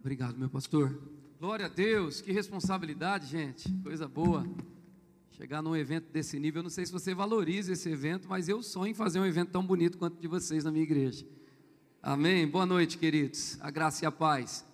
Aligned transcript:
Obrigado, 0.00 0.38
meu 0.38 0.48
pastor. 0.48 0.98
Glória 1.38 1.66
a 1.66 1.68
Deus, 1.68 2.22
que 2.22 2.32
responsabilidade, 2.32 3.26
gente. 3.26 3.70
Coisa 3.82 4.08
boa. 4.08 4.48
Chegar 5.32 5.60
num 5.60 5.76
evento 5.76 6.10
desse 6.10 6.38
nível, 6.38 6.60
eu 6.60 6.62
não 6.62 6.70
sei 6.70 6.86
se 6.86 6.92
você 6.92 7.14
valoriza 7.14 7.74
esse 7.74 7.90
evento, 7.90 8.26
mas 8.26 8.48
eu 8.48 8.62
sonho 8.62 8.92
em 8.92 8.94
fazer 8.94 9.20
um 9.20 9.26
evento 9.26 9.50
tão 9.50 9.62
bonito 9.62 9.98
quanto 9.98 10.18
de 10.18 10.26
vocês 10.26 10.64
na 10.64 10.70
minha 10.70 10.84
igreja. 10.84 11.26
Amém? 12.02 12.48
Boa 12.48 12.64
noite, 12.64 12.96
queridos. 12.96 13.58
A 13.60 13.70
graça 13.70 14.02
e 14.02 14.06
a 14.06 14.10
paz. 14.10 14.64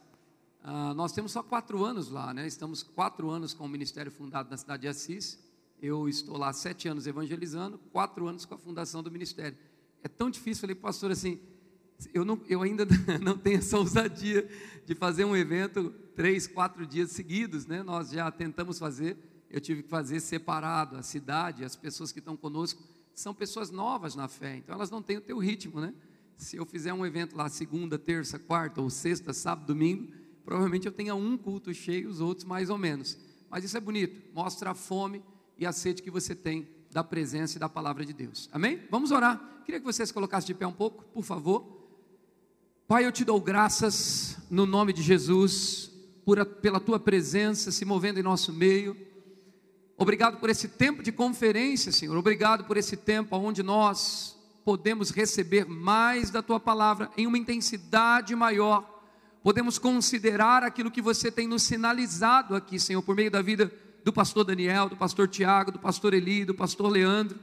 Ah, 0.62 0.94
nós 0.94 1.11
temos 1.11 1.33
só 1.33 1.43
quatro 1.43 1.85
anos 1.85 2.08
lá, 2.08 2.33
né? 2.33 2.47
Estamos 2.47 2.85
quatro 2.85 3.29
anos 3.29 3.53
com 3.53 3.65
o 3.65 3.69
ministério 3.69 4.13
fundado 4.13 4.49
na 4.49 4.56
cidade 4.56 4.83
de 4.83 4.88
Assis. 4.88 5.40
Eu 5.83 6.08
estou 6.08 6.37
lá 6.37 6.53
sete 6.53 6.87
anos 6.87 7.04
evangelizando, 7.04 7.79
quatro 7.90 8.29
anos 8.29 8.45
com 8.45 8.54
a 8.54 8.58
fundação 8.58 9.03
do 9.03 9.11
ministério. 9.11 9.58
É 10.04 10.08
tão 10.08 10.31
difícil, 10.31 10.61
falei, 10.61 10.77
pastor, 10.77 11.11
assim, 11.11 11.40
eu, 12.13 12.24
não, 12.24 12.40
eu 12.49 12.63
ainda 12.63 12.87
não 13.22 13.37
tenho 13.37 13.58
essa 13.58 13.79
ousadia 13.79 14.49
de 14.85 14.94
fazer 14.94 15.24
um 15.24 15.37
evento 15.37 15.90
três, 16.15 16.47
quatro 16.47 16.87
dias 16.87 17.11
seguidos, 17.11 17.66
né? 17.66 17.83
Nós 17.83 18.11
já 18.11 18.30
tentamos 18.30 18.79
fazer, 18.79 19.16
eu 19.51 19.61
tive 19.61 19.83
que 19.83 19.88
fazer 19.88 20.21
separado 20.21 20.97
a 20.97 21.02
cidade, 21.02 21.65
as 21.65 21.77
pessoas 21.77 22.12
que 22.12 22.19
estão 22.19 22.37
conosco 22.37 22.83
são 23.15 23.35
pessoas 23.35 23.71
novas 23.71 24.15
na 24.15 24.29
fé, 24.29 24.57
então 24.57 24.74
elas 24.74 24.91
não 24.91 25.01
têm 25.01 25.16
o 25.16 25.23
teu 25.23 25.38
ritmo, 25.38 25.80
né? 25.80 25.95
Se 26.37 26.57
eu 26.57 26.66
fizer 26.66 26.93
um 26.93 27.05
evento 27.05 27.35
lá 27.35 27.48
segunda, 27.48 27.99
terça, 27.99 28.38
quarta 28.38 28.80
ou 28.80 28.91
sexta, 28.91 29.33
sábado, 29.33 29.66
domingo, 29.66 30.13
provavelmente 30.45 30.87
eu 30.87 30.93
tenha 30.93 31.15
um 31.15 31.37
culto 31.37 31.73
cheio, 31.73 32.10
os 32.10 32.21
outros 32.21 32.45
mais 32.45 32.69
ou 32.69 32.77
menos. 32.77 33.16
Mas 33.49 33.65
isso 33.65 33.77
é 33.77 33.80
bonito, 33.80 34.35
mostra 34.35 34.73
a 34.73 34.74
fome 34.74 35.23
e 35.57 35.65
a 35.65 35.73
sede 35.73 36.02
que 36.02 36.10
você 36.10 36.35
tem 36.35 36.69
da 36.93 37.02
presença 37.02 37.57
e 37.57 37.60
da 37.60 37.69
palavra 37.69 38.05
de 38.05 38.13
Deus. 38.13 38.49
Amém? 38.52 38.83
Vamos 38.91 39.10
orar. 39.10 39.63
Queria 39.65 39.80
que 39.80 39.87
vocês 39.87 40.13
colocassem 40.13 40.47
de 40.49 40.55
pé 40.55 40.66
um 40.66 40.73
pouco, 40.73 41.05
por 41.05 41.24
favor. 41.24 41.76
Pai, 42.89 43.05
eu 43.05 43.11
te 43.11 43.25
dou 43.25 43.41
graças 43.41 44.39
no 44.49 44.65
nome 44.65 44.93
de 44.93 45.03
Jesus, 45.03 45.91
por, 46.25 46.47
pela 46.47 46.79
tua 46.79 47.01
presença 47.01 47.73
se 47.73 47.85
movendo 47.85 48.21
em 48.21 48.23
nosso 48.23 48.52
meio. 48.52 48.97
Obrigado 49.99 50.38
por 50.38 50.49
esse 50.49 50.69
tempo 50.69 51.02
de 51.02 51.10
conferência, 51.10 51.91
Senhor. 51.91 52.16
Obrigado 52.16 52.63
por 52.63 52.77
esse 52.77 52.97
tempo 52.97 53.37
onde 53.37 53.60
nós 53.60 54.38
podemos 54.65 55.10
receber 55.10 55.66
mais 55.66 56.30
da 56.30 56.41
tua 56.43 56.60
palavra 56.60 57.10
em 57.16 57.27
uma 57.27 57.37
intensidade 57.37 58.37
maior. 58.37 59.03
Podemos 59.43 59.80
considerar 59.80 60.63
aquilo 60.63 60.88
que 60.88 61.03
você 61.03 61.29
tem 61.29 61.49
nos 61.49 61.65
sinalizado 61.65 62.55
aqui, 62.55 62.79
Senhor, 62.79 63.03
por 63.03 63.16
meio 63.16 63.32
da 63.32 63.43
vida 63.43 63.69
do 64.05 64.12
pastor 64.12 64.44
Daniel, 64.44 64.88
do 64.88 64.97
pastor 64.97 65.27
Tiago, 65.27 65.72
do 65.72 65.80
pastor 65.80 66.14
Eli, 66.14 66.44
do 66.44 66.55
pastor 66.55 66.88
Leandro. 66.88 67.36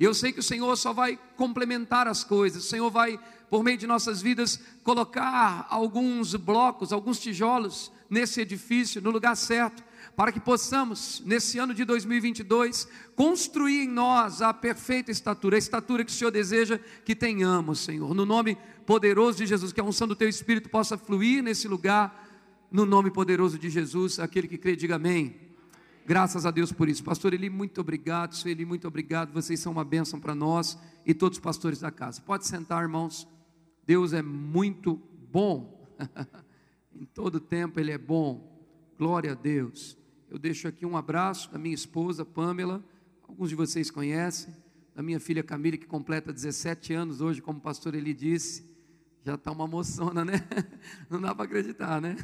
E 0.00 0.04
eu 0.04 0.14
sei 0.14 0.32
que 0.32 0.40
o 0.40 0.42
Senhor 0.42 0.74
só 0.76 0.94
vai 0.94 1.18
complementar 1.36 2.08
as 2.08 2.24
coisas, 2.24 2.64
o 2.64 2.66
Senhor 2.66 2.90
vai 2.90 3.20
por 3.50 3.62
meio 3.62 3.76
de 3.76 3.86
nossas 3.86 4.22
vidas, 4.22 4.58
colocar 4.82 5.66
alguns 5.68 6.34
blocos, 6.34 6.90
alguns 6.90 7.20
tijolos 7.20 7.92
nesse 8.08 8.40
edifício, 8.40 9.02
no 9.02 9.10
lugar 9.10 9.36
certo, 9.36 9.84
para 10.16 10.32
que 10.32 10.40
possamos, 10.40 11.22
nesse 11.26 11.58
ano 11.58 11.74
de 11.74 11.84
2022, 11.84 12.88
construir 13.14 13.82
em 13.82 13.88
nós 13.88 14.40
a 14.40 14.54
perfeita 14.54 15.10
estatura, 15.10 15.56
a 15.56 15.58
estatura 15.58 16.02
que 16.02 16.10
o 16.10 16.14
Senhor 16.14 16.30
deseja 16.30 16.80
que 17.04 17.14
tenhamos, 17.14 17.80
Senhor. 17.80 18.14
No 18.14 18.24
nome 18.24 18.56
poderoso 18.86 19.36
de 19.36 19.46
Jesus, 19.46 19.70
que 19.70 19.80
a 19.80 19.84
unção 19.84 20.08
do 20.08 20.16
Teu 20.16 20.30
Espírito 20.30 20.70
possa 20.70 20.96
fluir 20.96 21.42
nesse 21.42 21.68
lugar, 21.68 22.26
no 22.72 22.86
nome 22.86 23.10
poderoso 23.10 23.58
de 23.58 23.68
Jesus, 23.68 24.18
aquele 24.18 24.48
que 24.48 24.56
crê, 24.56 24.74
diga 24.74 24.96
amém. 24.96 25.49
Graças 26.06 26.44
a 26.44 26.50
Deus 26.50 26.72
por 26.72 26.88
isso. 26.88 27.04
Pastor 27.04 27.34
Eli, 27.34 27.48
muito 27.48 27.80
obrigado. 27.80 28.34
Sueli, 28.34 28.64
muito 28.64 28.88
obrigado. 28.88 29.32
Vocês 29.32 29.60
são 29.60 29.72
uma 29.72 29.84
bênção 29.84 30.18
para 30.18 30.34
nós 30.34 30.78
e 31.06 31.14
todos 31.14 31.38
os 31.38 31.42
pastores 31.42 31.80
da 31.80 31.90
casa. 31.90 32.20
Pode 32.20 32.46
sentar, 32.46 32.82
irmãos. 32.82 33.28
Deus 33.86 34.12
é 34.12 34.22
muito 34.22 35.00
bom, 35.30 35.96
em 36.94 37.04
todo 37.04 37.40
tempo 37.40 37.78
Ele 37.80 37.92
é 37.92 37.98
bom, 37.98 38.66
glória 38.98 39.32
a 39.32 39.34
Deus. 39.34 39.96
Eu 40.28 40.38
deixo 40.38 40.68
aqui 40.68 40.86
um 40.86 40.96
abraço 40.96 41.50
da 41.52 41.58
minha 41.58 41.74
esposa 41.74 42.24
Pamela, 42.24 42.84
alguns 43.26 43.48
de 43.48 43.54
vocês 43.54 43.90
conhecem, 43.90 44.54
da 44.94 45.02
minha 45.02 45.18
filha 45.18 45.42
Camila, 45.42 45.76
que 45.76 45.86
completa 45.86 46.32
17 46.32 46.92
anos 46.92 47.20
hoje, 47.20 47.40
como 47.40 47.58
o 47.58 47.62
pastor 47.62 47.94
Eli 47.94 48.14
disse, 48.14 48.64
já 49.24 49.34
está 49.34 49.50
uma 49.50 49.66
moçona, 49.66 50.24
né? 50.24 50.34
Não 51.10 51.20
dá 51.20 51.34
para 51.34 51.44
acreditar, 51.44 52.00
né? 52.00 52.16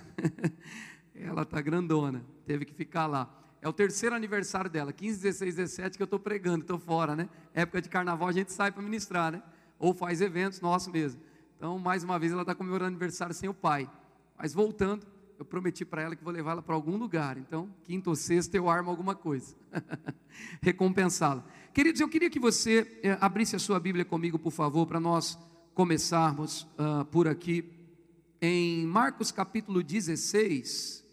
Ela 1.14 1.42
está 1.42 1.60
grandona, 1.60 2.24
teve 2.44 2.64
que 2.64 2.74
ficar 2.74 3.06
lá. 3.06 3.45
É 3.66 3.68
o 3.68 3.72
terceiro 3.72 4.14
aniversário 4.14 4.70
dela, 4.70 4.92
15, 4.92 5.20
16, 5.20 5.56
17, 5.56 5.96
que 5.96 6.02
eu 6.02 6.04
estou 6.04 6.20
pregando, 6.20 6.60
estou 6.60 6.78
fora, 6.78 7.16
né? 7.16 7.28
Época 7.52 7.82
de 7.82 7.88
carnaval 7.88 8.28
a 8.28 8.32
gente 8.32 8.52
sai 8.52 8.70
para 8.70 8.80
ministrar, 8.80 9.32
né? 9.32 9.42
Ou 9.76 9.92
faz 9.92 10.20
eventos 10.20 10.60
nossos 10.60 10.86
mesmo. 10.86 11.20
Então, 11.56 11.76
mais 11.76 12.04
uma 12.04 12.16
vez, 12.16 12.30
ela 12.30 12.42
está 12.42 12.54
comemorando 12.54 12.90
aniversário 12.90 13.34
sem 13.34 13.48
o 13.48 13.52
pai. 13.52 13.90
Mas 14.38 14.54
voltando, 14.54 15.04
eu 15.36 15.44
prometi 15.44 15.84
para 15.84 16.00
ela 16.00 16.14
que 16.14 16.22
vou 16.22 16.32
levá-la 16.32 16.62
para 16.62 16.76
algum 16.76 16.96
lugar. 16.96 17.38
Então, 17.38 17.68
quinta 17.82 18.08
ou 18.08 18.14
sexta 18.14 18.56
eu 18.56 18.70
armo 18.70 18.88
alguma 18.88 19.16
coisa. 19.16 19.56
Recompensá-la. 20.62 21.44
Queridos, 21.74 22.00
eu 22.00 22.08
queria 22.08 22.30
que 22.30 22.38
você 22.38 23.00
é, 23.02 23.18
abrisse 23.20 23.56
a 23.56 23.58
sua 23.58 23.80
Bíblia 23.80 24.04
comigo, 24.04 24.38
por 24.38 24.52
favor, 24.52 24.86
para 24.86 25.00
nós 25.00 25.36
começarmos 25.74 26.68
uh, 26.78 27.04
por 27.06 27.26
aqui. 27.26 27.68
Em 28.40 28.86
Marcos 28.86 29.32
capítulo 29.32 29.82
16. 29.82 31.05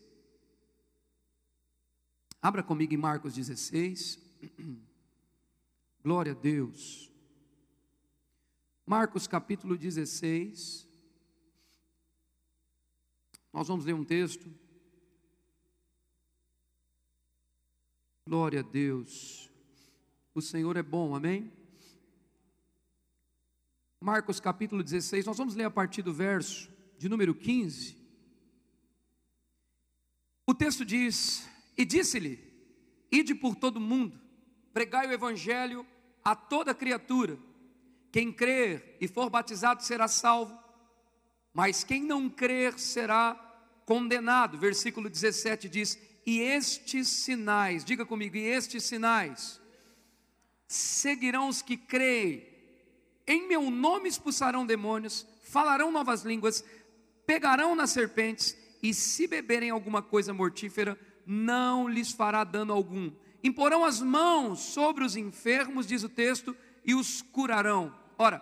Abra 2.44 2.62
comigo 2.62 2.94
em 2.94 2.98
Marcos 2.98 3.36
16. 3.36 4.20
Glória 6.04 6.34
a 6.34 6.36
Deus. 6.36 7.10
Marcos 8.86 9.28
capítulo 9.28 9.78
16. 9.78 10.86
Nós 13.54 13.70
vamos 13.70 13.86
ler 13.86 13.94
um 13.94 14.04
texto. 14.04 14.54
Glória 18.28 18.60
a 18.60 18.64
Deus. 18.64 19.50
O 20.36 20.42
Senhor 20.42 20.76
é 20.76 20.84
bom, 20.84 21.16
amém? 21.16 21.50
Marcos 24.02 24.42
capítulo 24.42 24.84
16, 24.84 25.26
nós 25.26 25.38
vamos 25.38 25.56
ler 25.56 25.64
a 25.64 25.72
partir 25.72 26.02
do 26.02 26.14
verso 26.14 26.70
de 26.98 27.08
número 27.08 27.34
15. 27.34 27.96
O 30.46 30.54
texto 30.54 30.84
diz: 30.84 31.53
E 31.78 31.86
disse-lhe: 31.86 32.40
Ide 33.12 33.36
por 33.36 33.56
todo 33.56 33.78
o 33.78 33.82
mundo, 33.82 34.20
pregai 34.74 35.08
o 35.08 35.12
evangelho 35.12 35.86
a 36.24 36.36
toda 36.36 36.74
criatura. 36.74 37.38
Quem 38.12 38.32
crer 38.32 38.98
e 39.02 39.08
for 39.08 39.30
batizado 39.30 39.84
será 39.84 40.08
salvo, 40.08 40.58
mas 41.54 41.84
quem 41.84 42.04
não 42.04 42.30
crer 42.30 42.80
será 42.80 43.34
condenado. 43.86 44.58
Versículo 44.58 45.10
17 45.10 45.68
diz: 45.68 46.00
E 46.26 46.40
estes 46.40 47.08
sinais, 47.08 47.84
diga 47.84 48.06
comigo, 48.06 48.38
e 48.38 48.46
estes 48.46 48.84
sinais 48.84 49.62
seguirão 50.68 51.48
os 51.48 51.62
que 51.62 51.78
creem. 51.78 52.48
Em 53.26 53.48
meu 53.48 53.70
nome 53.70 54.10
expulsarão 54.10 54.66
demônios, 54.66 55.26
falarão 55.44 55.92
novas 55.92 56.24
línguas, 56.24 56.64
pegarão 57.26 57.76
nas 57.76 57.92
serpentes, 57.92 58.58
e 58.82 58.94
se 58.94 59.28
beberem 59.28 59.70
alguma 59.70 60.02
coisa 60.02 60.34
mortífera, 60.34 61.00
não 61.26 61.88
lhes 61.88 62.12
fará 62.12 62.44
dano 62.44 62.74
algum. 62.74 63.12
Imporão 63.44 63.84
as 63.84 64.02
mãos 64.02 64.60
sobre 64.60 65.04
os 65.04 65.16
enfermos, 65.16 65.86
diz 65.86 66.04
o 66.04 66.10
texto, 66.10 66.56
e 66.86 66.96
os 66.96 67.22
curarão. 67.22 67.94
Ora, 68.18 68.42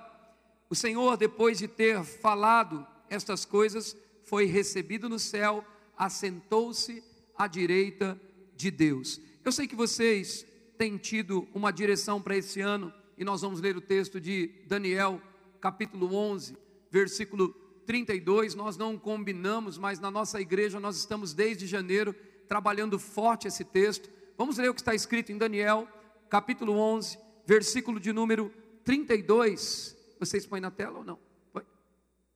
o 0.70 0.76
Senhor, 0.76 1.18
depois 1.18 1.58
de 1.58 1.68
ter 1.68 2.04
falado 2.04 2.86
estas 3.10 3.44
coisas, 3.46 3.96
foi 4.24 4.46
recebido 4.46 5.10
no 5.10 5.20
céu, 5.20 5.66
assentou-se 5.98 7.04
à 7.36 7.48
direita 7.48 8.20
de 8.56 8.70
Deus. 8.70 9.20
Eu 9.44 9.52
sei 9.52 9.68
que 9.68 9.76
vocês 9.76 10.46
têm 10.78 10.98
tido 10.98 11.48
uma 11.54 11.72
direção 11.72 12.22
para 12.22 12.38
esse 12.38 12.62
ano, 12.62 12.94
e 13.18 13.24
nós 13.24 13.42
vamos 13.42 13.60
ler 13.60 13.76
o 13.76 13.82
texto 13.82 14.20
de 14.20 14.52
Daniel, 14.68 15.22
capítulo 15.60 16.16
11, 16.16 16.56
versículo 16.90 17.50
32. 17.86 18.56
Nós 18.56 18.78
não 18.78 18.98
combinamos, 18.98 19.78
mas 19.78 20.00
na 20.00 20.10
nossa 20.10 20.40
igreja 20.40 20.80
nós 20.80 20.96
estamos 20.98 21.34
desde 21.34 21.68
janeiro 21.68 22.16
trabalhando 22.52 23.00
forte 23.00 23.48
esse 23.48 23.64
texto. 23.64 24.10
Vamos 24.38 24.58
ler 24.58 24.70
o 24.70 24.74
que 24.74 24.82
está 24.82 24.94
escrito 24.94 25.32
em 25.32 25.38
Daniel, 25.38 25.88
capítulo 26.30 26.74
11, 26.74 27.18
versículo 27.46 27.98
de 27.98 28.12
número 28.12 28.52
32, 28.84 29.96
vocês 30.20 30.46
põem 30.46 30.60
na 30.60 30.70
tela 30.70 30.98
ou 30.98 31.06
não? 31.06 31.18
Põe? 31.54 31.64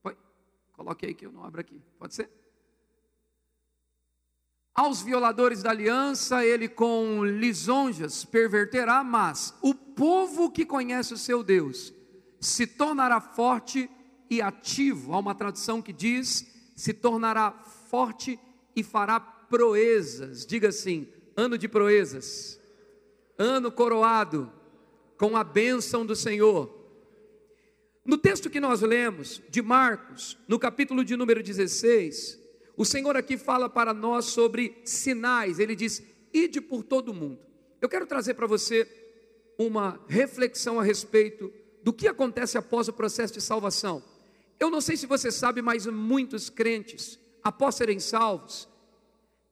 Põe? 0.01 0.15
Coloque 0.71 1.05
aí 1.05 1.13
que 1.13 1.25
eu 1.25 1.33
não 1.33 1.43
abro 1.43 1.59
aqui. 1.59 1.81
Pode 1.99 2.15
ser? 2.15 2.29
Aos 4.73 5.01
violadores 5.01 5.61
da 5.61 5.71
aliança, 5.71 6.45
ele 6.45 6.69
com 6.69 7.25
lisonjas 7.25 8.23
perverterá, 8.23 9.03
mas 9.03 9.53
o 9.61 9.75
povo 9.75 10.49
que 10.49 10.65
conhece 10.65 11.13
o 11.13 11.17
seu 11.17 11.43
Deus 11.43 11.93
se 12.39 12.65
tornará 12.65 13.19
forte 13.19 13.89
e 14.29 14.41
ativo. 14.41 15.13
Há 15.13 15.19
uma 15.19 15.35
tradução 15.35 15.81
que 15.81 15.91
diz: 15.91 16.71
se 16.73 16.93
tornará 16.93 17.51
forte 17.51 18.39
e 18.73 18.81
fará 18.81 19.34
proezas. 19.49 20.45
Diga 20.45 20.69
assim: 20.69 21.07
ano 21.35 21.57
de 21.57 21.67
proezas, 21.67 22.59
ano 23.37 23.71
coroado 23.71 24.51
com 25.17 25.35
a 25.35 25.43
bênção 25.43 26.05
do 26.05 26.15
Senhor. 26.15 26.73
No 28.05 28.17
texto 28.17 28.49
que 28.49 28.59
nós 28.59 28.81
lemos, 28.81 29.41
de 29.49 29.61
Marcos, 29.61 30.37
no 30.47 30.59
capítulo 30.59 31.03
de 31.03 31.15
número 31.15 31.41
16, 31.41 32.39
o 32.77 32.85
Senhor 32.85 33.15
aqui 33.17 33.37
fala 33.37 33.67
para 33.67 33.93
nós 33.93 34.25
sobre 34.25 34.79
sinais. 34.83 35.59
Ele 35.59 35.75
diz: 35.75 36.03
ide 36.33 36.61
por 36.61 36.83
todo 36.83 37.13
mundo. 37.13 37.39
Eu 37.81 37.89
quero 37.89 38.05
trazer 38.05 38.33
para 38.33 38.47
você 38.47 38.87
uma 39.57 39.99
reflexão 40.07 40.79
a 40.79 40.83
respeito 40.83 41.51
do 41.81 41.93
que 41.93 42.07
acontece 42.07 42.57
após 42.57 42.87
o 42.87 42.93
processo 42.93 43.33
de 43.33 43.41
salvação. 43.41 44.03
Eu 44.59 44.69
não 44.69 44.81
sei 44.81 44.97
se 44.97 45.05
você 45.05 45.31
sabe, 45.31 45.61
mas 45.61 45.85
muitos 45.85 46.49
crentes, 46.49 47.19
após 47.43 47.75
serem 47.75 47.99
salvos, 47.99 48.67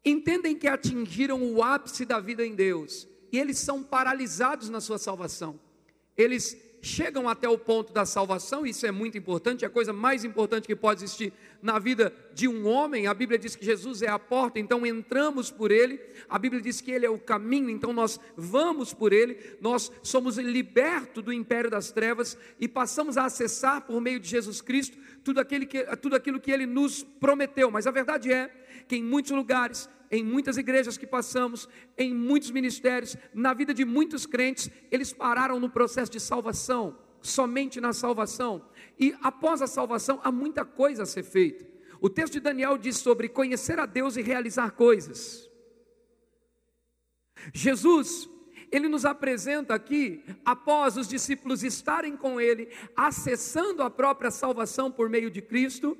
entendem 0.05 0.55
que 0.55 0.67
atingiram 0.67 1.41
o 1.41 1.63
ápice 1.63 2.05
da 2.05 2.19
vida 2.19 2.45
em 2.45 2.55
Deus 2.55 3.07
e 3.31 3.39
eles 3.39 3.57
são 3.57 3.81
paralisados 3.81 4.69
na 4.69 4.79
sua 4.79 4.97
salvação. 4.97 5.59
Eles 6.15 6.55
chegam 6.83 7.29
até 7.29 7.47
o 7.47 7.57
ponto 7.57 7.93
da 7.93 8.05
salvação, 8.05 8.65
isso 8.65 8.85
é 8.85 8.91
muito 8.91 9.17
importante, 9.17 9.63
é 9.63 9.67
a 9.67 9.71
coisa 9.71 9.93
mais 9.93 10.25
importante 10.25 10.67
que 10.67 10.75
pode 10.75 11.01
existir 11.01 11.31
na 11.61 11.79
vida 11.79 12.13
de 12.33 12.45
um 12.45 12.67
homem. 12.67 13.07
A 13.07 13.13
Bíblia 13.13 13.39
diz 13.39 13.55
que 13.55 13.65
Jesus 13.65 14.01
é 14.01 14.09
a 14.09 14.19
porta, 14.19 14.59
então 14.59 14.85
entramos 14.85 15.49
por 15.49 15.71
ele. 15.71 15.99
A 16.27 16.37
Bíblia 16.37 16.61
diz 16.61 16.81
que 16.81 16.91
ele 16.91 17.05
é 17.05 17.09
o 17.09 17.17
caminho, 17.17 17.69
então 17.69 17.93
nós 17.93 18.19
vamos 18.35 18.93
por 18.93 19.13
ele. 19.13 19.37
Nós 19.61 19.89
somos 20.03 20.37
libertos 20.37 21.23
do 21.23 21.31
império 21.31 21.71
das 21.71 21.89
trevas 21.91 22.37
e 22.59 22.67
passamos 22.67 23.17
a 23.17 23.25
acessar 23.25 23.81
por 23.81 24.01
meio 24.01 24.19
de 24.19 24.27
Jesus 24.27 24.59
Cristo 24.59 24.97
tudo 25.23 25.43
que, 25.45 25.85
tudo 26.01 26.15
aquilo 26.17 26.39
que 26.39 26.51
ele 26.51 26.65
nos 26.65 27.01
prometeu. 27.01 27.71
Mas 27.71 27.87
a 27.87 27.91
verdade 27.91 28.31
é 28.31 28.51
que 28.87 28.95
em 28.97 29.03
muitos 29.03 29.31
lugares 29.31 29.89
em 30.13 30.23
muitas 30.23 30.57
igrejas 30.57 30.95
que 30.95 31.07
passamos, 31.07 31.67
em 31.97 32.13
muitos 32.13 32.51
ministérios, 32.51 33.17
na 33.33 33.51
vida 33.51 33.73
de 33.73 33.83
muitos 33.83 34.27
crentes, 34.27 34.69
eles 34.91 35.11
pararam 35.11 35.59
no 35.59 35.71
processo 35.71 36.11
de 36.11 36.19
salvação, 36.19 36.95
somente 37.19 37.81
na 37.81 37.93
salvação. 37.93 38.63
E 38.99 39.15
após 39.23 39.59
a 39.59 39.65
salvação, 39.65 40.21
há 40.23 40.31
muita 40.31 40.63
coisa 40.63 41.01
a 41.01 41.05
ser 41.07 41.23
feita. 41.23 41.65
O 41.99 42.11
texto 42.11 42.33
de 42.33 42.41
Daniel 42.41 42.77
diz 42.77 42.97
sobre 42.97 43.27
conhecer 43.27 43.79
a 43.79 43.87
Deus 43.87 44.15
e 44.15 44.21
realizar 44.21 44.73
coisas. 44.73 45.49
Jesus, 47.51 48.29
ele 48.71 48.87
nos 48.87 49.05
apresenta 49.05 49.73
aqui, 49.73 50.23
após 50.45 50.95
os 50.95 51.07
discípulos 51.07 51.63
estarem 51.63 52.15
com 52.15 52.39
ele, 52.39 52.69
acessando 52.95 53.81
a 53.81 53.89
própria 53.89 54.29
salvação 54.29 54.91
por 54.91 55.09
meio 55.09 55.31
de 55.31 55.41
Cristo, 55.41 55.97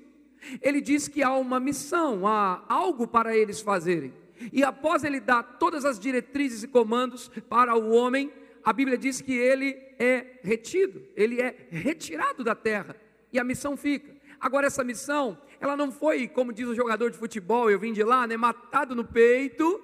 ele 0.61 0.81
diz 0.81 1.07
que 1.07 1.23
há 1.23 1.33
uma 1.33 1.59
missão, 1.59 2.27
há 2.27 2.63
algo 2.67 3.07
para 3.07 3.35
eles 3.35 3.61
fazerem. 3.61 4.13
E 4.51 4.63
após 4.63 5.03
ele 5.03 5.19
dar 5.19 5.43
todas 5.43 5.85
as 5.85 5.99
diretrizes 5.99 6.63
e 6.63 6.67
comandos 6.67 7.29
para 7.49 7.75
o 7.75 7.91
homem, 7.91 8.31
a 8.63 8.73
Bíblia 8.73 8.97
diz 8.97 9.21
que 9.21 9.33
ele 9.33 9.79
é 9.99 10.39
retido, 10.41 11.01
ele 11.15 11.41
é 11.41 11.67
retirado 11.69 12.43
da 12.43 12.55
terra 12.55 12.95
e 13.31 13.39
a 13.39 13.43
missão 13.43 13.75
fica. 13.75 14.13
Agora 14.39 14.67
essa 14.67 14.83
missão, 14.83 15.37
ela 15.59 15.77
não 15.77 15.91
foi, 15.91 16.27
como 16.27 16.53
diz 16.53 16.67
o 16.67 16.75
jogador 16.75 17.09
de 17.09 17.17
futebol, 17.17 17.69
eu 17.69 17.79
vim 17.79 17.93
de 17.93 18.03
lá, 18.03 18.27
né, 18.27 18.35
matado 18.35 18.93
no 18.95 19.05
peito 19.05 19.81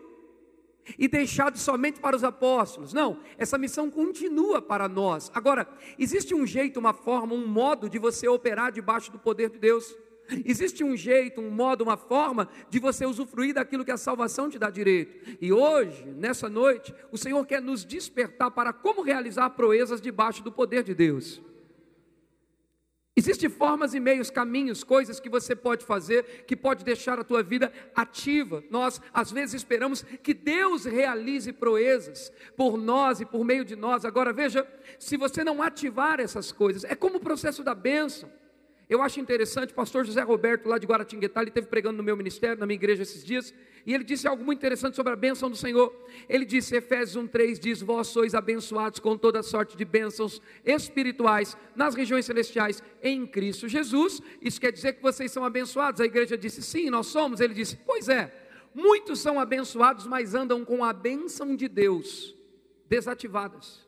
e 0.97 1.07
deixado 1.07 1.57
somente 1.57 2.00
para 2.00 2.15
os 2.15 2.23
apóstolos. 2.23 2.94
Não, 2.94 3.19
essa 3.38 3.57
missão 3.57 3.89
continua 3.89 4.62
para 4.62 4.88
nós. 4.88 5.31
Agora, 5.33 5.67
existe 5.97 6.33
um 6.33 6.45
jeito, 6.45 6.79
uma 6.79 6.94
forma, 6.94 7.33
um 7.33 7.47
modo 7.47 7.89
de 7.89 8.00
você 8.00 8.27
operar 8.27 8.71
debaixo 8.71 9.12
do 9.12 9.19
poder 9.19 9.50
de 9.50 9.59
Deus. 9.59 9.95
Existe 10.45 10.83
um 10.83 10.95
jeito, 10.95 11.41
um 11.41 11.49
modo, 11.49 11.83
uma 11.83 11.97
forma 11.97 12.47
de 12.69 12.79
você 12.79 13.05
usufruir 13.05 13.53
daquilo 13.53 13.85
que 13.85 13.91
a 13.91 13.97
salvação 13.97 14.49
te 14.49 14.59
dá 14.59 14.69
direito. 14.69 15.37
E 15.41 15.51
hoje, 15.51 16.05
nessa 16.05 16.47
noite, 16.47 16.93
o 17.11 17.17
Senhor 17.17 17.45
quer 17.45 17.61
nos 17.61 17.83
despertar 17.83 18.51
para 18.51 18.71
como 18.71 19.01
realizar 19.01 19.49
proezas 19.51 20.01
debaixo 20.01 20.43
do 20.43 20.51
poder 20.51 20.83
de 20.83 20.93
Deus. 20.93 21.41
Existem 23.19 23.49
formas 23.49 23.93
e 23.93 23.99
meios, 23.99 24.29
caminhos, 24.29 24.81
coisas 24.81 25.19
que 25.19 25.27
você 25.27 25.53
pode 25.53 25.83
fazer 25.83 26.45
que 26.47 26.55
pode 26.55 26.85
deixar 26.85 27.19
a 27.19 27.23
tua 27.23 27.43
vida 27.43 27.69
ativa. 27.93 28.63
Nós 28.69 29.01
às 29.13 29.29
vezes 29.29 29.55
esperamos 29.55 30.03
que 30.23 30.33
Deus 30.33 30.85
realize 30.85 31.51
proezas 31.51 32.31
por 32.55 32.77
nós 32.77 33.19
e 33.19 33.25
por 33.25 33.43
meio 33.43 33.65
de 33.65 33.75
nós. 33.75 34.05
Agora 34.05 34.31
veja, 34.31 34.65
se 34.97 35.17
você 35.17 35.43
não 35.43 35.61
ativar 35.61 36.21
essas 36.21 36.53
coisas, 36.53 36.85
é 36.85 36.95
como 36.95 37.17
o 37.17 37.19
processo 37.19 37.61
da 37.61 37.75
bênção. 37.75 38.31
Eu 38.89 39.03
acho 39.03 39.19
interessante, 39.19 39.71
o 39.71 39.75
pastor 39.75 40.03
José 40.03 40.24
Roberto, 40.24 40.68
lá 40.68 40.80
de 40.80 40.88
Guaratinguetá, 40.88 41.41
ele 41.41 41.51
esteve 41.51 41.68
pregando 41.68 41.97
no 41.97 42.03
meu 42.03 42.18
ministério, 42.18 42.57
na 42.57 42.65
minha 42.65 42.75
igreja 42.75 43.03
esses 43.03 43.24
dias, 43.24 43.53
e 43.86 43.94
ele 43.94 44.03
disse 44.03 44.27
algo 44.27 44.44
muito 44.44 44.57
interessante 44.57 44.95
sobre 44.95 45.13
a 45.13 45.15
bênção 45.15 45.47
do 45.47 45.56
Senhor. 45.56 45.95
Ele 46.27 46.44
disse, 46.44 46.75
Efésios 46.75 47.24
1,3 47.24 47.59
diz: 47.59 47.81
Vós 47.83 48.07
sois 48.07 48.33
abençoados 48.33 49.00
com 49.00 49.15
toda 49.15 49.44
sorte 49.44 49.77
de 49.77 49.86
bênçãos 49.86 50.41
espirituais 50.65 51.56
nas 51.75 51.94
regiões 51.94 52.25
celestiais 52.25 52.81
em 53.03 53.27
Cristo 53.27 53.68
Jesus. 53.68 54.24
Isso 54.41 54.59
quer 54.59 54.71
dizer 54.71 54.94
que 54.94 55.03
vocês 55.03 55.31
são 55.31 55.45
abençoados? 55.45 56.01
A 56.01 56.06
igreja 56.06 56.36
disse: 56.36 56.63
Sim, 56.63 56.89
nós 56.89 57.06
somos. 57.06 57.39
Ele 57.39 57.53
disse: 57.53 57.77
Pois 57.86 58.09
é, 58.09 58.33
muitos 58.74 59.19
são 59.19 59.39
abençoados, 59.39 60.07
mas 60.07 60.33
andam 60.33 60.65
com 60.65 60.83
a 60.83 60.91
bênção 60.91 61.56
de 61.56 61.68
Deus 61.68 62.36
desativadas. 62.88 63.88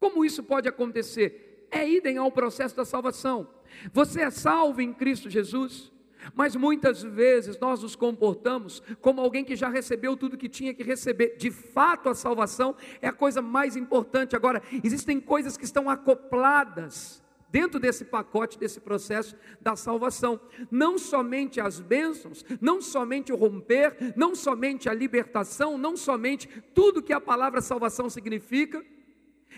Como 0.00 0.24
isso 0.24 0.42
pode 0.42 0.66
acontecer? 0.66 1.68
É 1.70 1.86
idem 1.86 2.16
ao 2.16 2.32
processo 2.32 2.74
da 2.74 2.84
salvação. 2.86 3.55
Você 3.92 4.22
é 4.22 4.30
salvo 4.30 4.80
em 4.80 4.92
Cristo 4.92 5.28
Jesus, 5.30 5.92
mas 6.34 6.56
muitas 6.56 7.02
vezes 7.02 7.58
nós 7.58 7.82
nos 7.82 7.94
comportamos 7.94 8.82
como 9.00 9.20
alguém 9.20 9.44
que 9.44 9.56
já 9.56 9.68
recebeu 9.68 10.16
tudo 10.16 10.36
que 10.36 10.48
tinha 10.48 10.74
que 10.74 10.82
receber. 10.82 11.36
De 11.36 11.50
fato, 11.50 12.08
a 12.08 12.14
salvação 12.14 12.74
é 13.00 13.08
a 13.08 13.12
coisa 13.12 13.40
mais 13.40 13.76
importante. 13.76 14.34
Agora, 14.34 14.62
existem 14.82 15.20
coisas 15.20 15.56
que 15.56 15.64
estão 15.64 15.88
acopladas 15.88 17.22
dentro 17.48 17.78
desse 17.78 18.04
pacote, 18.04 18.58
desse 18.58 18.80
processo 18.80 19.36
da 19.60 19.76
salvação. 19.76 20.40
Não 20.70 20.98
somente 20.98 21.60
as 21.60 21.80
bênçãos, 21.80 22.44
não 22.60 22.82
somente 22.82 23.32
o 23.32 23.36
romper, 23.36 23.96
não 24.16 24.34
somente 24.34 24.88
a 24.88 24.94
libertação, 24.94 25.78
não 25.78 25.96
somente 25.96 26.48
tudo 26.74 27.02
que 27.02 27.12
a 27.12 27.20
palavra 27.20 27.60
salvação 27.60 28.10
significa 28.10 28.84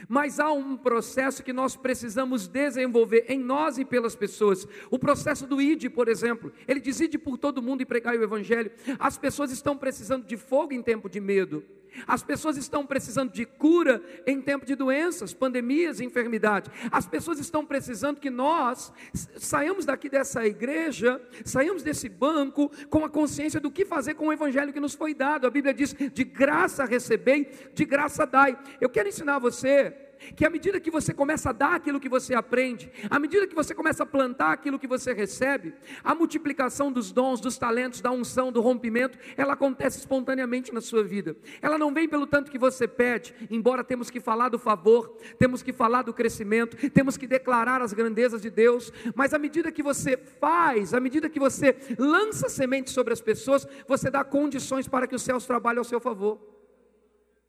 mas 0.09 0.39
há 0.39 0.53
um 0.53 0.77
processo 0.77 1.43
que 1.43 1.53
nós 1.53 1.75
precisamos 1.77 2.47
desenvolver 2.47 3.25
em 3.29 3.39
nós 3.39 3.79
e 3.79 3.85
pelas 3.85 4.15
pessoas. 4.15 4.67
O 4.91 4.99
processo 4.99 5.47
do 5.47 5.61
ID, 5.61 5.91
por 5.91 6.09
exemplo. 6.09 6.53
Ele 6.67 6.81
diz: 6.81 7.01
ide 7.01 7.19
por 7.19 7.39
todo 7.39 7.63
mundo 7.63 7.83
e 7.83 7.87
pregai 7.87 8.19
o 8.19 8.23
evangelho. 8.23 8.71
As 8.99 9.17
pessoas 9.17 9.51
estão 9.51 9.77
precisando 9.77 10.27
de 10.27 10.37
fogo 10.37 10.73
em 10.73 10.83
tempo 10.83 11.09
de 11.09 11.21
medo. 11.21 11.65
As 12.07 12.23
pessoas 12.23 12.57
estão 12.57 12.87
precisando 12.87 13.33
de 13.33 13.45
cura 13.45 14.03
em 14.27 14.41
tempo 14.41 14.65
de 14.65 14.75
doenças, 14.75 15.35
pandemias, 15.35 16.01
enfermidade. 16.01 16.71
As 16.91 17.07
pessoas 17.07 17.39
estão 17.39 17.65
precisando 17.65 18.21
que 18.21 18.31
nós 18.31 18.93
saiamos 19.37 19.85
daqui 19.85 20.09
dessa 20.09 20.47
igreja, 20.47 21.21
saiamos 21.45 21.83
desse 21.83 22.09
banco 22.09 22.71
com 22.89 23.05
a 23.05 23.11
consciência 23.11 23.61
do 23.61 23.71
que 23.71 23.85
fazer 23.85 24.15
com 24.15 24.29
o 24.29 24.33
evangelho 24.33 24.73
que 24.73 24.81
nos 24.81 24.95
foi 24.95 25.15
dado. 25.15 25.47
A 25.47 25.51
Bíblia 25.51 25.75
diz: 25.75 25.95
de 25.95 26.25
graça 26.25 26.85
recebei, 26.85 27.51
de 27.75 27.85
graça 27.85 28.27
dai. 28.27 28.59
Eu 28.81 28.89
quero 28.89 29.09
ensinar 29.09 29.39
você 29.39 30.08
que 30.37 30.45
à 30.45 30.51
medida 30.51 30.81
que 30.81 30.91
você 30.91 31.13
começa 31.15 31.51
a 31.51 31.53
dar 31.53 31.75
aquilo 31.75 32.01
que 32.01 32.09
você 32.09 32.35
aprende, 32.35 32.91
à 33.11 33.19
medida 33.19 33.47
que 33.47 33.55
você 33.55 33.75
começa 33.75 34.03
a 34.03 34.07
plantar 34.07 34.53
aquilo 34.53 34.79
que 34.79 34.87
você 34.87 35.13
recebe, 35.13 35.75
a 36.03 36.15
multiplicação 36.15 36.91
dos 36.91 37.13
dons, 37.13 37.41
dos 37.41 37.59
talentos, 37.59 38.01
da 38.01 38.11
unção, 38.11 38.53
do 38.53 38.61
rompimento, 38.61 39.19
ela 39.37 39.55
acontece 39.55 39.99
espontaneamente 39.99 40.73
na 40.73 40.81
sua 40.81 41.03
vida. 41.03 41.37
Ela 41.61 41.79
não 41.79 41.93
vem 41.93 42.09
pelo 42.09 42.27
tanto 42.27 42.51
que 42.51 42.59
você 42.59 42.87
pede, 42.87 43.35
embora 43.51 43.85
temos 43.85 44.11
que 44.11 44.21
falar 44.21 44.49
do 44.49 44.59
favor, 44.59 45.17
temos 45.39 45.63
que 45.63 45.73
falar 45.73 46.03
do 46.03 46.13
crescimento, 46.13 46.77
temos 46.91 47.17
que 47.17 47.27
declarar 47.27 47.83
as 47.83 47.93
grandezas 47.93 48.43
de 48.43 48.51
Deus, 48.51 48.93
mas 49.15 49.35
à 49.35 49.39
medida 49.39 49.73
que 49.73 49.83
você 49.83 50.17
faz, 50.17 50.95
à 50.95 51.01
medida 51.01 51.29
que 51.29 51.41
você 51.41 51.77
lança 51.99 52.49
sementes 52.49 52.93
sobre 52.93 53.13
as 53.13 53.21
pessoas, 53.21 53.67
você 53.87 54.11
dá 54.11 54.25
condições 54.25 54.89
para 54.89 55.07
que 55.07 55.15
os 55.15 55.23
céus 55.23 55.47
trabalhem 55.47 55.79
ao 55.79 55.85
seu 55.85 56.01
favor. 56.01 56.39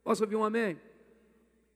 Posso 0.02 0.22
ouvir 0.22 0.36
um 0.36 0.44
amém? 0.44 0.89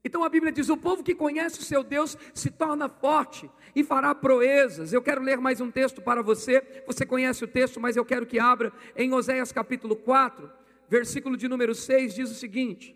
Então 0.04 0.22
a 0.22 0.28
Bíblia 0.28 0.52
diz: 0.52 0.68
o 0.68 0.76
povo 0.76 1.02
que 1.02 1.14
conhece 1.14 1.60
o 1.60 1.62
seu 1.62 1.82
Deus 1.82 2.18
se 2.34 2.50
torna 2.50 2.88
forte 2.88 3.50
e 3.74 3.82
fará 3.82 4.14
proezas. 4.14 4.92
Eu 4.92 5.00
quero 5.00 5.22
ler 5.22 5.38
mais 5.38 5.60
um 5.60 5.70
texto 5.70 6.02
para 6.02 6.22
você. 6.22 6.62
Você 6.86 7.06
conhece 7.06 7.42
o 7.42 7.48
texto, 7.48 7.80
mas 7.80 7.96
eu 7.96 8.04
quero 8.04 8.26
que 8.26 8.38
abra 8.38 8.70
em 8.94 9.12
Oséias 9.14 9.50
capítulo 9.50 9.96
4, 9.96 10.50
versículo 10.88 11.36
de 11.36 11.48
número 11.48 11.74
6, 11.74 12.14
diz 12.14 12.30
o 12.30 12.34
seguinte: 12.34 12.94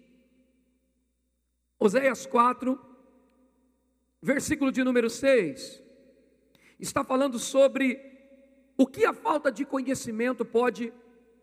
Oséias 1.78 2.26
4, 2.26 2.78
versículo 4.20 4.70
de 4.70 4.84
número 4.84 5.08
6, 5.08 5.82
está 6.78 7.02
falando 7.02 7.38
sobre 7.38 7.98
o 8.76 8.86
que 8.86 9.06
a 9.06 9.14
falta 9.14 9.50
de 9.50 9.64
conhecimento 9.64 10.44
pode 10.44 10.92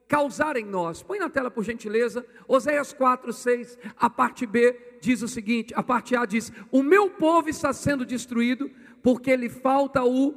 causar 0.08 0.56
em 0.56 0.66
nós. 0.66 1.02
Põe 1.02 1.20
na 1.20 1.30
tela, 1.30 1.50
por 1.50 1.64
gentileza, 1.64 2.26
Oséias 2.48 2.94
4, 2.94 3.34
6, 3.34 3.80
a 3.98 4.10
parte 4.10 4.46
B 4.46 4.95
diz 5.06 5.22
o 5.22 5.28
seguinte: 5.28 5.74
a 5.76 5.84
parte 5.84 6.16
A 6.16 6.26
diz: 6.26 6.52
O 6.72 6.82
meu 6.82 7.10
povo 7.10 7.48
está 7.48 7.72
sendo 7.72 8.06
destruído 8.06 8.70
porque 9.04 9.36
lhe 9.36 9.50
falta 9.50 10.04
o 10.04 10.36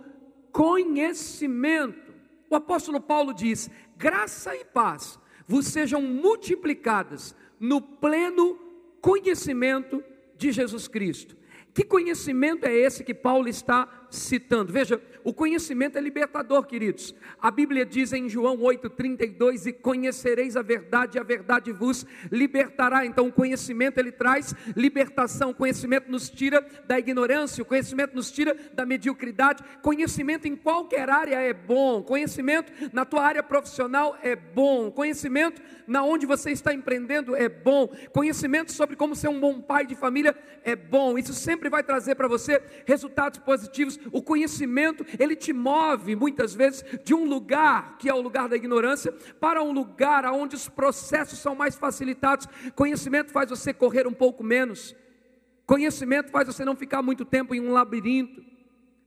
conhecimento. 0.52 2.12
O 2.50 2.54
apóstolo 2.54 3.00
Paulo 3.00 3.32
diz: 3.32 3.70
graça 3.96 4.54
e 4.54 4.64
paz 4.64 5.18
vos 5.46 5.66
sejam 5.66 6.02
multiplicadas 6.02 7.34
no 7.58 7.80
pleno 7.80 8.58
conhecimento 9.00 10.04
de 10.36 10.52
Jesus 10.52 10.86
Cristo. 10.86 11.36
Que 11.72 11.84
conhecimento 11.84 12.66
é 12.66 12.74
esse 12.74 13.04
que 13.04 13.14
Paulo 13.14 13.48
está 13.48 14.06
citando. 14.10 14.72
Veja, 14.72 15.00
o 15.24 15.32
conhecimento 15.32 15.98
é 15.98 16.00
libertador, 16.00 16.66
queridos. 16.66 17.14
A 17.40 17.50
Bíblia 17.50 17.84
diz 17.84 18.12
em 18.12 18.28
João 18.28 18.58
8:32 18.58 19.66
e 19.66 19.72
conhecereis 19.72 20.56
a 20.56 20.62
verdade, 20.62 21.18
e 21.18 21.20
a 21.20 21.22
verdade 21.22 21.72
vos 21.72 22.06
libertará. 22.30 23.04
Então, 23.04 23.28
o 23.28 23.32
conhecimento 23.32 23.98
ele 23.98 24.12
traz 24.12 24.54
libertação. 24.76 25.50
O 25.50 25.54
conhecimento 25.54 26.10
nos 26.10 26.30
tira 26.30 26.64
da 26.86 26.98
ignorância, 26.98 27.62
o 27.62 27.66
conhecimento 27.66 28.14
nos 28.14 28.30
tira 28.30 28.56
da 28.72 28.86
mediocridade. 28.86 29.62
Conhecimento 29.82 30.46
em 30.46 30.56
qualquer 30.56 31.10
área 31.10 31.36
é 31.36 31.52
bom. 31.52 32.02
Conhecimento 32.02 32.72
na 32.92 33.04
tua 33.04 33.22
área 33.22 33.42
profissional 33.42 34.16
é 34.22 34.34
bom. 34.34 34.90
Conhecimento 34.90 35.60
na 35.86 36.02
onde 36.04 36.26
você 36.26 36.50
está 36.50 36.72
empreendendo 36.72 37.34
é 37.34 37.48
bom. 37.48 37.88
Conhecimento 38.12 38.72
sobre 38.72 38.96
como 38.96 39.16
ser 39.16 39.28
um 39.28 39.40
bom 39.40 39.60
pai 39.60 39.86
de 39.86 39.94
família 39.94 40.36
é 40.64 40.76
bom. 40.76 41.18
Isso 41.18 41.32
sempre 41.32 41.68
vai 41.68 41.82
trazer 41.82 42.14
para 42.14 42.28
você 42.28 42.62
resultados 42.86 43.38
positivos. 43.40 43.97
O 44.12 44.22
conhecimento, 44.22 45.04
ele 45.18 45.36
te 45.36 45.52
move 45.52 46.16
muitas 46.16 46.54
vezes 46.54 46.84
de 47.04 47.14
um 47.14 47.24
lugar 47.24 47.96
que 47.98 48.08
é 48.08 48.14
o 48.14 48.20
lugar 48.20 48.48
da 48.48 48.56
ignorância 48.56 49.12
para 49.40 49.62
um 49.62 49.72
lugar 49.72 50.24
onde 50.26 50.56
os 50.56 50.68
processos 50.68 51.38
são 51.38 51.54
mais 51.54 51.76
facilitados. 51.76 52.46
Conhecimento 52.74 53.32
faz 53.32 53.50
você 53.50 53.72
correr 53.72 54.06
um 54.06 54.12
pouco 54.12 54.42
menos. 54.42 54.94
Conhecimento 55.66 56.30
faz 56.30 56.46
você 56.46 56.64
não 56.64 56.74
ficar 56.74 57.02
muito 57.02 57.24
tempo 57.24 57.54
em 57.54 57.60
um 57.60 57.72
labirinto. 57.72 58.42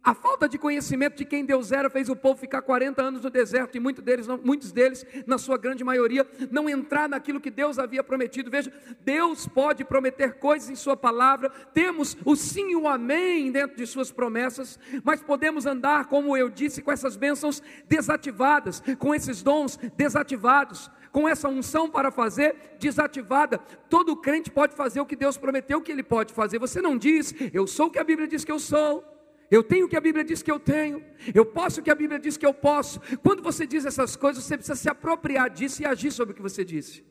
A 0.03 0.15
falta 0.15 0.50
de 0.50 0.58
conhecimento 0.58 1.15
de 1.15 1.25
quem 1.25 1.46
Deus 1.46 1.72
era 1.72 1.88
fez 1.88 2.10
o 2.10 2.15
povo 2.15 2.39
ficar 2.39 2.63
40 2.63 3.00
anos 3.03 3.22
no 3.22 3.29
deserto 3.29 3.77
e 3.77 3.79
muitos 3.79 4.03
deles, 4.03 4.27
muitos 4.43 4.72
deles, 4.72 5.05
na 5.27 5.38
sua 5.38 5.60
grande 5.60 5.84
maioria, 5.84 6.27
não 6.50 6.67
entrar 6.67 7.08
naquilo 7.08 7.39
que 7.39 7.51
Deus 7.51 7.77
havia 7.77 8.03
prometido. 8.03 8.50
Veja, 8.50 8.74
Deus 9.01 9.48
pode 9.48 9.86
prometer 9.86 10.39
coisas 10.39 10.72
em 10.72 10.75
Sua 10.75 10.98
palavra, 10.98 11.50
temos 11.72 12.17
o 12.25 12.36
sim 12.36 12.72
e 12.72 12.75
o 12.75 12.88
amém 12.88 13.51
dentro 13.51 13.77
de 13.77 13.86
Suas 13.86 14.12
promessas, 14.12 14.79
mas 15.03 15.22
podemos 15.22 15.67
andar, 15.67 16.05
como 16.05 16.36
eu 16.36 16.50
disse, 16.50 16.81
com 16.81 16.91
essas 16.91 17.15
bênçãos 17.15 17.62
desativadas, 17.88 18.81
com 18.98 19.13
esses 19.13 19.43
dons 19.43 19.77
desativados 19.96 20.89
com 21.12 21.27
essa 21.27 21.50
unção 21.50 21.89
para 21.89 22.10
fazer 22.10 22.77
desativada. 22.79 23.58
Todo 23.89 24.15
crente 24.15 24.50
pode 24.50 24.74
fazer 24.74 25.01
o 25.01 25.05
que 25.05 25.15
Deus 25.15 25.38
prometeu 25.38 25.81
que 25.81 25.91
ele 25.91 26.03
pode 26.03 26.34
fazer. 26.34 26.58
Você 26.58 26.81
não 26.81 26.98
diz, 26.98 27.36
eu 27.53 27.67
sou 27.67 27.88
o 27.88 27.91
que 27.91 28.00
a 28.00 28.03
Bíblia 28.03 28.29
diz 28.29 28.46
que 28.46 28.51
eu 28.51 28.60
sou. 28.60 29.11
Eu 29.51 29.62
tenho 29.62 29.86
o 29.86 29.89
que 29.89 29.98
a 29.98 30.01
Bíblia 30.01 30.24
diz 30.24 30.41
que 30.41 30.50
eu 30.50 30.58
tenho. 30.58 31.03
Eu 31.36 31.46
posso 31.46 31.81
o 31.81 31.84
que 31.84 31.91
a 31.91 31.96
Bíblia 31.96 32.17
diz 32.17 32.38
que 32.38 32.46
eu 32.46 32.53
posso. 32.53 33.01
Quando 33.17 33.43
você 33.43 33.67
diz 33.67 33.86
essas 33.86 34.15
coisas, 34.15 34.41
você 34.46 34.55
precisa 34.55 34.75
se 34.75 34.89
apropriar 34.89 35.50
disso 35.50 35.81
e 35.81 35.86
agir 35.86 36.10
sobre 36.10 36.31
o 36.31 36.36
que 36.36 36.41
você 36.41 36.63
disse. 36.63 37.03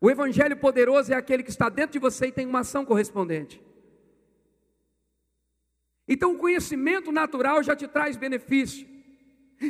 O 0.00 0.10
evangelho 0.10 0.56
poderoso 0.56 1.12
é 1.12 1.14
aquele 1.16 1.42
que 1.42 1.50
está 1.50 1.68
dentro 1.68 1.92
de 1.92 1.98
você 1.98 2.28
e 2.28 2.32
tem 2.32 2.46
uma 2.46 2.60
ação 2.60 2.86
correspondente. 2.86 3.62
Então, 6.08 6.32
o 6.32 6.38
conhecimento 6.38 7.12
natural 7.12 7.62
já 7.62 7.76
te 7.76 7.86
traz 7.86 8.16
benefício. 8.16 8.88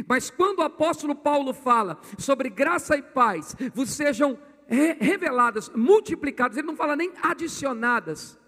Mas 0.06 0.30
quando 0.30 0.60
o 0.60 0.62
apóstolo 0.62 1.16
Paulo 1.16 1.52
fala 1.52 2.00
sobre 2.16 2.48
graça 2.48 2.96
e 2.96 3.02
paz, 3.02 3.56
vos 3.74 3.90
sejam 3.90 4.38
reveladas, 4.68 5.68
multiplicadas, 5.70 6.56
ele 6.56 6.66
não 6.66 6.76
fala 6.76 6.94
nem 6.94 7.12
adicionadas. 7.22 8.38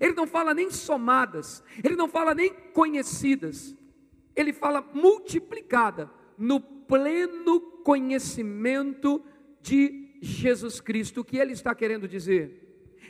Ele 0.00 0.14
não 0.14 0.26
fala 0.26 0.54
nem 0.54 0.70
somadas, 0.70 1.62
ele 1.82 1.96
não 1.96 2.08
fala 2.08 2.34
nem 2.34 2.52
conhecidas, 2.72 3.76
ele 4.34 4.52
fala 4.52 4.80
multiplicada 4.94 6.10
no 6.36 6.60
pleno 6.60 7.60
conhecimento 7.82 9.22
de 9.60 10.18
Jesus 10.20 10.80
Cristo. 10.80 11.20
O 11.20 11.24
que 11.24 11.36
ele 11.36 11.52
está 11.52 11.74
querendo 11.74 12.06
dizer? 12.06 12.64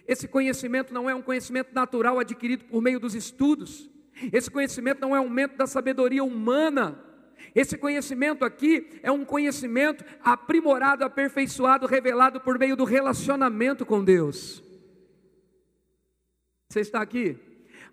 Esse 0.07 0.27
conhecimento 0.27 0.95
não 0.95 1.09
é 1.09 1.15
um 1.15 1.21
conhecimento 1.21 1.75
natural 1.75 2.19
adquirido 2.19 2.65
por 2.65 2.81
meio 2.81 2.99
dos 2.99 3.15
estudos, 3.15 3.91
esse 4.33 4.51
conhecimento 4.51 5.01
não 5.01 5.15
é 5.15 5.21
um 5.21 5.25
aumento 5.25 5.57
da 5.57 5.67
sabedoria 5.67 6.25
humana. 6.25 7.05
Esse 7.55 7.79
conhecimento 7.79 8.45
aqui 8.45 8.99
é 9.03 9.13
um 9.13 9.25
conhecimento 9.25 10.05
aprimorado, 10.23 11.05
aperfeiçoado, 11.05 11.87
revelado 11.87 12.41
por 12.41 12.59
meio 12.59 12.77
do 12.77 12.85
relacionamento 12.85 13.87
com 13.87 14.03
Deus. 14.03 14.63
Você 16.71 16.81
está 16.81 17.01
aqui? 17.01 17.35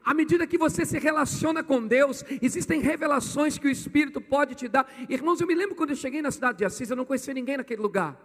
À 0.03 0.13
medida 0.13 0.45
que 0.45 0.57
você 0.57 0.85
se 0.85 0.99
relaciona 0.99 1.63
com 1.63 1.87
Deus, 1.87 2.25
existem 2.41 2.81
revelações 2.81 3.57
que 3.57 3.69
o 3.69 3.71
Espírito 3.71 4.19
pode 4.19 4.53
te 4.53 4.67
dar. 4.67 4.85
Irmãos, 5.07 5.39
eu 5.39 5.47
me 5.47 5.55
lembro 5.55 5.75
quando 5.75 5.91
eu 5.91 5.95
cheguei 5.95 6.21
na 6.21 6.29
cidade 6.29 6.57
de 6.57 6.65
Assis, 6.65 6.89
eu 6.89 6.95
não 6.97 7.05
conhecia 7.05 7.33
ninguém 7.33 7.55
naquele 7.55 7.81
lugar. 7.81 8.19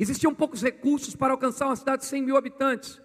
Existiam 0.00 0.34
poucos 0.34 0.60
recursos 0.60 1.14
para 1.14 1.32
alcançar 1.32 1.66
uma 1.66 1.76
cidade 1.76 2.02
de 2.02 2.08
100 2.08 2.22
mil 2.22 2.36
habitantes. 2.36 3.00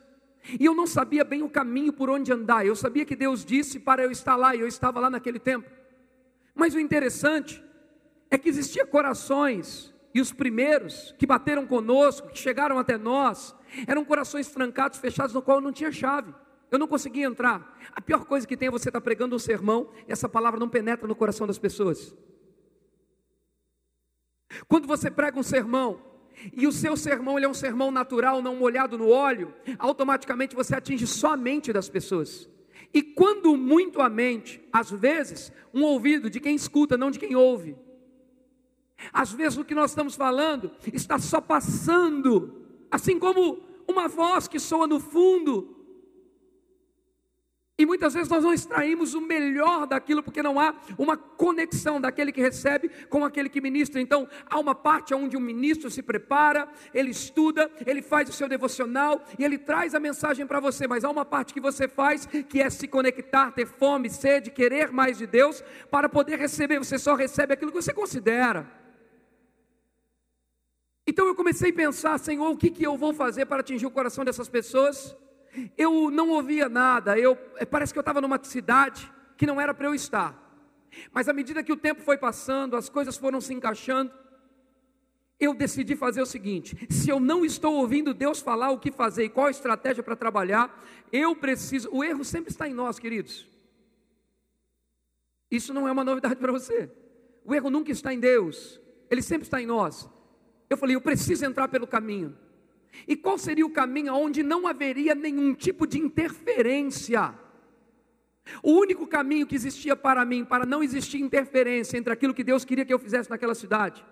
E 0.60 0.66
eu 0.66 0.74
não 0.74 0.88
sabia 0.88 1.24
bem 1.24 1.44
o 1.44 1.50
caminho 1.50 1.94
por 1.94 2.10
onde 2.10 2.34
andar. 2.34 2.66
Eu 2.66 2.76
sabia 2.76 3.06
que 3.06 3.16
Deus 3.16 3.46
disse 3.46 3.80
para 3.80 4.02
eu 4.02 4.10
estar 4.10 4.36
lá, 4.36 4.56
e 4.56 4.62
eu 4.62 4.68
estava 4.68 5.00
lá 5.00 5.08
naquele 5.12 5.38
tempo. 5.38 5.70
Mas 6.56 6.74
o 6.74 6.80
interessante 6.80 7.64
é 8.32 8.40
que 8.40 8.50
existiam 8.50 8.88
corações, 8.88 9.94
e 10.16 10.20
os 10.20 10.34
primeiros 10.34 11.14
que 11.20 11.28
bateram 11.28 11.68
conosco, 11.68 12.30
que 12.30 12.40
chegaram 12.40 12.80
até 12.80 12.98
nós, 12.98 13.56
eram 13.86 14.04
corações 14.04 14.48
francados, 14.48 14.98
fechados, 14.98 15.36
no 15.36 15.44
qual 15.44 15.62
não 15.62 15.72
tinha 15.72 15.92
chave. 15.92 16.34
Eu 16.72 16.80
não 16.80 16.88
conseguia 16.88 17.26
entrar. 17.26 17.78
A 17.92 18.00
pior 18.00 18.24
coisa 18.24 18.48
que 18.48 18.56
tem 18.56 18.70
é 18.70 18.72
você 18.72 18.88
estar 18.88 19.02
tá 19.02 19.04
pregando 19.04 19.36
um 19.36 19.40
sermão 19.40 19.90
e 20.08 20.12
essa 20.12 20.30
palavra 20.30 20.58
não 20.58 20.70
penetra 20.70 21.06
no 21.06 21.14
coração 21.14 21.46
das 21.46 21.60
pessoas. 21.60 22.16
Quando 24.70 24.88
você 24.88 25.12
prega 25.12 25.38
um 25.38 25.44
sermão 25.44 26.02
e 26.54 26.66
o 26.66 26.72
seu 26.72 26.96
sermão 26.96 27.38
é 27.38 27.48
um 27.48 27.54
sermão 27.54 27.92
natural, 27.92 28.42
não 28.42 28.56
molhado 28.56 28.98
no 28.98 29.10
óleo, 29.10 29.54
automaticamente 29.78 30.56
você 30.56 30.74
atinge 30.74 31.06
só 31.06 31.34
a 31.34 31.38
mente 31.38 31.74
das 31.74 31.90
pessoas. 31.90 32.50
E 32.94 33.04
quando 33.04 33.56
muito 33.58 34.02
a 34.02 34.10
mente, 34.10 34.62
às 34.72 34.90
vezes, 34.90 35.52
um 35.74 35.84
ouvido 35.84 36.30
de 36.30 36.40
quem 36.40 36.56
escuta, 36.56 36.98
não 36.98 37.12
de 37.12 37.20
quem 37.20 37.36
ouve. 37.36 37.76
Às 39.12 39.34
vezes 39.34 39.58
o 39.58 39.66
que 39.66 39.76
nós 39.76 39.92
estamos 39.92 40.16
falando 40.16 40.72
está 40.94 41.20
só 41.20 41.42
passando, 41.42 42.66
assim 42.90 43.20
como 43.20 43.60
uma 43.88 44.08
voz 44.08 44.48
que 44.48 44.60
soa 44.60 44.88
no 44.88 45.00
fundo, 45.00 45.81
e 47.82 47.86
muitas 47.86 48.14
vezes 48.14 48.30
nós 48.30 48.44
não 48.44 48.54
extraímos 48.54 49.16
o 49.16 49.22
melhor 49.22 49.88
daquilo, 49.88 50.22
porque 50.22 50.44
não 50.44 50.60
há 50.60 50.76
uma 51.00 51.18
conexão 51.18 52.00
daquele 52.00 52.32
que 52.32 52.40
recebe 52.40 52.90
com 53.10 53.26
aquele 53.26 53.50
que 53.50 53.60
ministra. 53.60 54.00
Então, 54.00 54.28
há 54.46 54.60
uma 54.60 54.76
parte 54.76 55.16
onde 55.16 55.36
o 55.36 55.40
ministro 55.40 55.90
se 55.90 56.04
prepara, 56.04 56.68
ele 56.94 57.10
estuda, 57.10 57.72
ele 57.84 58.04
faz 58.04 58.30
o 58.30 58.34
seu 58.34 58.48
devocional 58.48 59.26
e 59.40 59.44
ele 59.44 59.58
traz 59.58 59.96
a 59.96 60.00
mensagem 60.00 60.46
para 60.46 60.60
você. 60.60 60.86
Mas 60.86 61.04
há 61.04 61.10
uma 61.10 61.26
parte 61.26 61.56
que 61.56 61.60
você 61.60 61.88
faz, 61.88 62.28
que 62.28 62.62
é 62.62 62.70
se 62.70 62.88
conectar, 62.88 63.50
ter 63.52 63.66
fome, 63.66 64.12
sede, 64.12 64.52
querer 64.52 64.92
mais 64.92 65.18
de 65.18 65.26
Deus, 65.26 65.64
para 65.90 66.08
poder 66.08 66.38
receber. 66.38 66.78
Você 66.78 67.00
só 67.00 67.16
recebe 67.16 67.56
aquilo 67.56 67.72
que 67.72 67.82
você 67.82 67.92
considera. 67.92 68.72
Então 71.08 71.26
eu 71.26 71.34
comecei 71.34 71.72
a 71.72 71.74
pensar, 71.74 72.20
Senhor, 72.20 72.48
o 72.48 72.56
que, 72.56 72.70
que 72.70 72.86
eu 72.86 72.96
vou 72.96 73.12
fazer 73.12 73.48
para 73.48 73.62
atingir 73.62 73.88
o 73.88 73.92
coração 73.92 74.24
dessas 74.24 74.48
pessoas? 74.48 75.18
Eu 75.78 76.10
não 76.10 76.30
ouvia 76.30 76.70
nada, 76.70 77.18
eu, 77.18 77.38
é, 77.58 77.66
parece 77.66 77.94
que 77.94 78.00
eu 78.00 78.02
estava 78.02 78.22
numa 78.22 78.40
cidade 78.44 79.12
que 79.38 79.46
não 79.46 79.60
era 79.60 79.74
para 79.74 79.88
eu 79.88 79.96
estar. 79.96 80.38
Mas 81.12 81.28
à 81.28 81.34
medida 81.34 81.64
que 81.64 81.72
o 81.72 81.78
tempo 81.78 82.02
foi 82.02 82.18
passando, 82.18 82.76
as 82.76 82.90
coisas 82.90 83.18
foram 83.18 83.40
se 83.40 83.54
encaixando, 83.54 84.12
eu 85.40 85.54
decidi 85.54 85.96
fazer 85.96 86.22
o 86.22 86.26
seguinte: 86.26 86.78
se 86.90 87.10
eu 87.10 87.20
não 87.20 87.44
estou 87.44 87.76
ouvindo 87.76 88.14
Deus 88.14 88.40
falar 88.40 88.70
o 88.70 88.80
que 88.80 88.92
fazer 88.92 89.26
e 89.26 89.30
qual 89.30 89.48
a 89.48 89.52
estratégia 89.52 90.04
para 90.04 90.16
trabalhar, 90.16 90.84
eu 91.12 91.36
preciso. 91.36 91.90
O 91.92 92.04
erro 92.04 92.24
sempre 92.24 92.52
está 92.52 92.68
em 92.68 92.74
nós, 92.74 93.00
queridos. 93.00 93.48
Isso 95.50 95.74
não 95.74 95.88
é 95.88 95.92
uma 95.92 96.04
novidade 96.04 96.36
para 96.36 96.52
você. 96.52 96.90
O 97.44 97.54
erro 97.56 97.70
nunca 97.70 97.92
está 97.92 98.14
em 98.14 98.20
Deus, 98.20 98.80
ele 99.10 99.22
sempre 99.22 99.48
está 99.48 99.62
em 99.62 99.66
nós. 99.66 100.08
Eu 100.70 100.78
falei, 100.78 100.96
eu 100.96 101.02
preciso 101.02 101.44
entrar 101.44 101.68
pelo 101.68 101.86
caminho. 101.86 102.38
E 103.08 103.16
qual 103.16 103.38
seria 103.38 103.66
o 103.66 103.70
caminho 103.70 104.14
onde 104.14 104.44
não 104.44 104.68
haveria 104.68 105.16
nenhum 105.16 105.54
tipo 105.54 105.88
de 105.88 106.00
interferência? 106.00 107.34
O 108.62 108.72
único 108.74 109.08
caminho 109.08 109.48
que 109.48 109.56
existia 109.56 109.96
para 109.96 110.26
mim, 110.26 110.44
para 110.44 110.66
não 110.66 110.84
existir 110.84 111.20
interferência 111.20 111.98
entre 111.98 112.12
aquilo 112.12 112.34
que 112.34 112.44
Deus 112.44 112.66
queria 112.66 112.86
que 112.86 112.94
eu 112.94 113.00
fizesse 113.00 113.30
naquela 113.30 113.56
cidade, 113.56 114.04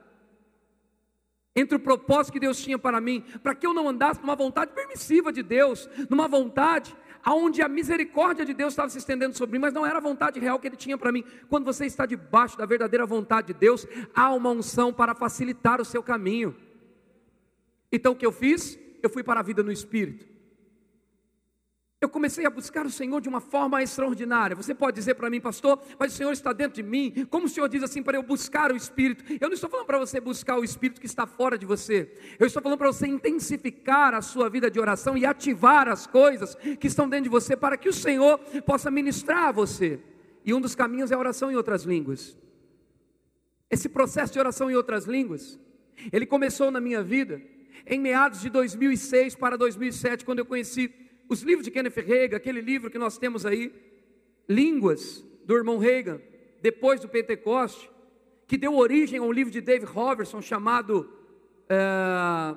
entre 1.55 1.75
o 1.75 1.79
propósito 1.79 2.33
que 2.33 2.39
Deus 2.39 2.59
tinha 2.61 2.77
para 2.77 3.01
mim, 3.01 3.23
para 3.43 3.55
que 3.55 3.65
eu 3.65 3.73
não 3.73 3.89
andasse 3.89 4.21
numa 4.21 4.35
vontade 4.35 4.71
permissiva 4.71 5.31
de 5.33 5.43
Deus, 5.43 5.89
numa 6.09 6.27
vontade 6.27 6.95
aonde 7.23 7.61
a 7.61 7.67
misericórdia 7.67 8.45
de 8.45 8.53
Deus 8.53 8.73
estava 8.73 8.89
se 8.89 8.97
estendendo 8.97 9.37
sobre 9.37 9.57
mim, 9.57 9.61
mas 9.61 9.73
não 9.73 9.85
era 9.85 9.97
a 9.97 10.01
vontade 10.01 10.39
real 10.39 10.59
que 10.59 10.67
Ele 10.67 10.77
tinha 10.77 10.97
para 10.97 11.11
mim. 11.11 11.23
Quando 11.49 11.65
você 11.65 11.85
está 11.85 12.05
debaixo 12.05 12.57
da 12.57 12.65
verdadeira 12.65 13.05
vontade 13.05 13.47
de 13.47 13.53
Deus, 13.53 13.85
há 14.15 14.31
uma 14.31 14.51
unção 14.51 14.93
para 14.93 15.13
facilitar 15.13 15.81
o 15.81 15.85
seu 15.85 16.01
caminho. 16.01 16.55
Então 17.91 18.13
o 18.13 18.15
que 18.15 18.25
eu 18.25 18.31
fiz? 18.31 18.77
Eu 19.01 19.09
fui 19.09 19.23
para 19.23 19.39
a 19.39 19.43
vida 19.43 19.63
no 19.63 19.71
Espírito. 19.71 20.29
Eu 22.01 22.07
comecei 22.07 22.45
a 22.45 22.49
buscar 22.49 22.85
o 22.85 22.89
Senhor 22.89 23.19
de 23.19 23.27
uma 23.27 23.41
forma 23.41 23.83
extraordinária. 23.83 24.55
Você 24.55 24.73
pode 24.73 24.95
dizer 24.95 25.15
para 25.15 25.29
mim, 25.29 25.41
pastor, 25.41 25.81
mas 25.99 26.13
o 26.13 26.15
Senhor 26.15 26.31
está 26.31 26.53
dentro 26.53 26.81
de 26.81 26.83
mim. 26.83 27.27
Como 27.29 27.45
o 27.45 27.49
Senhor 27.49 27.67
diz 27.67 27.83
assim 27.83 28.01
para 28.01 28.15
eu 28.15 28.23
buscar 28.23 28.71
o 28.71 28.75
Espírito? 28.75 29.25
Eu 29.33 29.49
não 29.49 29.53
estou 29.53 29.69
falando 29.69 29.85
para 29.85 29.99
você 29.99 30.17
buscar 30.21 30.57
o 30.57 30.63
Espírito 30.63 31.01
que 31.01 31.07
está 31.07 31.27
fora 31.27 31.57
de 31.57 31.65
você. 31.65 32.09
Eu 32.39 32.47
estou 32.47 32.63
falando 32.63 32.77
para 32.77 32.87
você 32.87 33.05
intensificar 33.05 34.13
a 34.13 34.21
sua 34.21 34.49
vida 34.49 34.71
de 34.71 34.79
oração 34.79 35.17
e 35.17 35.25
ativar 35.25 35.89
as 35.89 36.07
coisas 36.07 36.55
que 36.79 36.87
estão 36.87 37.09
dentro 37.09 37.25
de 37.25 37.29
você 37.29 37.57
para 37.57 37.75
que 37.75 37.89
o 37.89 37.93
Senhor 37.93 38.37
possa 38.65 38.89
ministrar 38.89 39.49
a 39.49 39.51
você. 39.51 39.99
E 40.45 40.53
um 40.53 40.61
dos 40.61 40.75
caminhos 40.75 41.11
é 41.11 41.15
a 41.15 41.19
oração 41.19 41.51
em 41.51 41.55
outras 41.55 41.83
línguas. 41.83 42.37
Esse 43.69 43.89
processo 43.89 44.31
de 44.31 44.39
oração 44.39 44.71
em 44.71 44.75
outras 44.75 45.03
línguas, 45.03 45.59
ele 46.13 46.25
começou 46.25 46.71
na 46.71 46.79
minha 46.79 47.03
vida 47.03 47.41
em 47.89 47.99
meados 47.99 48.39
de 48.39 48.49
2006 48.51 49.35
para 49.35 49.57
2007, 49.57 50.23
quando 50.23 50.39
eu 50.39 50.45
conheci 50.45 50.93
os 51.27 51.41
livros 51.41 51.65
de 51.65 51.71
Kenneth 51.71 51.99
Reagan, 52.05 52.37
aquele 52.37 52.61
livro 52.61 52.89
que 52.91 52.99
nós 52.99 53.17
temos 53.17 53.47
aí, 53.47 53.73
Línguas, 54.47 55.25
do 55.43 55.55
irmão 55.55 55.79
Reagan, 55.79 56.21
depois 56.61 57.01
do 57.01 57.09
Pentecoste, 57.09 57.89
que 58.47 58.57
deu 58.57 58.75
origem 58.75 59.17
a 59.17 59.23
um 59.23 59.31
livro 59.31 59.51
de 59.51 59.59
David 59.59 59.91
Robertson 59.91 60.39
chamado 60.39 61.11
é, 61.67 62.55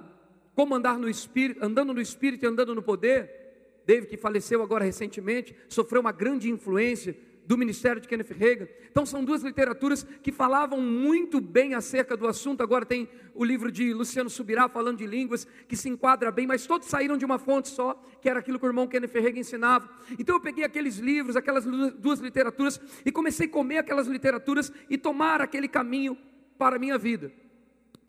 Como 0.55 0.75
Andar 0.75 0.99
no 0.99 1.09
Espírito, 1.09 1.65
Andando 1.65 1.95
no 1.95 2.01
Espírito 2.01 2.45
e 2.45 2.49
Andando 2.49 2.75
no 2.75 2.83
Poder. 2.83 3.41
David, 3.87 4.09
que 4.09 4.17
faleceu 4.19 4.63
agora 4.63 4.85
recentemente, 4.85 5.57
sofreu 5.69 6.01
uma 6.03 6.13
grande 6.13 6.51
influência 6.51 7.17
do 7.53 7.59
ministério 7.59 8.01
de 8.01 8.09
Kenneth 8.09 8.33
Reagan. 8.33 8.67
Então 8.91 9.05
são 9.05 9.23
duas 9.23 9.43
literaturas 9.43 10.07
que 10.23 10.33
falavam 10.33 10.81
muito 10.81 11.39
bem 11.39 11.75
acerca 11.75 12.17
do 12.17 12.27
assunto. 12.27 12.63
Agora 12.63 12.87
tem 12.87 13.07
o 13.35 13.45
livro 13.45 13.71
de 13.71 13.93
Luciano 13.93 14.31
Subirá 14.31 14.71
falando 14.71 14.97
de 14.97 15.07
línguas, 15.07 15.47
que 15.69 15.77
se 15.77 15.87
enquadra 15.87 16.31
bem, 16.33 16.47
mas 16.47 16.67
todos 16.67 16.89
saíram 16.89 17.19
de 17.19 17.27
uma 17.27 17.39
fonte 17.39 17.69
só, 17.69 18.03
que 18.23 18.29
era 18.31 18.41
aquilo 18.41 18.59
que 18.59 18.65
o 18.65 18.69
irmão 18.69 18.89
Kenneth 18.89 19.13
Reagan 19.13 19.41
ensinava. 19.41 19.87
Então 20.19 20.37
eu 20.37 20.41
peguei 20.41 20.65
aqueles 20.65 20.97
livros, 20.97 21.37
aquelas 21.37 21.67
duas 21.67 22.21
literaturas 22.21 22.81
e 23.05 23.13
comecei 23.13 23.47
a 23.47 23.51
comer 23.51 23.77
aquelas 23.77 24.07
literaturas 24.07 24.73
e 24.89 24.97
tomar 24.97 25.43
aquele 25.43 25.69
caminho 25.69 26.17
para 26.57 26.77
a 26.77 26.79
minha 26.79 26.97
vida. 26.97 27.31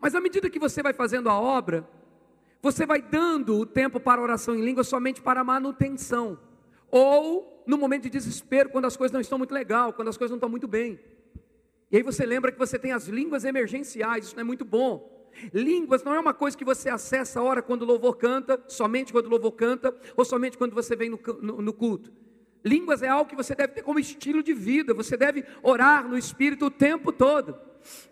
Mas 0.00 0.14
à 0.14 0.22
medida 0.22 0.48
que 0.48 0.58
você 0.58 0.82
vai 0.82 0.94
fazendo 0.94 1.28
a 1.28 1.38
obra, 1.38 1.86
você 2.62 2.86
vai 2.86 3.02
dando 3.02 3.58
o 3.58 3.66
tempo 3.66 4.00
para 4.00 4.22
oração 4.22 4.54
em 4.54 4.64
língua 4.64 4.84
somente 4.84 5.20
para 5.20 5.44
manutenção 5.44 6.38
ou 6.90 7.53
no 7.66 7.78
momento 7.78 8.04
de 8.04 8.10
desespero, 8.10 8.68
quando 8.68 8.86
as 8.86 8.96
coisas 8.96 9.12
não 9.12 9.20
estão 9.20 9.38
muito 9.38 9.52
legal, 9.52 9.92
quando 9.92 10.08
as 10.08 10.16
coisas 10.16 10.30
não 10.30 10.36
estão 10.36 10.48
muito 10.48 10.68
bem. 10.68 10.98
E 11.90 11.96
aí 11.96 12.02
você 12.02 12.26
lembra 12.26 12.50
que 12.50 12.58
você 12.58 12.78
tem 12.78 12.92
as 12.92 13.06
línguas 13.06 13.44
emergenciais, 13.44 14.26
isso 14.26 14.36
não 14.36 14.42
é 14.42 14.44
muito 14.44 14.64
bom. 14.64 15.28
Línguas 15.52 16.02
não 16.02 16.14
é 16.14 16.20
uma 16.20 16.34
coisa 16.34 16.56
que 16.56 16.64
você 16.64 16.88
acessa 16.88 17.40
a 17.40 17.42
hora 17.42 17.62
quando 17.62 17.82
o 17.82 17.86
louvor 17.86 18.16
canta, 18.16 18.62
somente 18.68 19.12
quando 19.12 19.26
o 19.26 19.30
louvor 19.30 19.52
canta, 19.52 19.94
ou 20.16 20.24
somente 20.24 20.56
quando 20.56 20.74
você 20.74 20.94
vem 20.94 21.10
no, 21.10 21.20
no, 21.40 21.62
no 21.62 21.72
culto. 21.72 22.12
Línguas 22.64 23.02
é 23.02 23.08
algo 23.08 23.28
que 23.28 23.36
você 23.36 23.54
deve 23.54 23.74
ter 23.74 23.82
como 23.82 23.98
estilo 23.98 24.42
de 24.42 24.54
vida, 24.54 24.94
você 24.94 25.16
deve 25.16 25.44
orar 25.62 26.08
no 26.08 26.16
Espírito 26.16 26.66
o 26.66 26.70
tempo 26.70 27.12
todo. 27.12 27.58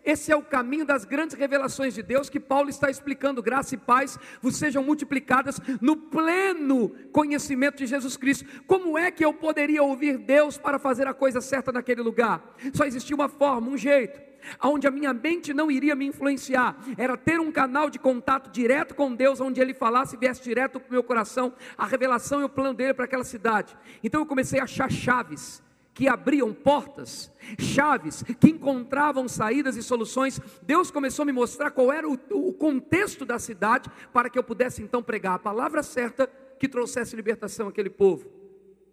Esse 0.05 0.33
é 0.33 0.37
o 0.37 0.43
caminho 0.43 0.85
das 0.85 1.05
grandes 1.05 1.37
revelações 1.37 1.95
de 1.95 2.03
Deus 2.03 2.29
que 2.29 2.41
Paulo 2.41 2.69
está 2.69 2.91
explicando. 2.91 3.43
Graça 3.43 3.75
e 3.75 3.79
paz 3.79 4.19
vos 4.41 4.57
sejam 4.57 4.83
multiplicadas 4.83 5.61
no 5.81 5.97
pleno 5.97 6.91
conhecimento 7.13 7.79
de 7.79 7.87
Jesus 7.87 8.17
Cristo. 8.17 8.45
Como 8.67 8.99
é 8.99 9.11
que 9.11 9.25
eu 9.25 9.33
poderia 9.33 9.83
ouvir 9.83 10.19
Deus 10.19 10.59
para 10.59 10.79
fazer 10.79 11.07
a 11.07 11.15
coisa 11.15 11.41
certa 11.41 11.73
naquele 11.73 12.03
lugar? 12.03 12.55
Só 12.75 12.85
existia 12.85 13.17
uma 13.17 13.29
forma, 13.29 13.69
um 13.69 13.77
jeito 13.77 14.33
onde 14.63 14.87
a 14.87 14.91
minha 14.91 15.13
mente 15.13 15.55
não 15.55 15.71
iria 15.71 15.95
me 15.95 16.07
influenciar, 16.07 16.77
era 16.97 17.17
ter 17.17 17.41
um 17.41 17.53
canal 17.53 17.89
de 17.89 17.99
contato 17.99 18.51
direto 18.51 18.95
com 18.95 19.15
Deus, 19.15 19.41
onde 19.41 19.61
Ele 19.61 19.75
falasse 19.75 20.17
e 20.17 20.19
viesse 20.19 20.43
direto 20.43 20.81
para 20.81 20.89
o 20.89 20.93
meu 20.93 21.03
coração 21.03 21.53
a 21.77 21.87
revelação 21.87 22.41
e 22.41 22.45
o 22.45 22.49
plano 22.49 22.75
dele 22.75 22.95
para 22.95 23.05
aquela 23.05 23.25
cidade. 23.25 23.77
Então 24.03 24.21
eu 24.21 24.27
comecei 24.27 24.61
a 24.61 24.65
achar 24.65 24.91
chaves 24.91 25.63
que 25.95 26.09
abriam 26.09 26.55
portas, 26.55 27.31
chaves 27.59 28.23
que 28.23 28.49
encontravam 28.49 29.29
saídas 29.29 29.77
e 29.77 29.83
soluções. 29.83 30.41
Deus 30.63 30.91
começou 30.91 31.23
a 31.23 31.27
me 31.27 31.33
mostrar 31.33 31.71
qual 31.71 31.93
era 31.93 32.09
o, 32.09 32.19
o, 32.31 32.53
contexto 32.53 33.25
da 33.25 33.39
cidade 33.39 33.91
para 34.13 34.31
que 34.31 34.39
eu 34.39 34.43
pudesse 34.43 34.83
então 34.83 35.03
pregar 35.03 35.35
a 35.35 35.39
palavra 35.39 35.83
certa 35.83 36.27
que 36.59 36.69
trouxesse 36.69 37.15
libertação 37.15 37.69
àquele 37.69 37.91
povo. 37.91 38.31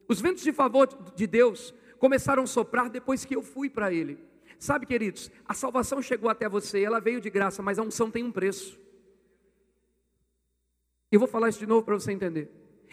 Os 0.08 0.20
ventos 0.20 0.44
de 0.44 0.51
favor 0.51 0.88
de 1.15 1.27
Deus 1.27 1.74
começaram 2.00 2.44
a 2.44 2.48
soprar 2.48 2.89
depois 2.89 3.24
que 3.24 3.36
eu 3.36 3.41
fui 3.41 3.70
para 3.70 3.94
Ele. 3.94 4.18
Sabe, 4.58 4.86
queridos, 4.86 5.32
a 5.48 5.53
salvação 5.53 6.01
chegou 6.01 6.29
até 6.29 6.50
você, 6.50 6.82
ela 6.82 7.00
veio 7.00 7.22
de 7.22 7.29
graça, 7.29 7.62
mas 7.62 7.79
a 7.79 7.84
unção 7.84 8.12
tem 8.12 8.24
um 8.24 8.32
preço. 8.32 8.77
Eu 11.12 11.20
vou 11.20 11.27
falar 11.29 11.50
isso 11.50 11.60
de 11.60 11.65
novo 11.65 11.84
para 11.86 11.96
você 11.96 12.12
entender. 12.12 12.51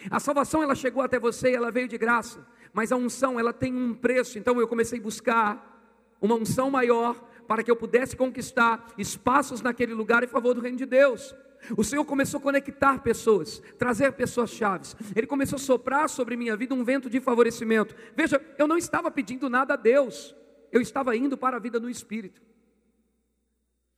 A 0.09 0.19
salvação 0.19 0.61
ela 0.61 0.75
chegou 0.75 1.01
até 1.01 1.19
você, 1.19 1.51
ela 1.51 1.71
veio 1.71 1.87
de 1.87 1.97
graça, 1.97 2.45
mas 2.77 2.91
a 2.91 2.95
unção 2.95 3.39
ela 3.39 3.51
tem 3.51 3.73
um 3.73 3.91
preço. 3.91 4.37
Então 4.37 4.61
eu 4.61 4.67
comecei 4.67 4.99
a 4.99 5.01
buscar 5.01 6.15
uma 6.21 6.35
unção 6.35 6.69
maior 6.69 7.15
para 7.47 7.63
que 7.63 7.71
eu 7.71 7.75
pudesse 7.75 8.15
conquistar 8.15 8.93
espaços 8.99 9.63
naquele 9.63 9.95
lugar 9.95 10.23
em 10.23 10.27
favor 10.27 10.53
do 10.53 10.61
reino 10.61 10.77
de 10.77 10.85
Deus. 10.85 11.33
O 11.75 11.83
Senhor 11.83 12.05
começou 12.05 12.37
a 12.37 12.43
conectar 12.43 12.99
pessoas, 12.99 13.63
trazer 13.79 14.11
pessoas 14.13 14.51
chaves. 14.51 14.95
Ele 15.15 15.25
começou 15.25 15.55
a 15.55 15.59
soprar 15.59 16.07
sobre 16.07 16.37
minha 16.37 16.55
vida 16.55 16.75
um 16.75 16.83
vento 16.83 17.09
de 17.09 17.19
favorecimento. 17.19 17.95
Veja, 18.15 18.39
eu 18.59 18.67
não 18.67 18.77
estava 18.77 19.09
pedindo 19.09 19.49
nada 19.49 19.73
a 19.73 19.77
Deus. 19.77 20.35
Eu 20.71 20.79
estava 20.79 21.17
indo 21.17 21.35
para 21.35 21.57
a 21.57 21.59
vida 21.59 21.79
no 21.79 21.89
espírito. 21.89 22.43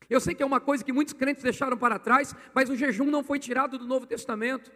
Eu 0.09 0.21
sei 0.21 0.33
que 0.33 0.41
é 0.41 0.45
uma 0.45 0.61
coisa 0.61 0.85
que 0.85 0.93
muitos 0.93 1.13
crentes 1.13 1.43
deixaram 1.43 1.75
para 1.75 1.99
trás, 1.99 2.33
mas 2.55 2.69
o 2.69 2.77
jejum 2.77 3.11
não 3.11 3.25
foi 3.25 3.39
tirado 3.39 3.77
do 3.77 3.85
Novo 3.85 4.07
Testamento. 4.07 4.71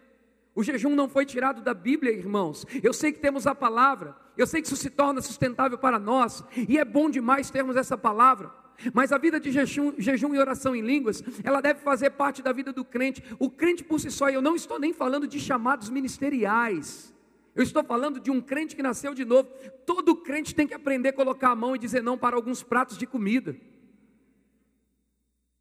O 0.56 0.64
jejum 0.64 0.96
não 0.96 1.10
foi 1.10 1.26
tirado 1.26 1.62
da 1.62 1.74
Bíblia, 1.74 2.12
irmãos. 2.12 2.66
Eu 2.84 2.94
sei 2.94 3.12
que 3.12 3.20
temos 3.20 3.48
a 3.48 3.56
palavra, 3.56 4.16
eu 4.38 4.46
sei 4.46 4.62
que 4.62 4.68
isso 4.68 4.78
se 4.78 4.90
torna 4.90 5.22
sustentável 5.22 5.78
para 5.78 5.98
nós, 5.98 6.44
e 6.70 6.78
é 6.78 6.86
bom 6.86 7.10
demais 7.10 7.50
termos 7.50 7.76
essa 7.76 7.98
palavra. 7.98 8.52
Mas 8.94 9.12
a 9.12 9.18
vida 9.18 9.40
de 9.40 9.52
jejum, 9.52 9.94
jejum, 9.98 10.34
e 10.34 10.40
oração 10.40 10.76
em 10.76 10.82
línguas, 10.82 11.24
ela 11.44 11.62
deve 11.62 11.80
fazer 11.80 12.12
parte 12.12 12.42
da 12.42 12.52
vida 12.52 12.72
do 12.72 12.84
crente. 12.84 13.24
O 13.40 13.50
crente 13.50 13.84
por 13.84 14.00
si 14.00 14.12
só, 14.12 14.30
eu 14.30 14.42
não 14.42 14.56
estou 14.56 14.80
nem 14.80 14.94
falando 14.94 15.28
de 15.28 15.40
chamados 15.40 15.90
ministeriais. 15.90 17.14
Eu 17.56 17.64
estou 17.64 17.84
falando 17.84 18.20
de 18.20 18.32
um 18.32 18.42
crente 18.42 18.76
que 18.76 18.82
nasceu 18.82 19.14
de 19.14 19.24
novo. 19.24 19.50
Todo 19.86 20.16
crente 20.16 20.56
tem 20.56 20.68
que 20.68 20.74
aprender 20.74 21.10
a 21.10 21.14
colocar 21.14 21.50
a 21.50 21.56
mão 21.56 21.76
e 21.76 21.80
dizer 21.80 22.02
não 22.02 22.18
para 22.18 22.36
alguns 22.36 22.64
pratos 22.64 22.98
de 22.98 23.06
comida. 23.06 23.56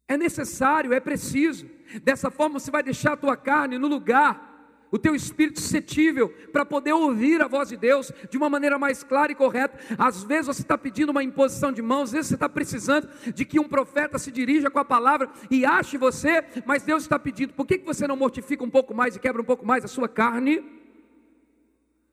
É 0.07 0.17
necessário, 0.17 0.91
é 0.91 0.99
preciso. 0.99 1.69
Dessa 2.03 2.31
forma 2.31 2.59
você 2.59 2.71
vai 2.71 2.81
deixar 2.81 3.13
a 3.13 3.17
tua 3.17 3.37
carne 3.37 3.77
no 3.77 3.87
lugar 3.87 4.52
o 4.93 4.99
teu 4.99 5.15
espírito 5.15 5.59
suscetível 5.59 6.29
para 6.51 6.63
poder 6.63 6.93
ouvir 6.93 7.41
a 7.41 7.47
voz 7.47 7.69
de 7.69 7.75
Deus 7.75 8.11
de 8.29 8.37
uma 8.37 8.47
maneira 8.47 8.77
mais 8.77 9.03
clara 9.03 9.31
e 9.31 9.35
correta. 9.35 9.75
Às 9.97 10.23
vezes 10.23 10.45
você 10.45 10.61
está 10.61 10.77
pedindo 10.77 11.09
uma 11.09 11.23
imposição 11.23 11.71
de 11.71 11.81
mãos, 11.81 12.03
às 12.03 12.11
vezes 12.11 12.27
você 12.27 12.35
está 12.35 12.47
precisando 12.47 13.09
de 13.33 13.43
que 13.43 13.59
um 13.59 13.67
profeta 13.67 14.19
se 14.19 14.31
dirija 14.31 14.69
com 14.69 14.77
a 14.77 14.85
palavra 14.85 15.31
e 15.49 15.65
ache 15.65 15.97
você, 15.97 16.45
mas 16.63 16.83
Deus 16.83 17.01
está 17.01 17.17
pedindo, 17.17 17.53
por 17.53 17.65
que 17.65 17.79
você 17.79 18.05
não 18.05 18.15
mortifica 18.15 18.63
um 18.63 18.69
pouco 18.69 18.93
mais 18.93 19.15
e 19.15 19.19
quebra 19.19 19.41
um 19.41 19.45
pouco 19.45 19.65
mais 19.65 19.83
a 19.83 19.87
sua 19.87 20.07
carne? 20.07 20.63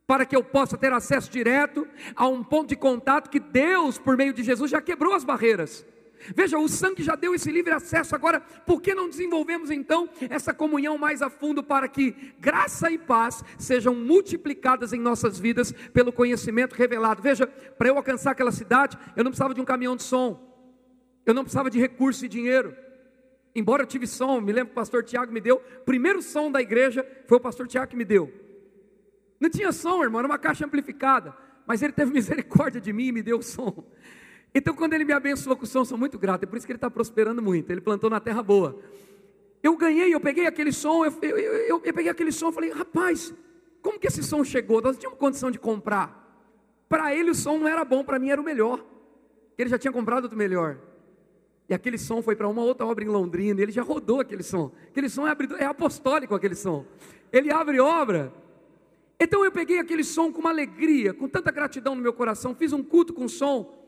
Para 0.07 0.25
que 0.25 0.35
eu 0.35 0.43
possa 0.43 0.79
ter 0.79 0.91
acesso 0.91 1.31
direto 1.31 1.87
a 2.17 2.27
um 2.27 2.43
ponto 2.43 2.71
de 2.71 2.77
contato 2.77 3.29
que 3.29 3.39
Deus, 3.39 3.99
por 3.99 4.17
meio 4.17 4.33
de 4.33 4.43
Jesus, 4.43 4.71
já 4.71 4.81
quebrou 4.81 5.13
as 5.13 5.23
barreiras. 5.23 5.85
Veja, 6.35 6.59
o 6.59 6.69
sangue 6.69 7.03
já 7.03 7.15
deu 7.17 7.35
esse 7.35 7.51
livre 7.51 7.73
acesso, 7.73 8.15
agora, 8.15 8.41
por 8.41 8.81
que 8.81 8.95
não 8.95 9.09
desenvolvemos 9.09 9.71
então 9.71 10.09
essa 10.29 10.53
comunhão 10.53 10.99
mais 10.99 11.23
a 11.23 11.31
fundo 11.31 11.63
para 11.63 11.89
que 11.89 12.35
graça 12.39 12.91
e 12.91 12.99
paz 12.99 13.43
sejam 13.59 13.95
multiplicadas 13.95 14.93
em 14.93 15.01
nossas 15.01 15.39
vidas 15.39 15.73
pelo 15.93 16.13
conhecimento 16.13 16.75
revelado? 16.75 17.23
Veja, 17.23 17.47
para 17.47 17.89
eu 17.89 17.97
alcançar 17.97 18.33
aquela 18.33 18.53
cidade, 18.53 18.99
eu 19.17 19.25
não 19.25 19.31
precisava 19.31 19.55
de 19.55 19.61
um 19.61 19.65
caminhão 19.65 19.97
de 19.97 20.03
som, 20.03 20.39
eu 21.25 21.33
não 21.33 21.43
precisava 21.43 21.71
de 21.71 21.79
recurso 21.79 22.25
e 22.25 22.29
dinheiro. 22.29 22.77
Embora 23.55 23.83
eu 23.83 23.87
tive 23.87 24.07
som, 24.07 24.41
me 24.41 24.53
lembro 24.53 24.69
que 24.69 24.73
o 24.73 24.81
pastor 24.81 25.03
Tiago 25.03 25.33
me 25.33 25.41
deu, 25.41 25.59
primeiro 25.85 26.23
som 26.23 26.53
da 26.53 26.61
igreja 26.61 27.05
foi 27.27 27.39
o 27.39 27.41
pastor 27.41 27.67
Tiago 27.67 27.91
que 27.91 27.97
me 27.97 28.05
deu. 28.05 28.33
Não 29.41 29.49
tinha 29.49 29.73
som, 29.73 30.03
irmão, 30.03 30.21
era 30.21 30.29
uma 30.29 30.39
caixa 30.39 30.67
amplificada, 30.67 31.35
mas 31.67 31.83
ele 31.83 31.93
teve 31.93 32.13
misericórdia 32.15 32.81
de 32.81 32.93
mim 32.93 33.07
e 33.07 33.13
me 33.13 33.23
deu 33.23 33.39
o 33.39 33.43
som. 33.43 33.85
Então, 34.55 34.75
quando 34.75 34.95
ele 34.95 35.05
me 35.05 35.13
abençoou 35.13 35.57
com 35.57 35.65
o 35.65 35.67
som, 35.67 35.85
sou 35.85 35.97
muito 35.97 36.19
grato. 36.19 36.43
É 36.43 36.47
por 36.47 36.57
isso 36.57 36.67
que 36.67 36.73
ele 36.73 36.77
está 36.79 36.91
prosperando 36.91 37.41
muito. 37.41 37.71
Ele 37.71 37.81
plantou 37.81 38.11
na 38.11 38.19
terra 38.19 38.43
boa. 38.43 38.79
Eu 39.63 39.77
ganhei, 39.77 40.13
eu 40.13 40.21
peguei 40.21 40.47
aquele 40.47 40.73
som, 40.73 41.05
eu, 41.05 41.13
eu, 41.23 41.39
eu, 41.39 41.83
eu 41.85 41.95
peguei 41.95 42.09
aquele 42.11 42.33
som, 42.33 42.49
e 42.49 42.53
falei, 42.53 42.71
rapaz, 42.71 43.35
como 43.83 43.99
que 43.99 44.07
esse 44.07 44.23
som 44.23 44.43
chegou? 44.43 44.81
Nós 44.81 44.97
tínhamos 44.97 45.19
condição 45.19 45.51
de 45.51 45.59
comprar. 45.59 46.19
Para 46.89 47.15
ele 47.15 47.31
o 47.31 47.35
som 47.35 47.59
não 47.59 47.69
era 47.69 47.85
bom, 47.85 48.03
para 48.03 48.19
mim 48.19 48.31
era 48.31 48.41
o 48.41 48.45
melhor. 48.45 48.85
Ele 49.57 49.69
já 49.69 49.79
tinha 49.79 49.93
comprado 49.93 50.29
do 50.29 50.37
melhor. 50.37 50.79
E 51.69 51.75
aquele 51.75 51.99
som 51.99 52.23
foi 52.23 52.35
para 52.35 52.49
uma 52.49 52.63
outra 52.63 52.87
obra 52.87 53.05
em 53.05 53.09
Londrina, 53.09 53.61
ele 53.61 53.71
já 53.71 53.83
rodou 53.83 54.21
aquele 54.21 54.43
som. 54.43 54.73
Aquele 54.89 55.09
som 55.09 55.27
é, 55.29 55.37
é 55.59 55.67
apostólico, 55.67 56.35
aquele 56.35 56.55
som. 56.55 56.85
Ele 57.31 57.53
abre 57.53 57.79
obra. 57.79 58.33
Então 59.21 59.45
eu 59.45 59.53
peguei 59.53 59.79
aquele 59.79 60.03
som 60.03 60.33
com 60.33 60.41
uma 60.41 60.51
alegria, 60.51 61.13
com 61.13 61.29
tanta 61.29 61.53
gratidão 61.53 61.95
no 61.95 62.01
meu 62.03 62.15
coração, 62.15 62.55
fiz 62.55 62.73
um 62.73 62.83
culto 62.83 63.13
com 63.13 63.29
som 63.29 63.80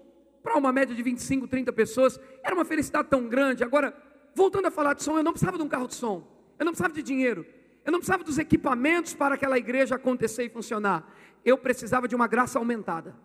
para 0.42 0.56
uma 0.56 0.72
média 0.72 0.94
de 0.94 1.02
25, 1.02 1.46
30 1.46 1.72
pessoas, 1.72 2.18
era 2.42 2.54
uma 2.54 2.64
felicidade 2.64 3.08
tão 3.08 3.28
grande. 3.28 3.62
Agora, 3.62 3.94
voltando 4.34 4.66
a 4.66 4.70
falar 4.70 4.94
de 4.94 5.02
som, 5.02 5.16
eu 5.16 5.22
não 5.22 5.32
precisava 5.32 5.56
de 5.56 5.62
um 5.62 5.68
carro 5.68 5.86
de 5.86 5.94
som, 5.94 6.26
eu 6.58 6.64
não 6.64 6.72
precisava 6.72 6.94
de 6.94 7.02
dinheiro, 7.02 7.46
eu 7.84 7.92
não 7.92 7.98
precisava 7.98 8.24
dos 8.24 8.38
equipamentos 8.38 9.14
para 9.14 9.34
aquela 9.34 9.58
igreja 9.58 9.94
acontecer 9.94 10.44
e 10.44 10.48
funcionar. 10.48 11.12
Eu 11.44 11.58
precisava 11.58 12.06
de 12.06 12.14
uma 12.14 12.26
graça 12.26 12.58
aumentada. 12.58 13.16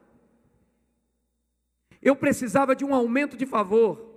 Eu 2.02 2.16
precisava 2.16 2.76
de 2.76 2.84
um 2.84 2.94
aumento 2.94 3.38
de 3.38 3.46
favor. 3.46 4.17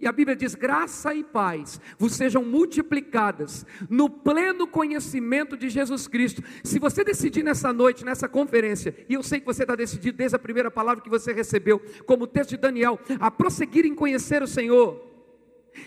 E 0.00 0.06
a 0.06 0.12
Bíblia 0.12 0.36
diz: 0.36 0.54
graça 0.54 1.14
e 1.14 1.24
paz 1.24 1.80
vos 1.98 2.14
sejam 2.14 2.44
multiplicadas 2.44 3.66
no 3.88 4.08
pleno 4.08 4.66
conhecimento 4.66 5.56
de 5.56 5.68
Jesus 5.68 6.06
Cristo. 6.06 6.42
Se 6.62 6.78
você 6.78 7.02
decidir 7.04 7.42
nessa 7.42 7.72
noite, 7.72 8.04
nessa 8.04 8.28
conferência, 8.28 8.94
e 9.08 9.14
eu 9.14 9.22
sei 9.22 9.40
que 9.40 9.46
você 9.46 9.62
está 9.62 9.74
decidido 9.74 10.16
desde 10.16 10.36
a 10.36 10.38
primeira 10.38 10.70
palavra 10.70 11.02
que 11.02 11.10
você 11.10 11.32
recebeu, 11.32 11.80
como 12.06 12.24
o 12.24 12.26
texto 12.26 12.50
de 12.50 12.56
Daniel, 12.56 12.98
a 13.20 13.30
prosseguir 13.30 13.84
em 13.84 13.94
conhecer 13.94 14.42
o 14.42 14.46
Senhor. 14.46 15.06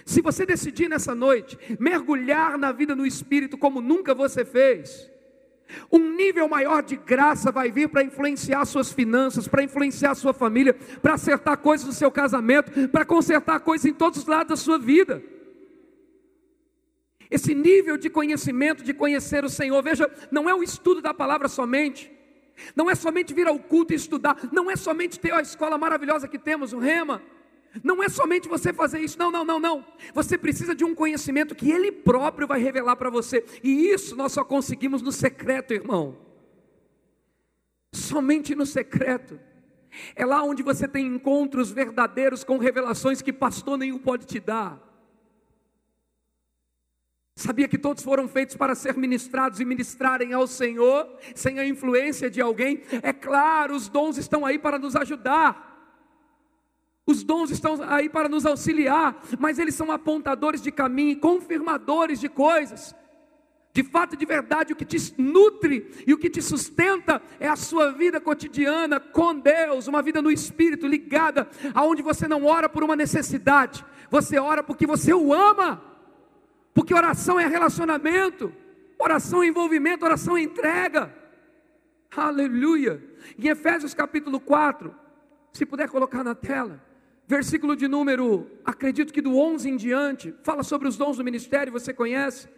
Se 0.06 0.21
você 0.21 0.45
decidir 0.45 0.88
nessa 0.88 1.13
noite 1.13 1.58
mergulhar 1.80 2.58
na 2.58 2.71
vida 2.71 2.95
no 2.95 3.06
Espírito 3.06 3.58
como 3.58 3.82
nunca 3.82 4.15
você 4.15 4.45
fez, 4.45 5.11
um 5.91 6.15
nível 6.15 6.47
maior 6.47 6.81
de 6.81 6.95
graça 6.95 7.51
vai 7.51 7.71
vir 7.71 7.89
para 7.89 8.03
influenciar 8.03 8.65
suas 8.65 8.91
finanças, 8.91 9.47
para 9.47 9.63
influenciar 9.63 10.15
sua 10.15 10.34
família, 10.34 10.73
para 11.01 11.13
acertar 11.13 11.57
coisas 11.57 11.86
no 11.86 11.93
seu 11.93 12.12
casamento, 12.12 12.89
para 12.89 13.05
consertar 13.05 13.60
coisas 13.60 13.86
em 13.86 13.93
todos 13.93 14.19
os 14.19 14.25
lados 14.25 14.49
da 14.49 14.55
sua 14.55 14.77
vida. 14.77 15.23
Esse 17.29 17.55
nível 17.55 17.97
de 17.97 18.10
conhecimento, 18.10 18.84
de 18.84 18.93
conhecer 18.93 19.45
o 19.45 19.49
Senhor, 19.49 19.81
veja, 19.81 20.10
não 20.29 20.49
é 20.49 20.53
o 20.53 20.62
estudo 20.62 21.01
da 21.01 21.13
palavra 21.13 21.47
somente, 21.47 22.12
não 22.75 22.89
é 22.89 22.95
somente 22.95 23.34
vir 23.34 23.47
ao 23.47 23.57
culto 23.57 23.93
e 23.93 23.95
estudar, 23.95 24.38
não 24.51 24.69
é 24.69 24.75
somente 24.75 25.17
ter 25.17 25.34
a 25.34 25.41
escola 25.41 25.77
maravilhosa 25.77 26.27
que 26.27 26.38
temos, 26.38 26.73
o 26.73 26.79
Rema. 26.79 27.21
Não 27.84 28.03
é 28.03 28.10
somente 28.10 28.49
você 28.49 28.73
fazer 28.73 28.99
isso, 28.99 29.17
não, 29.17 29.31
não, 29.31 29.45
não, 29.45 29.60
não. 29.60 29.86
Você 30.13 30.38
precisa 30.38 30.75
de 30.75 30.84
um 30.84 30.93
conhecimento 30.93 31.55
que 31.55 31.71
Ele 31.71 31.91
próprio 31.91 32.47
vai 32.47 32.60
revelar 32.60 32.95
para 32.95 33.10
você, 33.10 33.45
e 33.63 33.88
isso 33.89 34.15
nós 34.15 34.31
só 34.31 34.43
conseguimos 34.43 35.01
no 35.01 35.12
secreto, 35.12 35.73
irmão. 35.73 36.17
Somente 37.93 38.55
no 38.55 38.65
secreto. 38.65 39.39
É 40.15 40.25
lá 40.25 40.43
onde 40.43 40.63
você 40.63 40.88
tem 40.88 41.05
encontros 41.05 41.71
verdadeiros 41.71 42.43
com 42.43 42.57
revelações 42.57 43.21
que 43.21 43.34
pastor 43.34 43.77
nenhum 43.77 43.99
pode 43.99 44.25
te 44.25 44.39
dar. 44.39 44.91
Sabia 47.36 47.67
que 47.67 47.77
todos 47.77 48.03
foram 48.03 48.27
feitos 48.27 48.55
para 48.55 48.75
ser 48.75 48.95
ministrados 48.95 49.60
e 49.60 49.65
ministrarem 49.65 50.34
ao 50.34 50.45
Senhor, 50.45 51.10
sem 51.34 51.60
a 51.60 51.65
influência 51.65 52.29
de 52.29 52.41
alguém? 52.41 52.84
É 53.01 53.12
claro, 53.12 53.75
os 53.75 53.89
dons 53.89 54.17
estão 54.17 54.45
aí 54.45 54.60
para 54.60 54.77
nos 54.77 54.95
ajudar. 54.95 55.70
Os 57.12 57.24
dons 57.24 57.52
estão 57.52 57.78
aí 57.84 58.08
para 58.08 58.30
nos 58.30 58.45
auxiliar, 58.45 59.21
mas 59.38 59.60
eles 59.60 59.76
são 59.76 59.91
apontadores 59.91 60.62
de 60.62 60.71
caminho, 60.71 61.19
confirmadores 61.19 62.21
de 62.21 62.30
coisas. 62.30 62.95
De 63.74 63.84
fato, 63.84 64.15
de 64.15 64.26
verdade, 64.26 64.71
o 64.71 64.76
que 64.78 64.86
te 64.86 65.13
nutre 65.21 65.91
e 66.08 66.13
o 66.13 66.17
que 66.17 66.30
te 66.30 66.41
sustenta 66.41 67.21
é 67.38 67.50
a 67.50 67.58
sua 67.58 67.91
vida 67.91 68.21
cotidiana 68.21 68.97
com 68.97 69.38
Deus, 69.38 69.88
uma 69.88 70.02
vida 70.02 70.21
no 70.21 70.32
espírito 70.32 70.88
ligada, 70.88 71.50
aonde 71.74 72.02
você 72.02 72.30
não 72.30 72.45
ora 72.45 72.69
por 72.69 72.82
uma 72.82 72.95
necessidade, 72.95 73.86
você 74.10 74.39
ora 74.39 74.63
porque 74.63 74.88
você 74.88 75.13
o 75.13 75.34
ama. 75.34 75.84
Porque 76.74 76.93
oração 76.93 77.38
é 77.38 77.45
relacionamento, 77.45 78.54
oração 78.97 79.43
é 79.43 79.47
envolvimento, 79.47 80.06
oração 80.06 80.38
é 80.38 80.41
entrega. 80.43 81.13
Aleluia. 82.15 83.04
Em 83.38 83.50
Efésios 83.50 83.93
capítulo 83.93 84.39
4, 84.39 84.95
se 85.52 85.65
puder 85.65 85.89
colocar 85.89 86.24
na 86.24 86.34
tela 86.34 86.90
versículo 87.32 87.78
de 87.78 87.88
número, 87.88 88.52
acredito 88.65 89.13
que 89.13 89.22
do 89.22 89.38
11 89.38 89.70
em 89.70 89.78
diante, 89.78 90.36
fala 90.44 90.63
sobre 90.63 90.86
os 90.89 90.98
dons 90.98 91.15
do 91.15 91.24
ministério, 91.24 91.72
você 91.72 91.94
conhece? 91.94 92.50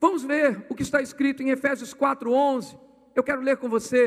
Vamos 0.00 0.22
ver 0.22 0.64
o 0.68 0.74
que 0.74 0.84
está 0.84 1.02
escrito 1.02 1.42
em 1.42 1.50
Efésios 1.50 1.92
4:11. 1.92 2.78
Eu 3.12 3.24
quero 3.24 3.42
ler 3.42 3.56
com 3.56 3.68
você. 3.68 4.04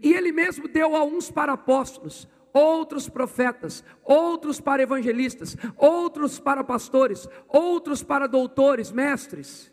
E 0.00 0.12
ele 0.12 0.30
mesmo 0.30 0.68
deu 0.68 0.94
a 0.94 1.02
uns 1.02 1.28
para 1.28 1.54
apóstolos, 1.54 2.28
outros 2.52 3.08
profetas, 3.08 3.82
outros 4.04 4.60
para 4.60 4.82
evangelistas, 4.82 5.56
outros 5.76 6.38
para 6.38 6.62
pastores, 6.62 7.28
outros 7.48 8.04
para 8.04 8.28
doutores, 8.28 8.92
mestres, 8.92 9.72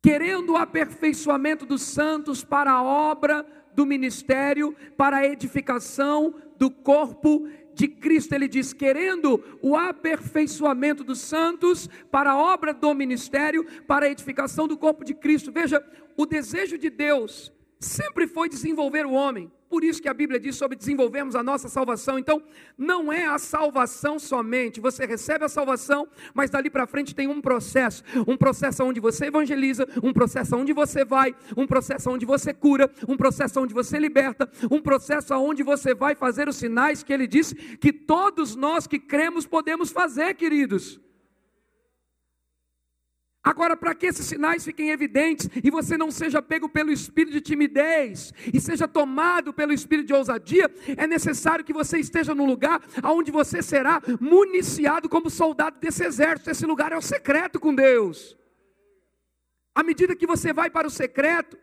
querendo 0.00 0.52
o 0.52 0.56
aperfeiçoamento 0.56 1.66
dos 1.66 1.82
santos 1.82 2.44
para 2.44 2.70
a 2.70 2.82
obra 2.82 3.44
do 3.74 3.84
ministério, 3.84 4.76
para 4.96 5.18
a 5.18 5.26
edificação 5.26 6.34
do 6.58 6.70
corpo 6.70 7.48
de 7.74 7.88
Cristo. 7.88 8.34
Ele 8.34 8.48
diz: 8.48 8.72
querendo 8.72 9.42
o 9.62 9.76
aperfeiçoamento 9.76 11.04
dos 11.04 11.20
santos 11.20 11.88
para 12.10 12.32
a 12.32 12.36
obra 12.36 12.74
do 12.74 12.92
ministério, 12.94 13.64
para 13.86 14.06
a 14.06 14.10
edificação 14.10 14.66
do 14.66 14.76
corpo 14.76 15.04
de 15.04 15.14
Cristo. 15.14 15.52
Veja, 15.52 15.84
o 16.16 16.26
desejo 16.26 16.76
de 16.76 16.90
Deus 16.90 17.52
sempre 17.78 18.26
foi 18.26 18.48
desenvolver 18.48 19.06
o 19.06 19.12
homem. 19.12 19.50
Por 19.68 19.84
isso 19.84 20.00
que 20.00 20.08
a 20.08 20.14
Bíblia 20.14 20.40
diz 20.40 20.56
sobre 20.56 20.78
desenvolvermos 20.78 21.36
a 21.36 21.42
nossa 21.42 21.68
salvação. 21.68 22.18
Então, 22.18 22.42
não 22.76 23.12
é 23.12 23.26
a 23.26 23.38
salvação 23.38 24.18
somente. 24.18 24.80
Você 24.80 25.04
recebe 25.04 25.44
a 25.44 25.48
salvação, 25.48 26.08
mas 26.32 26.48
dali 26.48 26.70
para 26.70 26.86
frente 26.86 27.14
tem 27.14 27.28
um 27.28 27.40
processo. 27.40 28.02
Um 28.26 28.36
processo 28.36 28.82
onde 28.82 28.98
você 28.98 29.26
evangeliza, 29.26 29.86
um 30.02 30.12
processo 30.12 30.56
onde 30.56 30.72
você 30.72 31.04
vai, 31.04 31.34
um 31.56 31.66
processo 31.66 32.10
onde 32.10 32.24
você 32.24 32.54
cura, 32.54 32.90
um 33.06 33.16
processo 33.16 33.60
onde 33.60 33.74
você 33.74 33.98
liberta, 33.98 34.50
um 34.70 34.80
processo 34.80 35.34
onde 35.34 35.62
você 35.62 35.94
vai 35.94 36.14
fazer 36.14 36.48
os 36.48 36.56
sinais 36.56 37.02
que 37.02 37.12
ele 37.12 37.26
disse 37.26 37.54
que 37.54 37.92
todos 37.92 38.56
nós 38.56 38.86
que 38.86 38.98
cremos 38.98 39.46
podemos 39.46 39.90
fazer, 39.90 40.34
queridos. 40.34 40.98
Agora, 43.42 43.76
para 43.76 43.94
que 43.94 44.06
esses 44.06 44.26
sinais 44.26 44.64
fiquem 44.64 44.90
evidentes 44.90 45.48
e 45.62 45.70
você 45.70 45.96
não 45.96 46.10
seja 46.10 46.42
pego 46.42 46.68
pelo 46.68 46.90
espírito 46.90 47.32
de 47.32 47.40
timidez 47.40 48.32
e 48.52 48.60
seja 48.60 48.88
tomado 48.88 49.52
pelo 49.52 49.72
espírito 49.72 50.08
de 50.08 50.14
ousadia, 50.14 50.70
é 50.96 51.06
necessário 51.06 51.64
que 51.64 51.72
você 51.72 51.98
esteja 51.98 52.34
no 52.34 52.44
lugar 52.44 52.82
onde 53.04 53.30
você 53.30 53.62
será 53.62 54.02
municiado 54.20 55.08
como 55.08 55.30
soldado 55.30 55.78
desse 55.78 56.04
exército. 56.04 56.50
Esse 56.50 56.66
lugar 56.66 56.92
é 56.92 56.96
o 56.96 57.02
secreto 57.02 57.60
com 57.60 57.74
Deus. 57.74 58.36
À 59.74 59.82
medida 59.82 60.16
que 60.16 60.26
você 60.26 60.52
vai 60.52 60.68
para 60.68 60.88
o 60.88 60.90
secreto, 60.90 61.56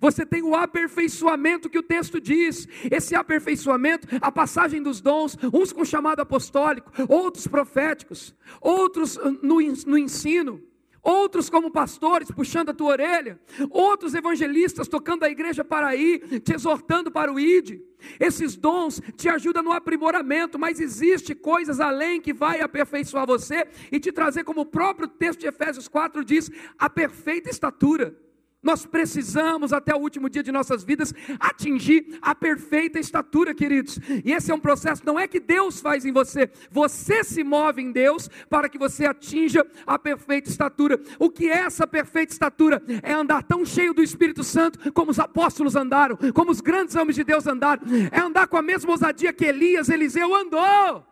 você 0.00 0.24
tem 0.24 0.42
o 0.42 0.54
aperfeiçoamento 0.54 1.68
que 1.68 1.78
o 1.78 1.82
texto 1.82 2.20
diz. 2.20 2.66
Esse 2.90 3.14
aperfeiçoamento, 3.14 4.08
a 4.20 4.32
passagem 4.32 4.82
dos 4.82 5.00
dons, 5.00 5.36
uns 5.52 5.72
com 5.72 5.84
chamado 5.84 6.20
apostólico, 6.20 6.90
outros 7.08 7.46
proféticos, 7.46 8.34
outros 8.60 9.18
no, 9.42 9.60
no 9.86 9.98
ensino 9.98 10.62
outros 11.02 11.48
como 11.48 11.70
pastores 11.70 12.30
puxando 12.30 12.70
a 12.70 12.74
tua 12.74 12.92
orelha, 12.92 13.40
outros 13.70 14.14
evangelistas 14.14 14.88
tocando 14.88 15.24
a 15.24 15.30
igreja 15.30 15.64
para 15.64 15.94
ir, 15.94 16.40
te 16.40 16.54
exortando 16.54 17.10
para 17.10 17.32
o 17.32 17.38
ide. 17.38 17.82
Esses 18.20 18.56
dons 18.56 19.00
te 19.16 19.28
ajudam 19.28 19.62
no 19.62 19.72
aprimoramento, 19.72 20.58
mas 20.58 20.80
existe 20.80 21.34
coisas 21.34 21.80
além 21.80 22.20
que 22.20 22.32
vai 22.32 22.60
aperfeiçoar 22.60 23.26
você 23.26 23.66
e 23.90 23.98
te 23.98 24.12
trazer 24.12 24.44
como 24.44 24.60
o 24.60 24.66
próprio 24.66 25.08
texto 25.08 25.40
de 25.40 25.48
Efésios 25.48 25.88
4 25.88 26.24
diz, 26.24 26.50
a 26.78 26.88
perfeita 26.88 27.50
estatura. 27.50 28.16
Nós 28.60 28.84
precisamos, 28.84 29.72
até 29.72 29.94
o 29.94 29.98
último 29.98 30.28
dia 30.28 30.42
de 30.42 30.50
nossas 30.50 30.82
vidas, 30.82 31.14
atingir 31.38 32.18
a 32.20 32.34
perfeita 32.34 32.98
estatura, 32.98 33.54
queridos. 33.54 34.00
E 34.24 34.32
esse 34.32 34.50
é 34.50 34.54
um 34.54 34.58
processo, 34.58 35.06
não 35.06 35.18
é 35.18 35.28
que 35.28 35.38
Deus 35.38 35.80
faz 35.80 36.04
em 36.04 36.10
você, 36.10 36.50
você 36.68 37.22
se 37.22 37.44
move 37.44 37.80
em 37.80 37.92
Deus 37.92 38.28
para 38.50 38.68
que 38.68 38.76
você 38.76 39.06
atinja 39.06 39.64
a 39.86 39.96
perfeita 39.96 40.48
estatura. 40.48 41.00
O 41.20 41.30
que 41.30 41.48
é 41.48 41.58
essa 41.58 41.86
perfeita 41.86 42.32
estatura? 42.32 42.82
É 43.00 43.12
andar 43.12 43.44
tão 43.44 43.64
cheio 43.64 43.94
do 43.94 44.02
Espírito 44.02 44.42
Santo 44.42 44.92
como 44.92 45.12
os 45.12 45.20
apóstolos 45.20 45.76
andaram, 45.76 46.18
como 46.34 46.50
os 46.50 46.60
grandes 46.60 46.96
homens 46.96 47.14
de 47.14 47.22
Deus 47.22 47.46
andaram. 47.46 47.82
É 48.10 48.18
andar 48.18 48.48
com 48.48 48.56
a 48.56 48.62
mesma 48.62 48.90
ousadia 48.90 49.32
que 49.32 49.44
Elias, 49.44 49.88
Eliseu 49.88 50.34
andou. 50.34 51.06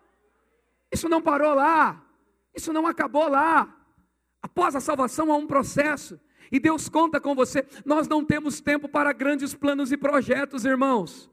Isso 0.91 1.09
não 1.09 1.23
parou 1.23 1.55
lá, 1.55 2.03
isso 2.55 2.73
não 2.73 2.89
acabou 2.89 3.29
lá. 3.29 3.73
Após 4.43 4.75
a 4.75 4.81
salvação 4.81 5.31
há 5.31 5.37
um 5.37 5.47
processo. 5.47 6.19
E 6.51 6.61
Deus 6.61 6.89
conta 6.89 7.21
com 7.21 7.35
você. 7.35 7.65
Nós 7.85 8.09
não 8.09 8.25
temos 8.25 8.61
tempo 8.61 8.89
para 8.89 9.13
grandes 9.13 9.55
planos 9.55 9.93
e 9.93 9.97
projetos, 9.97 10.65
irmãos. 10.65 11.31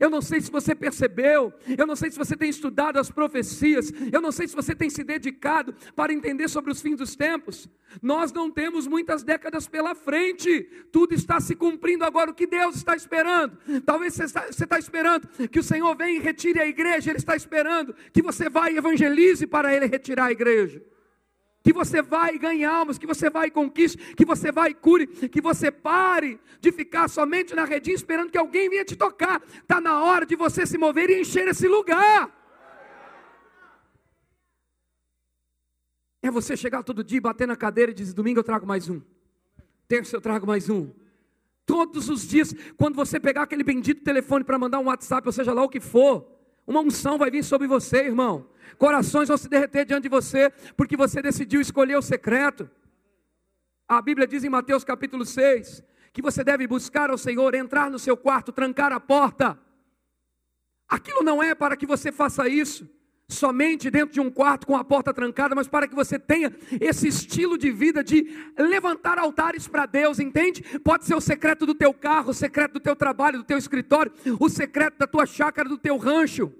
Eu 0.00 0.08
não 0.08 0.22
sei 0.22 0.40
se 0.40 0.50
você 0.50 0.74
percebeu, 0.74 1.52
eu 1.76 1.86
não 1.86 1.94
sei 1.94 2.10
se 2.10 2.16
você 2.16 2.34
tem 2.34 2.48
estudado 2.48 2.98
as 2.98 3.10
profecias, 3.10 3.92
eu 4.10 4.22
não 4.22 4.32
sei 4.32 4.48
se 4.48 4.56
você 4.56 4.74
tem 4.74 4.88
se 4.88 5.04
dedicado 5.04 5.74
para 5.94 6.10
entender 6.10 6.48
sobre 6.48 6.72
os 6.72 6.80
fins 6.80 6.96
dos 6.96 7.14
tempos. 7.14 7.68
Nós 8.00 8.32
não 8.32 8.50
temos 8.50 8.86
muitas 8.86 9.22
décadas 9.22 9.68
pela 9.68 9.94
frente, 9.94 10.62
tudo 10.90 11.12
está 11.14 11.38
se 11.38 11.54
cumprindo 11.54 12.02
agora. 12.02 12.30
O 12.30 12.34
que 12.34 12.46
Deus 12.46 12.76
está 12.76 12.96
esperando? 12.96 13.58
Talvez 13.84 14.14
você 14.14 14.24
está, 14.24 14.46
você 14.46 14.64
está 14.64 14.78
esperando 14.78 15.28
que 15.48 15.58
o 15.58 15.62
Senhor 15.62 15.94
venha 15.94 16.16
e 16.16 16.22
retire 16.22 16.60
a 16.60 16.66
igreja, 16.66 17.10
Ele 17.10 17.18
está 17.18 17.36
esperando 17.36 17.94
que 18.10 18.22
você 18.22 18.48
vá 18.48 18.70
e 18.70 18.78
evangelize 18.78 19.46
para 19.46 19.76
Ele 19.76 19.84
retirar 19.84 20.26
a 20.26 20.32
igreja 20.32 20.82
que 21.62 21.72
você 21.72 22.00
vai 22.00 22.38
ganhe 22.38 22.64
almas, 22.64 22.98
que 22.98 23.06
você 23.06 23.28
vai 23.28 23.50
conquiste, 23.50 24.14
que 24.14 24.24
você 24.24 24.50
vai 24.50 24.72
cure, 24.72 25.06
que 25.06 25.40
você 25.40 25.70
pare 25.70 26.40
de 26.60 26.72
ficar 26.72 27.08
somente 27.08 27.54
na 27.54 27.64
redinha 27.64 27.94
esperando 27.94 28.30
que 28.30 28.38
alguém 28.38 28.68
venha 28.68 28.84
te 28.84 28.96
tocar. 28.96 29.42
Está 29.42 29.80
na 29.80 30.02
hora 30.02 30.24
de 30.24 30.36
você 30.36 30.66
se 30.66 30.78
mover 30.78 31.10
e 31.10 31.20
encher 31.20 31.48
esse 31.48 31.68
lugar. 31.68 32.36
É 36.22 36.30
você 36.30 36.56
chegar 36.56 36.82
todo 36.82 37.02
dia, 37.02 37.20
bater 37.20 37.46
na 37.46 37.56
cadeira 37.56 37.90
e 37.90 37.94
dizer: 37.94 38.14
domingo 38.14 38.40
eu 38.40 38.44
trago 38.44 38.66
mais 38.66 38.88
um, 38.88 39.00
terça 39.88 40.16
eu 40.16 40.20
trago 40.20 40.46
mais 40.46 40.68
um. 40.68 40.90
Todos 41.66 42.08
os 42.08 42.26
dias, 42.26 42.54
quando 42.76 42.96
você 42.96 43.20
pegar 43.20 43.42
aquele 43.42 43.62
bendito 43.62 44.02
telefone 44.02 44.44
para 44.44 44.58
mandar 44.58 44.80
um 44.80 44.86
WhatsApp, 44.86 45.26
ou 45.26 45.32
seja 45.32 45.52
lá 45.52 45.62
o 45.62 45.68
que 45.68 45.78
for, 45.78 46.39
Uma 46.70 46.82
unção 46.82 47.18
vai 47.18 47.32
vir 47.32 47.42
sobre 47.42 47.66
você, 47.66 47.96
irmão. 47.96 48.46
Corações 48.78 49.26
vão 49.26 49.36
se 49.36 49.48
derreter 49.48 49.84
diante 49.84 50.04
de 50.04 50.08
você, 50.08 50.50
porque 50.76 50.96
você 50.96 51.20
decidiu 51.20 51.60
escolher 51.60 51.96
o 51.96 52.00
secreto. 52.00 52.70
A 53.88 54.00
Bíblia 54.00 54.24
diz 54.24 54.44
em 54.44 54.48
Mateus 54.48 54.84
capítulo 54.84 55.26
6 55.26 55.82
que 56.12 56.22
você 56.22 56.44
deve 56.44 56.68
buscar 56.68 57.10
ao 57.10 57.18
Senhor, 57.18 57.56
entrar 57.56 57.90
no 57.90 57.98
seu 57.98 58.16
quarto, 58.16 58.52
trancar 58.52 58.92
a 58.92 59.00
porta. 59.00 59.58
Aquilo 60.88 61.24
não 61.24 61.42
é 61.42 61.56
para 61.56 61.76
que 61.76 61.86
você 61.86 62.12
faça 62.12 62.46
isso 62.46 62.88
somente 63.26 63.90
dentro 63.90 64.12
de 64.12 64.20
um 64.20 64.30
quarto 64.30 64.64
com 64.64 64.76
a 64.76 64.84
porta 64.84 65.12
trancada, 65.12 65.56
mas 65.56 65.66
para 65.66 65.88
que 65.88 65.94
você 65.94 66.20
tenha 66.20 66.54
esse 66.80 67.08
estilo 67.08 67.58
de 67.58 67.72
vida 67.72 68.04
de 68.04 68.28
levantar 68.56 69.18
altares 69.18 69.66
para 69.66 69.86
Deus, 69.86 70.20
entende? 70.20 70.62
Pode 70.84 71.04
ser 71.04 71.16
o 71.16 71.20
secreto 71.20 71.66
do 71.66 71.74
teu 71.74 71.92
carro, 71.92 72.30
o 72.30 72.34
secreto 72.34 72.74
do 72.74 72.80
teu 72.80 72.94
trabalho, 72.94 73.38
do 73.38 73.44
teu 73.44 73.58
escritório, 73.58 74.12
o 74.38 74.48
secreto 74.48 74.98
da 74.98 75.06
tua 75.06 75.26
chácara, 75.26 75.68
do 75.68 75.76
teu 75.76 75.96
rancho. 75.96 76.52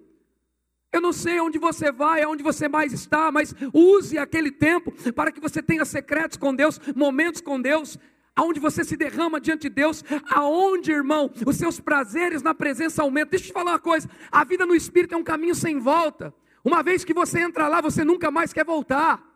Eu 0.92 1.00
não 1.00 1.12
sei 1.12 1.38
onde 1.38 1.56
você 1.58 1.92
vai, 1.92 2.22
aonde 2.22 2.42
você 2.42 2.68
mais 2.68 2.92
está, 2.92 3.30
mas 3.30 3.54
use 3.72 4.18
aquele 4.18 4.50
tempo 4.50 4.92
para 5.12 5.30
que 5.30 5.40
você 5.40 5.62
tenha 5.62 5.84
secretos 5.84 6.36
com 6.36 6.52
Deus, 6.52 6.80
momentos 6.96 7.40
com 7.40 7.60
Deus, 7.60 7.96
aonde 8.34 8.58
você 8.58 8.82
se 8.82 8.96
derrama 8.96 9.40
diante 9.40 9.62
de 9.62 9.68
Deus, 9.68 10.02
aonde, 10.28 10.90
irmão, 10.90 11.30
os 11.46 11.56
seus 11.56 11.78
prazeres 11.78 12.42
na 12.42 12.54
presença 12.54 13.02
aumentam. 13.02 13.30
Deixa 13.30 13.44
eu 13.44 13.48
te 13.50 13.52
falar 13.52 13.72
uma 13.72 13.78
coisa: 13.78 14.10
a 14.32 14.42
vida 14.42 14.66
no 14.66 14.74
Espírito 14.74 15.14
é 15.14 15.16
um 15.16 15.22
caminho 15.22 15.54
sem 15.54 15.78
volta. 15.78 16.34
Uma 16.64 16.82
vez 16.82 17.04
que 17.04 17.14
você 17.14 17.40
entra 17.40 17.68
lá, 17.68 17.80
você 17.80 18.04
nunca 18.04 18.30
mais 18.30 18.52
quer 18.52 18.64
voltar. 18.64 19.29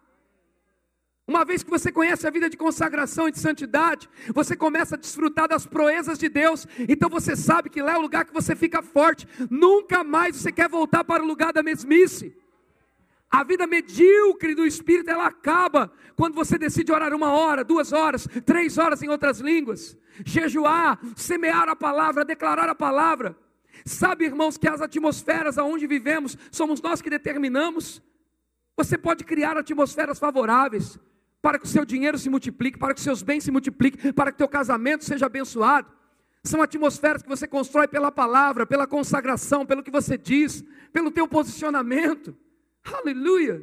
Uma 1.27 1.43
vez 1.43 1.63
que 1.63 1.71
você 1.71 1.91
conhece 1.91 2.27
a 2.27 2.31
vida 2.31 2.51
de 2.51 2.57
consagração 2.57 3.27
e 3.27 3.33
de 3.33 3.39
santidade, 3.39 4.11
você 4.35 4.55
começa 4.55 4.95
a 4.95 4.99
desfrutar 4.99 5.49
das 5.49 5.67
proezas 5.67 6.19
de 6.19 6.29
Deus, 6.29 6.67
então 6.87 7.09
você 7.09 7.35
sabe 7.35 7.71
que 7.71 7.81
lá 7.81 7.95
é 7.95 7.97
o 7.97 8.03
lugar 8.03 8.27
que 8.27 8.35
você 8.35 8.55
fica 8.55 8.83
forte, 8.83 9.27
nunca 9.51 10.05
mais 10.05 10.37
você 10.37 10.53
quer 10.53 10.69
voltar 10.69 11.03
para 11.03 11.23
o 11.23 11.27
lugar 11.27 11.51
da 11.51 11.63
mesmice. 11.63 12.37
A 13.31 13.43
vida 13.43 13.67
medíocre 13.67 14.55
do 14.55 14.67
Espírito, 14.67 15.11
ela 15.11 15.27
acaba 15.27 15.91
quando 16.15 16.35
você 16.35 16.59
decide 16.59 16.93
orar 16.93 17.15
uma 17.15 17.33
hora, 17.33 17.65
duas 17.65 17.91
horas, 17.91 18.29
três 18.45 18.77
horas 18.77 19.03
em 19.03 19.09
outras 19.09 19.41
línguas, 19.41 19.97
jejuar, 20.27 21.01
semear 21.17 21.71
a 21.71 21.75
palavra, 21.75 22.23
declarar 22.23 22.69
a 22.69 22.75
palavra. 22.75 23.35
Sabe, 23.87 24.27
irmãos, 24.27 24.59
que 24.59 24.69
as 24.69 24.83
atmosferas 24.83 25.57
aonde 25.57 25.87
vivemos 25.87 26.37
somos 26.53 26.83
nós 26.83 27.01
que 27.01 27.11
determinamos. 27.11 28.03
Você 28.77 28.99
pode 28.99 29.25
criar 29.25 29.57
atmosferas 29.57 30.19
favoráveis 30.19 30.99
para 31.45 31.59
que 31.59 31.67
o 31.67 31.69
seu 31.69 31.85
dinheiro 31.85 32.17
se 32.17 32.31
multiplique, 32.31 32.79
para 32.79 32.95
que 32.95 33.01
os 33.01 33.05
seus 33.05 33.23
bens 33.23 33.45
se 33.45 33.51
multipliquem, 33.51 34.15
para 34.15 34.33
que 34.33 34.37
o 34.37 34.39
teu 34.39 34.49
casamento 34.49 35.05
seja 35.05 35.27
abençoado. 35.27 35.87
São 36.43 36.63
atmosferas 36.63 37.23
que 37.23 37.29
você 37.29 37.47
constrói 37.47 37.87
pela 37.87 38.11
palavra, 38.11 38.65
pela 38.65 38.87
consagração, 38.87 39.67
pelo 39.67 39.83
que 39.83 39.91
você 39.91 40.17
diz, 40.17 40.65
pelo 40.91 41.11
teu 41.11 41.29
posicionamento. 41.29 42.35
Aleluia! 42.83 43.63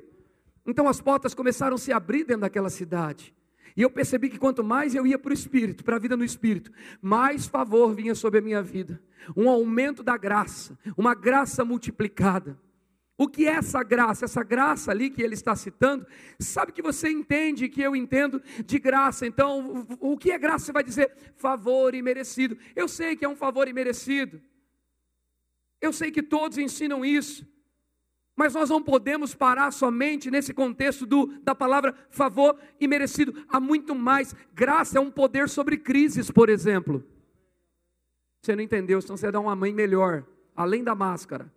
Então 0.64 0.88
as 0.88 1.02
portas 1.02 1.34
começaram 1.34 1.74
a 1.74 1.80
se 1.80 1.92
abrir 1.92 2.24
dentro 2.24 2.42
daquela 2.42 2.70
cidade. 2.70 3.34
E 3.76 3.82
eu 3.82 3.90
percebi 3.90 4.30
que 4.30 4.38
quanto 4.38 4.64
mais 4.64 4.94
eu 4.94 5.08
ia 5.08 5.18
para 5.18 5.32
o 5.32 5.34
Espírito, 5.34 5.84
para 5.84 5.96
a 5.96 6.00
vida 6.00 6.16
no 6.16 6.24
Espírito, 6.24 6.72
mais 7.02 7.48
favor 7.48 7.96
vinha 7.96 8.14
sobre 8.14 8.38
a 8.38 8.44
minha 8.44 8.62
vida. 8.62 9.02
Um 9.36 9.50
aumento 9.50 10.04
da 10.04 10.18
graça, 10.18 10.78
uma 10.96 11.16
graça 11.16 11.66
multiplicada. 11.66 12.60
O 13.22 13.28
que 13.28 13.48
é 13.48 13.52
essa 13.52 13.84
graça? 13.84 14.26
Essa 14.26 14.42
graça 14.42 14.90
ali 14.90 15.08
que 15.08 15.22
ele 15.22 15.36
está 15.36 15.56
citando, 15.56 16.08
sabe 16.40 16.72
que 16.72 16.82
você 16.82 17.08
entende 17.08 17.70
que 17.70 17.80
eu 17.80 17.96
entendo 17.96 18.42
de 18.66 18.80
graça. 18.80 19.28
Então, 19.28 19.86
o 20.00 20.18
que 20.18 20.32
é 20.32 20.40
graça? 20.40 20.66
Você 20.66 20.72
vai 20.72 20.84
dizer 20.84 21.16
favor 21.36 21.94
imerecido. 21.94 22.58
Eu 22.76 22.88
sei 22.88 23.16
que 23.16 23.24
é 23.24 23.30
um 23.30 23.36
favor 23.36 23.68
imerecido. 23.68 24.42
Eu 25.80 25.94
sei 25.94 26.10
que 26.10 26.24
todos 26.24 26.58
ensinam 26.58 27.06
isso. 27.06 27.48
Mas 28.36 28.56
nós 28.56 28.72
não 28.72 28.82
podemos 28.82 29.36
parar 29.36 29.70
somente 29.70 30.32
nesse 30.32 30.52
contexto 30.52 31.06
do, 31.06 31.28
da 31.44 31.54
palavra 31.54 31.94
favor 32.10 32.58
e 32.80 32.88
merecido. 32.88 33.46
Há 33.48 33.60
muito 33.60 33.94
mais. 33.94 34.34
Graça 34.52 34.98
é 34.98 35.00
um 35.00 35.12
poder 35.12 35.48
sobre 35.48 35.78
crises, 35.78 36.32
por 36.32 36.50
exemplo. 36.50 37.06
Você 38.42 38.56
não 38.56 38.64
entendeu, 38.64 38.98
então 38.98 39.16
você 39.16 39.32
dá 39.32 39.40
uma 39.40 39.56
mãe 39.56 39.72
melhor, 39.72 40.26
além 40.56 40.84
da 40.84 40.96
máscara. 40.96 41.54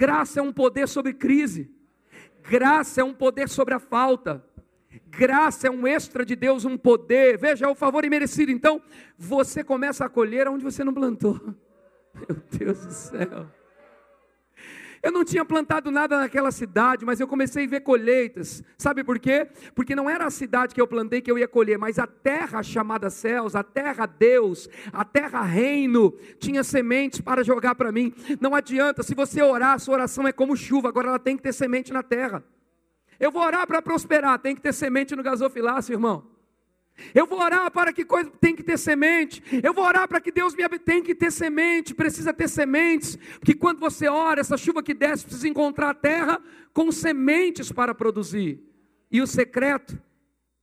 Graça 0.00 0.40
é 0.40 0.42
um 0.42 0.50
poder 0.50 0.88
sobre 0.88 1.12
crise. 1.12 1.70
Graça 2.48 3.02
é 3.02 3.04
um 3.04 3.12
poder 3.12 3.50
sobre 3.50 3.74
a 3.74 3.78
falta. 3.78 4.42
Graça 5.10 5.66
é 5.66 5.70
um 5.70 5.86
extra 5.86 6.24
de 6.24 6.34
Deus, 6.34 6.64
um 6.64 6.78
poder. 6.78 7.36
Veja, 7.36 7.66
é 7.66 7.68
o 7.68 7.74
favor 7.74 8.02
imerecido. 8.02 8.50
Então, 8.50 8.80
você 9.18 9.62
começa 9.62 10.02
a 10.02 10.08
colher 10.08 10.48
onde 10.48 10.64
você 10.64 10.82
não 10.82 10.94
plantou. 10.94 11.38
Meu 12.16 12.42
Deus 12.50 12.86
do 12.86 12.92
céu. 12.94 13.46
Eu 15.02 15.10
não 15.10 15.24
tinha 15.24 15.44
plantado 15.44 15.90
nada 15.90 16.18
naquela 16.18 16.50
cidade, 16.50 17.06
mas 17.06 17.20
eu 17.20 17.26
comecei 17.26 17.64
a 17.64 17.68
ver 17.68 17.80
colheitas. 17.80 18.62
Sabe 18.76 19.02
por 19.02 19.18
quê? 19.18 19.48
Porque 19.74 19.94
não 19.94 20.10
era 20.10 20.26
a 20.26 20.30
cidade 20.30 20.74
que 20.74 20.80
eu 20.80 20.86
plantei 20.86 21.22
que 21.22 21.30
eu 21.30 21.38
ia 21.38 21.48
colher, 21.48 21.78
mas 21.78 21.98
a 21.98 22.06
terra 22.06 22.62
chamada 22.62 23.08
céus, 23.08 23.56
a 23.56 23.62
terra 23.62 24.04
Deus, 24.04 24.68
a 24.92 25.02
terra 25.02 25.42
reino, 25.42 26.12
tinha 26.38 26.62
sementes 26.62 27.20
para 27.20 27.42
jogar 27.42 27.74
para 27.74 27.90
mim. 27.90 28.12
Não 28.40 28.54
adianta, 28.54 29.02
se 29.02 29.14
você 29.14 29.40
orar, 29.40 29.80
sua 29.80 29.94
oração 29.94 30.28
é 30.28 30.32
como 30.32 30.54
chuva, 30.54 30.88
agora 30.88 31.08
ela 31.08 31.18
tem 31.18 31.34
que 31.34 31.42
ter 31.42 31.54
semente 31.54 31.92
na 31.92 32.02
terra. 32.02 32.44
Eu 33.18 33.30
vou 33.30 33.42
orar 33.42 33.66
para 33.66 33.80
prosperar, 33.80 34.38
tem 34.38 34.54
que 34.54 34.60
ter 34.60 34.74
semente 34.74 35.16
no 35.16 35.22
gasofilácio, 35.22 35.94
irmão. 35.94 36.39
Eu 37.14 37.26
vou 37.26 37.40
orar 37.40 37.70
para 37.70 37.92
que 37.92 38.04
coisa 38.04 38.30
tem 38.40 38.54
que 38.54 38.62
ter 38.62 38.78
semente. 38.78 39.42
Eu 39.62 39.72
vou 39.72 39.84
orar 39.84 40.08
para 40.08 40.20
que 40.20 40.30
Deus 40.30 40.54
me 40.54 40.68
tem 40.78 41.02
que 41.02 41.14
ter 41.14 41.30
semente, 41.30 41.94
precisa 41.94 42.32
ter 42.32 42.48
sementes, 42.48 43.16
porque 43.38 43.54
quando 43.54 43.78
você 43.78 44.08
ora, 44.08 44.40
essa 44.40 44.56
chuva 44.56 44.82
que 44.82 44.94
desce 44.94 45.24
precisa 45.24 45.48
encontrar 45.48 45.90
a 45.90 45.94
terra 45.94 46.42
com 46.72 46.90
sementes 46.92 47.72
para 47.72 47.94
produzir. 47.94 48.62
E 49.10 49.20
o 49.20 49.26
secreto 49.26 50.00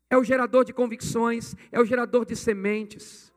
é 0.09 0.17
o 0.17 0.23
gerador 0.23 0.63
de 0.63 0.73
convicções, 0.73 1.55
é 1.71 1.79
o 1.79 1.85
gerador 1.85 2.25
de 2.25 2.35
sementes. 2.35 3.33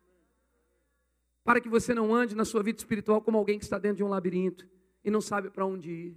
Para 1.43 1.61
que 1.61 1.69
você 1.69 1.93
não 1.95 2.15
ande 2.15 2.37
na 2.37 2.45
sua 2.45 2.63
vida 2.63 2.79
espiritual 2.79 3.21
como 3.21 3.39
alguém 3.39 3.59
que 3.59 3.65
está 3.65 3.79
dentro 3.79 3.99
de 3.99 4.05
um 4.05 4.09
labirinto 4.09 4.69
e 5.05 5.11
não 5.11 5.21
sabe 5.21 5.51
para 5.51 5.67
onde 5.67 5.91
ir. 5.91 6.17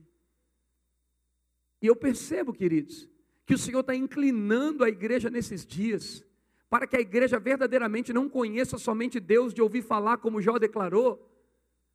E 1.81 1.87
eu 1.87 1.95
percebo, 1.95 2.53
queridos, 2.53 3.09
que 3.45 3.53
o 3.53 3.57
Senhor 3.57 3.81
está 3.81 3.95
inclinando 3.95 4.83
a 4.83 4.89
igreja 4.89 5.29
nesses 5.29 5.65
dias 5.65 6.23
para 6.73 6.87
que 6.87 6.97
a 6.97 6.99
igreja 6.99 7.37
verdadeiramente 7.37 8.11
não 8.11 8.27
conheça 8.27 8.79
somente 8.79 9.19
Deus 9.19 9.53
de 9.53 9.61
ouvir 9.61 9.83
falar, 9.83 10.17
como 10.17 10.41
Jó 10.41 10.57
declarou, 10.57 11.23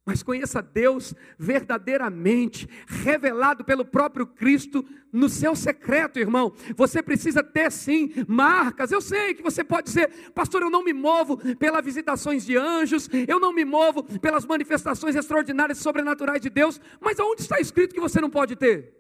mas 0.07 0.23
conheça 0.23 0.63
Deus 0.63 1.17
verdadeiramente, 1.37 2.69
revelado 2.87 3.65
pelo 3.65 3.85
próprio 3.85 4.25
Cristo 4.25 4.87
no 5.13 5.29
seu 5.29 5.57
secreto, 5.57 6.21
irmão. 6.21 6.53
Você 6.77 7.03
precisa 7.03 7.43
ter 7.43 7.73
sim 7.73 8.25
marcas. 8.29 8.93
Eu 8.93 9.01
sei 9.01 9.35
que 9.35 9.43
você 9.43 9.65
pode 9.65 9.87
dizer, 9.89 10.31
pastor, 10.31 10.63
eu 10.63 10.71
não 10.71 10.85
me 10.85 10.93
movo 10.93 11.37
pelas 11.57 11.85
visitações 11.85 12.47
de 12.47 12.57
anjos, 12.57 13.11
eu 13.27 13.41
não 13.41 13.53
me 13.53 13.65
movo 13.65 14.05
pelas 14.21 14.47
manifestações 14.47 15.17
extraordinárias 15.17 15.79
e 15.79 15.83
sobrenaturais 15.83 16.41
de 16.41 16.51
Deus, 16.51 16.81
mas 17.01 17.19
aonde 17.19 17.43
está 17.43 17.59
escrito 17.59 17.97
que 17.97 18.01
você 18.01 18.21
não 18.21 18.31
pode 18.31 18.55
ter? 18.55 18.95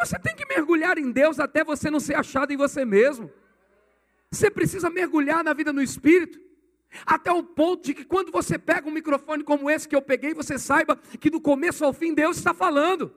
Você 0.00 0.18
tem 0.18 0.34
que 0.34 0.46
mergulhar 0.46 0.96
em 0.96 1.12
Deus 1.12 1.38
até 1.38 1.62
você 1.62 1.90
não 1.90 2.00
ser 2.00 2.14
achado 2.14 2.54
em 2.54 2.56
você 2.56 2.86
mesmo. 2.86 3.30
Você 4.32 4.50
precisa 4.50 4.88
mergulhar 4.88 5.44
na 5.44 5.52
vida 5.52 5.74
no 5.74 5.82
Espírito. 5.82 6.40
Até 7.04 7.30
o 7.30 7.42
ponto 7.42 7.84
de 7.84 7.94
que 7.94 8.04
quando 8.04 8.32
você 8.32 8.58
pega 8.58 8.88
um 8.88 8.92
microfone 8.92 9.44
como 9.44 9.70
esse 9.70 9.86
que 9.86 9.94
eu 9.94 10.00
peguei, 10.00 10.32
você 10.32 10.58
saiba 10.58 10.96
que 11.20 11.28
do 11.28 11.40
começo 11.40 11.84
ao 11.84 11.92
fim 11.92 12.14
Deus 12.14 12.38
está 12.38 12.54
falando. 12.54 13.14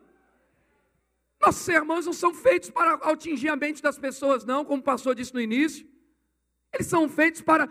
Nossos 1.41 1.63
sermões 1.63 2.05
não 2.05 2.13
são 2.13 2.33
feitos 2.33 2.69
para 2.69 2.95
atingir 2.95 3.47
a 3.47 3.55
mente 3.55 3.81
das 3.81 3.97
pessoas, 3.97 4.45
não, 4.45 4.65
como 4.65 4.81
o 4.81 4.83
pastor 4.83 5.15
disse 5.15 5.33
no 5.33 5.39
início. 5.39 5.87
Eles 6.73 6.87
são 6.87 7.07
feitos 7.07 7.41
para 7.41 7.69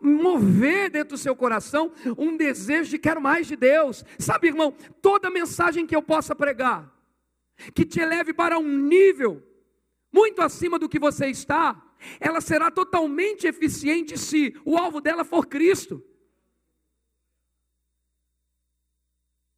mover 0.00 0.90
dentro 0.90 1.16
do 1.16 1.18
seu 1.18 1.36
coração 1.36 1.92
um 2.16 2.34
desejo 2.34 2.90
de 2.90 2.98
quero 2.98 3.20
mais 3.20 3.46
de 3.46 3.56
Deus. 3.56 4.04
Sabe, 4.18 4.48
irmão, 4.48 4.74
toda 5.02 5.28
mensagem 5.28 5.86
que 5.86 5.94
eu 5.94 6.02
possa 6.02 6.34
pregar, 6.34 6.90
que 7.74 7.84
te 7.84 8.00
eleve 8.00 8.32
para 8.32 8.58
um 8.58 8.78
nível 8.78 9.42
muito 10.10 10.40
acima 10.40 10.78
do 10.78 10.88
que 10.88 10.98
você 10.98 11.26
está, 11.26 11.85
ela 12.20 12.40
será 12.40 12.70
totalmente 12.70 13.46
eficiente 13.46 14.18
se 14.18 14.54
o 14.64 14.76
alvo 14.76 15.00
dela 15.00 15.24
for 15.24 15.46
Cristo. 15.46 16.02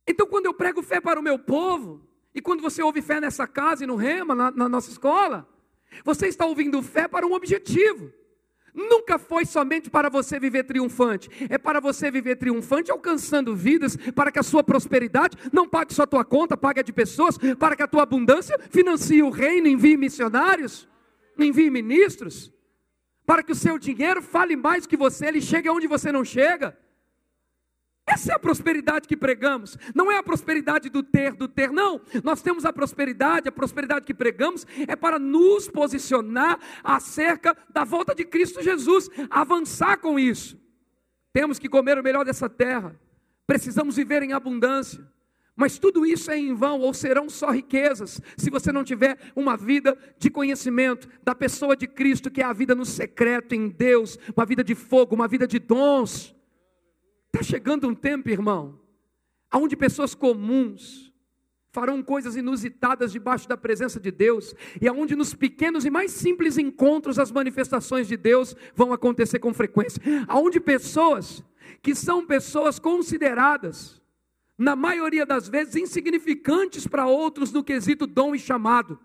Então, 0.07 0.27
quando 0.27 0.47
eu 0.47 0.55
prego 0.55 0.83
fé 0.83 1.01
para 1.01 1.21
o 1.21 1.23
meu 1.23 1.39
povo, 1.39 2.07
e 2.35 2.41
quando 2.41 2.63
você 2.63 2.83
ouve 2.83 3.03
fé 3.03 3.21
nessa 3.21 3.47
casa 3.47 3.85
e 3.85 3.87
no 3.87 3.97
Rema, 3.97 4.35
na, 4.35 4.51
na 4.51 4.69
nossa 4.69 4.91
escola, 4.91 5.47
você 6.05 6.29
está 6.29 6.47
ouvindo 6.47 6.83
fé 6.83 7.07
para 7.07 7.27
um 7.27 7.35
objetivo. 7.35 8.13
Nunca 8.75 9.19
foi 9.19 9.45
somente 9.45 9.91
para 9.91 10.09
você 10.09 10.39
viver 10.39 10.63
triunfante, 10.65 11.29
é 11.51 11.59
para 11.59 11.81
você 11.81 12.11
viver 12.11 12.37
triunfante, 12.37 12.91
alcançando 12.91 13.57
vidas, 13.57 13.97
para 14.15 14.31
que 14.31 14.39
a 14.39 14.43
sua 14.43 14.63
prosperidade 14.63 15.37
não 15.53 15.69
pague 15.69 15.93
só 15.93 16.05
a 16.05 16.07
tua 16.07 16.25
conta, 16.25 16.57
pague 16.57 16.81
a 16.81 16.83
de 16.83 16.93
pessoas, 16.93 17.37
para 17.59 17.75
que 17.75 17.83
a 17.83 17.89
tua 17.89 18.05
abundância 18.05 18.59
financie 18.71 19.23
o 19.23 19.31
reino, 19.31 19.67
envie 19.67 19.97
missionários 19.97 20.89
envie 21.45 21.71
ministros, 21.71 22.53
para 23.27 23.43
que 23.43 23.53
o 23.53 23.55
seu 23.55 23.79
dinheiro 23.79 24.23
fale 24.23 24.57
mais 24.57 24.87
que 24.87 24.97
você, 24.97 25.27
ele 25.27 25.41
chegue 25.41 25.69
onde 25.69 25.87
você 25.87 26.11
não 26.11 26.25
chega. 26.25 26.77
Essa 28.09 28.33
é 28.33 28.35
a 28.35 28.39
prosperidade 28.39 29.07
que 29.07 29.17
pregamos. 29.17 29.77
Não 29.95 30.11
é 30.11 30.17
a 30.17 30.23
prosperidade 30.23 30.89
do 30.89 31.03
ter, 31.03 31.35
do 31.35 31.47
ter, 31.47 31.71
não. 31.71 32.01
Nós 32.25 32.41
temos 32.41 32.65
a 32.65 32.73
prosperidade, 32.73 33.49
a 33.49 33.53
prosperidade 33.53 34.07
que 34.07 34.15
pregamos 34.15 34.67
é 34.87 34.97
para 34.97 35.19
nos 35.19 35.69
posicionar 35.69 36.59
acerca 36.83 37.55
da 37.69 37.85
volta 37.85 38.15
de 38.15 38.25
Cristo 38.25 38.63
Jesus, 38.63 39.11
avançar 39.29 39.99
com 39.99 40.19
isso. 40.19 40.59
Temos 41.35 41.59
que 41.59 41.69
comer 41.69 41.99
o 41.99 42.03
melhor 42.03 42.25
dessa 42.25 42.49
terra. 42.49 42.99
Precisamos 43.47 43.97
viver 43.97 44.23
em 44.23 44.33
abundância. 44.33 45.07
Mas 45.59 45.77
tudo 45.77 46.07
isso 46.07 46.31
é 46.31 46.39
em 46.39 46.55
vão, 46.55 46.81
ou 46.83 46.95
serão 46.95 47.29
só 47.29 47.51
riquezas, 47.51 48.21
se 48.37 48.49
você 48.49 48.71
não 48.71 48.85
tiver 48.85 49.19
uma 49.35 49.57
vida 49.57 49.99
de 50.17 50.31
conhecimento 50.31 51.09
da 51.25 51.35
pessoa 51.35 51.77
de 51.77 51.89
Cristo, 51.89 52.31
que 52.31 52.41
é 52.41 52.45
a 52.45 52.53
vida 52.53 52.77
no 52.77 52.87
secreto 52.87 53.57
em 53.57 53.69
Deus, 53.69 54.17
uma 54.37 54.47
vida 54.47 54.63
de 54.63 54.77
fogo, 54.77 55.17
uma 55.17 55.27
vida 55.27 55.49
de 55.49 55.59
dons. 55.59 56.33
Está 57.35 57.43
chegando 57.43 57.89
um 57.89 57.95
tempo, 57.95 58.31
irmão, 58.31 58.79
onde 59.53 59.77
pessoas 59.77 60.15
comuns 60.15 61.13
farão 61.73 62.05
coisas 62.05 62.37
inusitadas 62.37 63.11
debaixo 63.11 63.49
da 63.49 63.57
presença 63.57 63.99
de 63.99 64.13
Deus, 64.13 64.55
e 64.81 64.87
aonde 64.87 65.17
nos 65.17 65.35
pequenos 65.35 65.85
e 65.85 65.91
mais 65.91 66.13
simples 66.13 66.57
encontros 66.57 67.19
as 67.19 67.33
manifestações 67.33 68.07
de 68.07 68.17
Deus 68.17 68.55
vão 68.77 68.93
acontecer 68.93 69.41
com 69.41 69.53
frequência. 69.53 70.01
Aonde 70.29 70.61
pessoas 70.61 71.43
que 71.83 71.97
são 71.97 72.25
pessoas 72.25 72.79
consideradas 72.79 74.01
na 74.59 74.75
maioria 74.75 75.25
das 75.25 75.49
vezes, 75.49 75.77
insignificantes 75.77 76.87
para 76.87 77.07
outros 77.07 77.53
no 77.53 77.63
quesito 77.63 78.07
dom 78.07 78.35
e 78.35 78.39
chamado. 78.41 78.99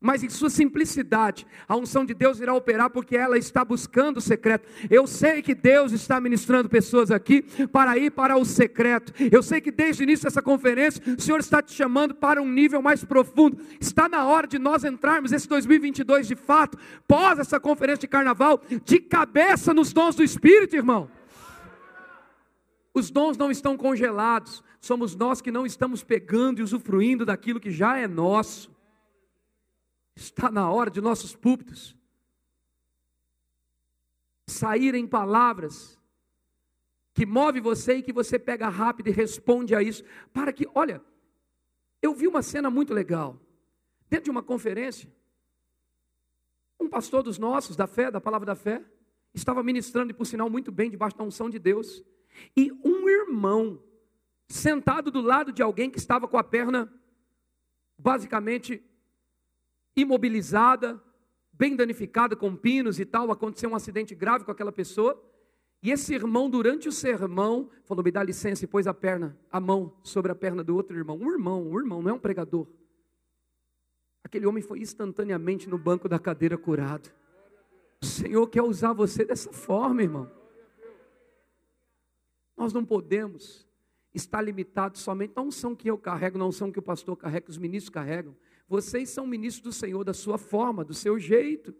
Mas 0.00 0.22
em 0.22 0.28
sua 0.28 0.50
simplicidade, 0.50 1.46
a 1.66 1.74
unção 1.74 2.04
de 2.04 2.12
Deus 2.12 2.38
irá 2.38 2.52
operar 2.52 2.90
porque 2.90 3.16
ela 3.16 3.38
está 3.38 3.64
buscando 3.64 4.18
o 4.18 4.20
secreto. 4.20 4.68
Eu 4.90 5.06
sei 5.06 5.40
que 5.40 5.54
Deus 5.54 5.92
está 5.92 6.20
ministrando 6.20 6.68
pessoas 6.68 7.10
aqui 7.10 7.40
para 7.72 7.96
ir 7.96 8.10
para 8.10 8.36
o 8.36 8.44
secreto. 8.44 9.14
Eu 9.32 9.42
sei 9.42 9.62
que 9.62 9.72
desde 9.72 10.02
o 10.02 10.04
início 10.04 10.24
dessa 10.24 10.42
conferência, 10.42 11.02
o 11.16 11.20
Senhor 11.20 11.40
está 11.40 11.62
te 11.62 11.72
chamando 11.72 12.14
para 12.14 12.42
um 12.42 12.48
nível 12.48 12.82
mais 12.82 13.02
profundo. 13.02 13.58
Está 13.80 14.06
na 14.06 14.26
hora 14.26 14.46
de 14.46 14.58
nós 14.58 14.84
entrarmos 14.84 15.32
esse 15.32 15.48
2022 15.48 16.28
de 16.28 16.36
fato, 16.36 16.76
pós 17.08 17.38
essa 17.38 17.58
conferência 17.58 18.00
de 18.00 18.08
carnaval, 18.08 18.60
de 18.84 19.00
cabeça 19.00 19.72
nos 19.72 19.90
dons 19.90 20.14
do 20.14 20.22
Espírito, 20.22 20.76
irmão. 20.76 21.08
Os 22.92 23.10
dons 23.10 23.38
não 23.38 23.50
estão 23.50 23.76
congelados, 23.76 24.62
somos 24.84 25.14
nós 25.14 25.40
que 25.40 25.50
não 25.50 25.64
estamos 25.64 26.04
pegando 26.04 26.60
e 26.60 26.62
usufruindo 26.62 27.24
daquilo 27.24 27.60
que 27.60 27.70
já 27.70 27.98
é 27.98 28.06
nosso. 28.06 28.74
Está 30.14 30.50
na 30.50 30.70
hora 30.70 30.90
de 30.90 31.00
nossos 31.00 31.34
púlpitos 31.34 31.96
saírem 34.46 35.06
palavras 35.06 35.98
que 37.14 37.24
move 37.24 37.60
você 37.60 37.96
e 37.96 38.02
que 38.02 38.12
você 38.12 38.38
pega 38.38 38.68
rápido 38.68 39.08
e 39.08 39.12
responde 39.12 39.74
a 39.74 39.82
isso, 39.82 40.02
para 40.32 40.52
que, 40.52 40.68
olha, 40.74 41.02
eu 42.02 42.12
vi 42.12 42.26
uma 42.26 42.42
cena 42.42 42.70
muito 42.70 42.92
legal. 42.92 43.40
Dentro 44.10 44.24
de 44.24 44.30
uma 44.30 44.42
conferência, 44.42 45.10
um 46.78 46.88
pastor 46.88 47.22
dos 47.22 47.38
nossos, 47.38 47.76
da 47.76 47.86
fé, 47.86 48.10
da 48.10 48.20
palavra 48.20 48.46
da 48.46 48.56
fé, 48.56 48.84
estava 49.32 49.62
ministrando, 49.62 50.10
e 50.10 50.14
por 50.14 50.26
sinal, 50.26 50.50
muito 50.50 50.72
bem, 50.72 50.90
debaixo 50.90 51.16
da 51.16 51.24
unção 51.24 51.48
de 51.48 51.58
Deus. 51.58 52.04
E 52.56 52.72
um 52.84 53.08
irmão 53.08 53.80
sentado 54.48 55.10
do 55.10 55.20
lado 55.20 55.52
de 55.52 55.62
alguém 55.62 55.90
que 55.90 55.98
estava 55.98 56.28
com 56.28 56.36
a 56.36 56.44
perna 56.44 56.92
basicamente 57.98 58.82
imobilizada, 59.96 61.00
bem 61.52 61.76
danificada 61.76 62.34
com 62.34 62.54
pinos 62.56 62.98
e 62.98 63.04
tal, 63.04 63.30
aconteceu 63.30 63.70
um 63.70 63.76
acidente 63.76 64.14
grave 64.14 64.44
com 64.44 64.50
aquela 64.50 64.72
pessoa. 64.72 65.20
E 65.82 65.90
esse 65.90 66.14
irmão, 66.14 66.48
durante 66.48 66.88
o 66.88 66.92
sermão, 66.92 67.70
falou: 67.84 68.02
Me 68.02 68.10
dá 68.10 68.22
licença, 68.22 68.64
e 68.64 68.68
pôs 68.68 68.86
a 68.86 68.94
perna, 68.94 69.38
a 69.50 69.60
mão 69.60 69.96
sobre 70.02 70.32
a 70.32 70.34
perna 70.34 70.64
do 70.64 70.74
outro 70.74 70.96
irmão. 70.96 71.16
Um 71.16 71.30
irmão, 71.30 71.62
um 71.62 71.78
irmão, 71.78 72.02
não 72.02 72.10
é 72.10 72.14
um 72.14 72.18
pregador. 72.18 72.66
Aquele 74.24 74.46
homem 74.46 74.62
foi 74.62 74.80
instantaneamente 74.80 75.68
no 75.68 75.76
banco 75.76 76.08
da 76.08 76.18
cadeira 76.18 76.56
curado. 76.56 77.10
O 78.02 78.06
Senhor 78.06 78.46
quer 78.48 78.62
usar 78.62 78.92
você 78.94 79.24
dessa 79.24 79.52
forma, 79.52 80.02
irmão. 80.02 80.30
Nós 82.56 82.72
não 82.72 82.84
podemos 82.84 83.63
está 84.14 84.40
limitado 84.40 84.96
somente 84.96 85.32
à 85.36 85.42
unção 85.42 85.74
que 85.74 85.90
eu 85.90 85.98
carrego, 85.98 86.38
na 86.38 86.46
unção 86.46 86.70
que 86.70 86.78
o 86.78 86.82
pastor 86.82 87.16
carrega, 87.16 87.42
que 87.42 87.50
os 87.50 87.58
ministros 87.58 87.90
carregam. 87.90 88.36
Vocês 88.68 89.10
são 89.10 89.26
ministros 89.26 89.62
do 89.62 89.72
Senhor 89.72 90.04
da 90.04 90.14
sua 90.14 90.38
forma, 90.38 90.84
do 90.84 90.94
seu 90.94 91.18
jeito. 91.18 91.74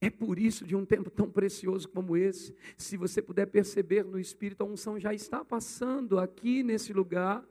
É 0.00 0.08
por 0.08 0.38
isso, 0.38 0.64
de 0.64 0.76
um 0.76 0.84
tempo 0.84 1.10
tão 1.10 1.30
precioso 1.30 1.88
como 1.88 2.16
esse, 2.16 2.54
se 2.76 2.96
você 2.96 3.20
puder 3.20 3.46
perceber 3.46 4.04
no 4.04 4.18
Espírito, 4.18 4.62
a 4.62 4.66
unção 4.66 4.98
já 4.98 5.12
está 5.12 5.44
passando 5.44 6.18
aqui 6.18 6.62
nesse 6.62 6.92
lugar 6.92 7.44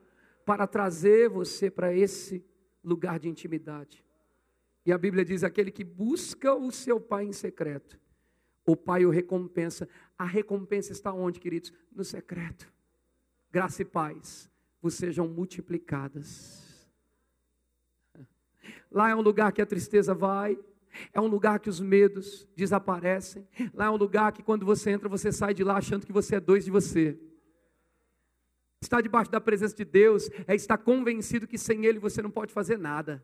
para 0.45 0.65
trazer 0.65 1.29
você 1.29 1.69
para 1.69 1.93
esse 1.93 2.43
lugar 2.83 3.19
de 3.19 3.29
intimidade. 3.29 4.03
E 4.85 4.91
a 4.91 4.97
Bíblia 4.97 5.23
diz: 5.23 5.43
aquele 5.43 5.69
que 5.69 5.83
busca 5.83 6.55
o 6.55 6.71
seu 6.71 6.99
Pai 6.99 7.25
em 7.25 7.33
secreto, 7.33 7.99
o 8.65 8.75
Pai 8.75 9.05
o 9.05 9.11
recompensa. 9.11 9.87
A 10.19 10.25
recompensa 10.25 10.91
está 10.91 11.13
onde, 11.13 11.39
queridos? 11.39 11.71
No 11.95 12.03
secreto. 12.03 12.69
Graça 13.49 13.81
e 13.83 13.85
paz 13.85 14.51
vos 14.81 14.93
sejam 14.93 15.29
multiplicadas. 15.29 16.87
Lá 18.91 19.09
é 19.09 19.15
um 19.15 19.21
lugar 19.21 19.53
que 19.53 19.61
a 19.61 19.65
tristeza 19.65 20.13
vai, 20.13 20.59
é 21.13 21.21
um 21.21 21.27
lugar 21.27 21.59
que 21.59 21.69
os 21.69 21.79
medos 21.79 22.45
desaparecem. 22.53 23.47
Lá 23.73 23.85
é 23.85 23.89
um 23.89 23.95
lugar 23.95 24.33
que 24.33 24.43
quando 24.43 24.65
você 24.65 24.91
entra, 24.91 25.07
você 25.07 25.31
sai 25.31 25.53
de 25.53 25.63
lá 25.63 25.77
achando 25.77 26.05
que 26.05 26.11
você 26.11 26.35
é 26.35 26.39
dois 26.39 26.65
de 26.65 26.71
você. 26.71 27.17
Estar 28.81 29.01
debaixo 29.01 29.31
da 29.31 29.39
presença 29.39 29.75
de 29.75 29.85
Deus 29.85 30.29
é 30.47 30.53
estar 30.53 30.77
convencido 30.77 31.47
que 31.47 31.57
sem 31.57 31.85
Ele 31.85 31.97
você 31.97 32.21
não 32.21 32.31
pode 32.31 32.51
fazer 32.51 32.77
nada 32.77 33.23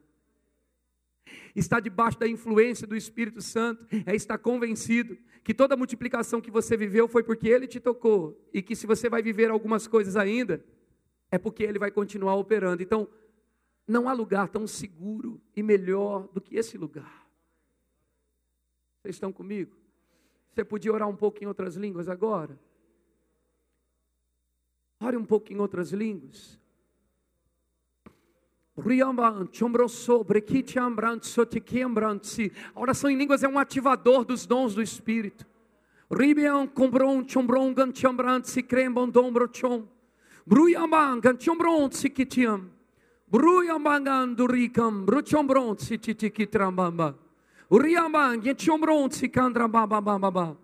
estar 1.56 1.80
debaixo 1.80 2.20
da 2.20 2.28
influência 2.28 2.86
do 2.86 2.96
Espírito 2.96 3.42
Santo, 3.42 3.86
é 4.06 4.16
estar 4.16 4.38
convencido 4.38 5.18
que 5.44 5.54
toda 5.54 5.74
a 5.76 5.78
multiplicação 5.78 6.42
que 6.42 6.52
você 6.52 6.76
viveu 6.76 7.08
foi 7.08 7.24
porque 7.24 7.48
Ele 7.48 7.68
te 7.68 7.80
tocou, 7.80 8.40
e 8.54 8.62
que 8.62 8.76
se 8.76 8.86
você 8.86 9.10
vai 9.10 9.22
viver 9.22 9.50
algumas 9.50 9.88
coisas 9.88 10.16
ainda, 10.16 10.64
é 11.32 11.38
porque 11.38 11.64
Ele 11.64 11.80
vai 11.80 11.92
continuar 11.92 12.36
operando. 12.36 12.82
Então, 12.82 13.08
não 13.88 14.10
há 14.10 14.14
lugar 14.14 14.50
tão 14.50 14.66
seguro 14.66 15.40
e 15.56 15.62
melhor 15.62 16.28
do 16.34 16.42
que 16.42 16.58
esse 16.58 16.78
lugar. 16.78 17.26
Vocês 19.02 19.16
estão 19.16 19.32
comigo? 19.32 19.78
Você 20.52 20.64
podia 20.64 20.92
orar 20.92 21.08
um 21.08 21.16
pouco 21.16 21.44
em 21.44 21.48
outras 21.48 21.76
línguas 21.76 22.10
agora? 22.10 22.60
Ore 25.00 25.18
um 25.18 25.26
pouco 25.26 25.54
em 25.54 25.60
outras 25.60 25.92
línguas. 25.92 26.60
A 28.78 28.82
oração 32.80 33.10
em 33.10 33.16
línguas 33.16 33.44
é 33.44 33.48
um 33.48 33.58
ativador 33.58 34.26
dos 34.26 34.46
dons 34.46 34.76
do 34.76 34.82
Espírito. 34.82 35.46
Ribian 36.12 36.68
combron 36.68 37.26
chombron 37.26 37.74
gan 37.74 37.94
chambran 37.94 38.44
si 38.44 38.62
crembon 38.62 39.10
dombro 39.10 39.48
chom. 39.48 39.88
Bruyamban 40.46 41.22
si 41.92 42.10
kitiam. 42.10 42.70
Bruyamban 43.32 44.36
durikam 44.36 45.06
bruchombron 45.06 45.80
si 45.80 45.98
titikitrambamba. 45.98 47.16
Uriamban 47.72 48.40
gan 48.40 48.56
chombron 48.56 49.12
si 49.12 49.30
kandrambamba 49.30 50.02
bamba. 50.02 50.58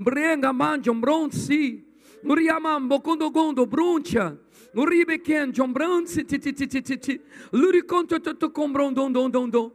Brenga 0.00 0.52
man 0.52 0.82
chombron 0.82 1.32
si. 1.32 1.84
Uriamam 2.24 2.88
bokundo 2.88 3.30
gondo 3.30 3.64
bruncha. 3.64 4.36
Uribe 4.74 5.22
ken 5.24 5.52
jombran 5.52 6.04
ti 6.06 6.24
ti 6.24 6.38
ti 6.38 6.66
ti 6.66 6.80
ti 6.82 6.96
ti. 6.96 7.20
Luri 7.52 7.82
konto 7.82 8.18
to 8.18 8.34
to 8.34 8.50
kombron 8.50 8.94
don 8.94 9.12
don 9.12 9.30
don 9.30 9.50
don. 9.50 9.70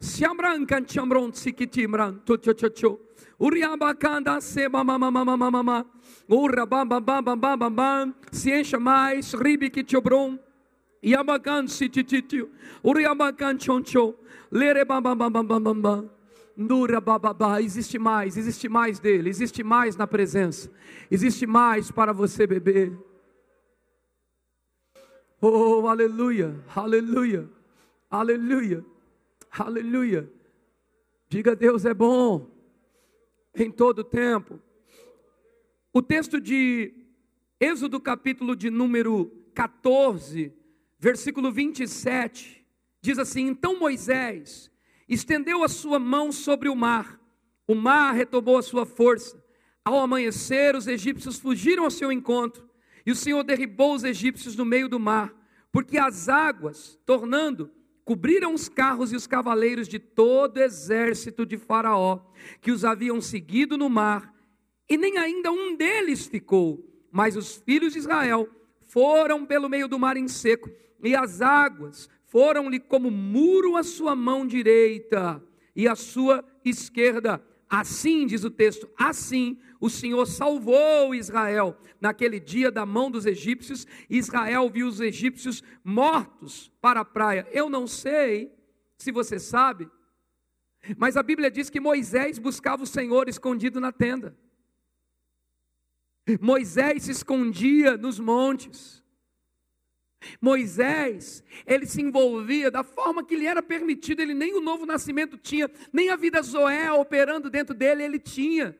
Siamran 0.00 0.66
kan 0.66 0.84
chambron 0.84 1.32
sikitimran 1.32 2.24
to 2.24 2.36
cho 2.36 2.52
cho 2.52 2.68
cho. 2.68 2.98
Uriaba 3.40 3.98
kanda 3.98 4.40
se 4.40 4.68
mama 4.68 4.98
mama 4.98 5.24
mama 5.24 5.50
mama. 5.50 5.86
Ura 6.28 6.66
bam. 6.66 8.14
Se 8.30 8.50
encha 8.50 8.80
mais. 8.80 9.34
Ribe 9.34 9.72
que 9.72 9.82
chobron. 9.82 10.38
Yabakan 11.02 11.68
si 11.68 11.88
ti 11.88 12.04
ti 12.04 12.22
ti. 12.22 12.42
Uriabakan 12.84 13.58
choncho. 13.58 14.14
Lere 14.50 14.84
bam 14.84 15.02
bam 15.02 15.18
bam 15.18 15.32
bam 15.32 15.46
bam 15.46 15.62
bam 15.62 15.82
bam. 15.82 16.10
Nura 16.60 17.00
bababá, 17.00 17.62
existe 17.62 18.00
mais, 18.00 18.36
existe 18.36 18.68
mais 18.68 18.98
dele, 18.98 19.28
existe 19.30 19.62
mais 19.62 19.96
na 19.96 20.08
presença, 20.08 20.68
existe 21.08 21.46
mais 21.46 21.88
para 21.88 22.12
você 22.12 22.48
beber. 22.48 22.98
Oh, 25.40 25.86
aleluia, 25.86 26.52
aleluia, 26.74 27.48
aleluia, 28.10 28.84
aleluia. 29.48 30.28
Diga 31.28 31.54
Deus 31.54 31.84
é 31.84 31.94
bom 31.94 32.50
em 33.54 33.70
todo 33.70 34.02
tempo. 34.02 34.58
O 35.92 36.02
texto 36.02 36.40
de 36.40 36.92
Êxodo, 37.60 38.00
capítulo 38.00 38.56
de 38.56 38.68
número 38.68 39.30
14, 39.54 40.52
versículo 40.98 41.52
27, 41.52 42.66
diz 43.00 43.16
assim: 43.16 43.46
Então 43.46 43.78
Moisés 43.78 44.68
estendeu 45.08 45.62
a 45.62 45.68
sua 45.68 46.00
mão 46.00 46.32
sobre 46.32 46.68
o 46.68 46.74
mar, 46.74 47.20
o 47.64 47.76
mar 47.76 48.12
retomou 48.12 48.58
a 48.58 48.62
sua 48.62 48.84
força, 48.84 49.40
Ao 49.84 50.00
amanhecer, 50.00 50.74
os 50.74 50.88
egípcios 50.88 51.38
fugiram 51.38 51.84
ao 51.84 51.90
seu 51.92 52.10
encontro, 52.10 52.67
e 53.08 53.10
o 53.10 53.16
Senhor 53.16 53.42
derribou 53.42 53.94
os 53.94 54.04
egípcios 54.04 54.54
no 54.54 54.66
meio 54.66 54.86
do 54.86 55.00
mar, 55.00 55.34
porque 55.72 55.96
as 55.96 56.28
águas, 56.28 57.00
tornando, 57.06 57.70
cobriram 58.04 58.52
os 58.52 58.68
carros 58.68 59.14
e 59.14 59.16
os 59.16 59.26
cavaleiros 59.26 59.88
de 59.88 59.98
todo 59.98 60.58
o 60.58 60.62
exército 60.62 61.46
de 61.46 61.56
Faraó, 61.56 62.20
que 62.60 62.70
os 62.70 62.84
haviam 62.84 63.18
seguido 63.18 63.78
no 63.78 63.88
mar, 63.88 64.34
e 64.86 64.98
nem 64.98 65.16
ainda 65.16 65.50
um 65.50 65.74
deles 65.74 66.26
ficou, 66.26 66.86
mas 67.10 67.34
os 67.34 67.56
filhos 67.56 67.94
de 67.94 67.98
Israel 67.98 68.46
foram 68.82 69.46
pelo 69.46 69.70
meio 69.70 69.88
do 69.88 69.98
mar 69.98 70.18
em 70.18 70.28
seco, 70.28 70.68
e 71.02 71.16
as 71.16 71.40
águas 71.40 72.10
foram-lhe 72.26 72.78
como 72.78 73.10
muro 73.10 73.74
à 73.78 73.82
sua 73.82 74.14
mão 74.14 74.46
direita 74.46 75.42
e 75.74 75.88
à 75.88 75.96
sua 75.96 76.44
esquerda. 76.62 77.42
Assim, 77.68 78.26
diz 78.26 78.44
o 78.44 78.50
texto, 78.50 78.88
assim 78.96 79.58
o 79.80 79.88
Senhor 79.88 80.26
salvou 80.26 81.14
Israel 81.14 81.78
naquele 82.00 82.40
dia 82.40 82.70
da 82.70 82.84
mão 82.84 83.10
dos 83.10 83.26
egípcios. 83.26 83.86
Israel 84.08 84.68
viu 84.70 84.88
os 84.88 85.00
egípcios 85.00 85.62
mortos 85.84 86.72
para 86.80 87.00
a 87.00 87.04
praia. 87.04 87.46
Eu 87.52 87.70
não 87.70 87.86
sei 87.86 88.52
se 88.96 89.12
você 89.12 89.38
sabe, 89.38 89.88
mas 90.96 91.16
a 91.16 91.22
Bíblia 91.22 91.50
diz 91.50 91.70
que 91.70 91.80
Moisés 91.80 92.38
buscava 92.38 92.82
o 92.82 92.86
Senhor 92.86 93.28
escondido 93.28 93.80
na 93.80 93.92
tenda. 93.92 94.36
Moisés 96.40 97.04
se 97.04 97.12
escondia 97.12 97.96
nos 97.96 98.18
montes. 98.18 99.02
Moisés, 100.40 101.44
ele 101.66 101.86
se 101.86 102.02
envolvia 102.02 102.70
da 102.70 102.82
forma 102.82 103.24
que 103.24 103.36
lhe 103.36 103.46
era 103.46 103.62
permitido, 103.62 104.20
ele 104.20 104.34
nem 104.34 104.54
o 104.54 104.60
novo 104.60 104.84
nascimento 104.84 105.36
tinha, 105.36 105.70
nem 105.92 106.10
a 106.10 106.16
vida 106.16 106.42
Zoé 106.42 106.90
operando 106.92 107.48
dentro 107.48 107.74
dele 107.74 108.02
ele 108.02 108.18
tinha. 108.18 108.76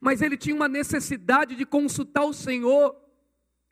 Mas 0.00 0.22
ele 0.22 0.36
tinha 0.36 0.54
uma 0.54 0.68
necessidade 0.68 1.54
de 1.54 1.64
consultar 1.64 2.24
o 2.24 2.32
Senhor 2.32 2.96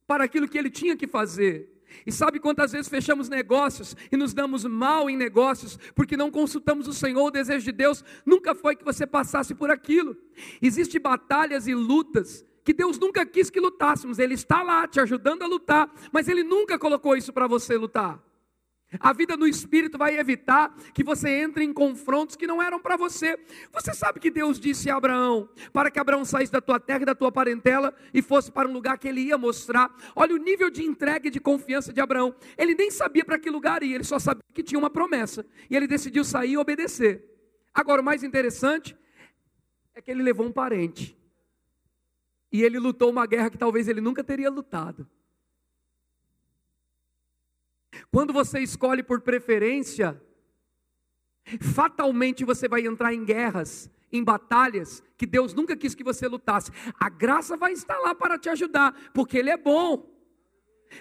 para 0.06 0.24
aquilo 0.24 0.48
que 0.48 0.58
ele 0.58 0.70
tinha 0.70 0.96
que 0.96 1.06
fazer. 1.06 1.70
E 2.04 2.10
sabe 2.10 2.40
quantas 2.40 2.72
vezes 2.72 2.88
fechamos 2.88 3.28
negócios 3.28 3.94
e 4.10 4.16
nos 4.16 4.34
damos 4.34 4.64
mal 4.64 5.08
em 5.08 5.16
negócios 5.16 5.78
porque 5.94 6.16
não 6.16 6.30
consultamos 6.30 6.88
o 6.88 6.92
Senhor, 6.92 7.24
o 7.24 7.30
desejo 7.30 7.64
de 7.64 7.72
Deus 7.72 8.04
nunca 8.26 8.54
foi 8.54 8.74
que 8.74 8.84
você 8.84 9.06
passasse 9.06 9.54
por 9.54 9.70
aquilo. 9.70 10.16
Existem 10.60 11.00
batalhas 11.00 11.68
e 11.68 11.74
lutas 11.74 12.44
que 12.64 12.72
Deus 12.72 12.98
nunca 12.98 13.26
quis 13.26 13.50
que 13.50 13.60
lutássemos, 13.60 14.18
Ele 14.18 14.34
está 14.34 14.62
lá 14.62 14.88
te 14.88 14.98
ajudando 14.98 15.42
a 15.42 15.46
lutar, 15.46 15.92
mas 16.10 16.26
Ele 16.26 16.42
nunca 16.42 16.78
colocou 16.78 17.16
isso 17.16 17.32
para 17.32 17.46
você 17.46 17.76
lutar. 17.76 18.20
A 19.00 19.12
vida 19.12 19.36
no 19.36 19.46
espírito 19.46 19.98
vai 19.98 20.16
evitar 20.18 20.74
que 20.92 21.02
você 21.02 21.28
entre 21.28 21.64
em 21.64 21.72
confrontos 21.72 22.36
que 22.36 22.46
não 22.46 22.62
eram 22.62 22.78
para 22.78 22.96
você. 22.96 23.36
Você 23.72 23.92
sabe 23.92 24.20
que 24.20 24.30
Deus 24.30 24.60
disse 24.60 24.88
a 24.88 24.96
Abraão 24.96 25.48
para 25.72 25.90
que 25.90 25.98
Abraão 25.98 26.24
saísse 26.24 26.52
da 26.52 26.60
tua 26.60 26.78
terra 26.78 27.02
e 27.02 27.06
da 27.06 27.14
tua 27.14 27.32
parentela 27.32 27.92
e 28.12 28.22
fosse 28.22 28.52
para 28.52 28.68
um 28.68 28.72
lugar 28.72 28.96
que 28.98 29.08
ele 29.08 29.20
ia 29.22 29.36
mostrar. 29.36 29.92
Olha 30.14 30.34
o 30.34 30.38
nível 30.38 30.70
de 30.70 30.84
entrega 30.84 31.28
e 31.28 31.30
de 31.30 31.40
confiança 31.40 31.92
de 31.92 32.00
Abraão. 32.00 32.34
Ele 32.56 32.74
nem 32.74 32.90
sabia 32.90 33.24
para 33.24 33.38
que 33.38 33.50
lugar 33.50 33.82
ia, 33.82 33.96
ele 33.96 34.04
só 34.04 34.18
sabia 34.18 34.44
que 34.52 34.62
tinha 34.62 34.78
uma 34.78 34.90
promessa. 34.90 35.44
E 35.68 35.76
ele 35.76 35.86
decidiu 35.86 36.24
sair 36.24 36.52
e 36.52 36.58
obedecer. 36.58 37.24
Agora, 37.74 38.00
o 38.00 38.04
mais 38.04 38.22
interessante 38.22 38.96
é 39.94 40.00
que 40.00 40.10
ele 40.10 40.22
levou 40.22 40.46
um 40.46 40.52
parente. 40.52 41.16
E 42.54 42.62
ele 42.62 42.78
lutou 42.78 43.10
uma 43.10 43.26
guerra 43.26 43.50
que 43.50 43.58
talvez 43.58 43.88
ele 43.88 44.00
nunca 44.00 44.22
teria 44.22 44.48
lutado. 44.48 45.08
Quando 48.12 48.32
você 48.32 48.60
escolhe 48.60 49.02
por 49.02 49.22
preferência, 49.22 50.22
fatalmente 51.60 52.44
você 52.44 52.68
vai 52.68 52.86
entrar 52.86 53.12
em 53.12 53.24
guerras, 53.24 53.90
em 54.12 54.22
batalhas 54.22 55.02
que 55.16 55.26
Deus 55.26 55.52
nunca 55.52 55.76
quis 55.76 55.96
que 55.96 56.04
você 56.04 56.28
lutasse. 56.28 56.70
A 56.94 57.08
graça 57.08 57.56
vai 57.56 57.72
estar 57.72 57.98
lá 57.98 58.14
para 58.14 58.38
te 58.38 58.48
ajudar, 58.48 59.10
porque 59.12 59.36
Ele 59.36 59.50
é 59.50 59.56
bom. 59.56 60.08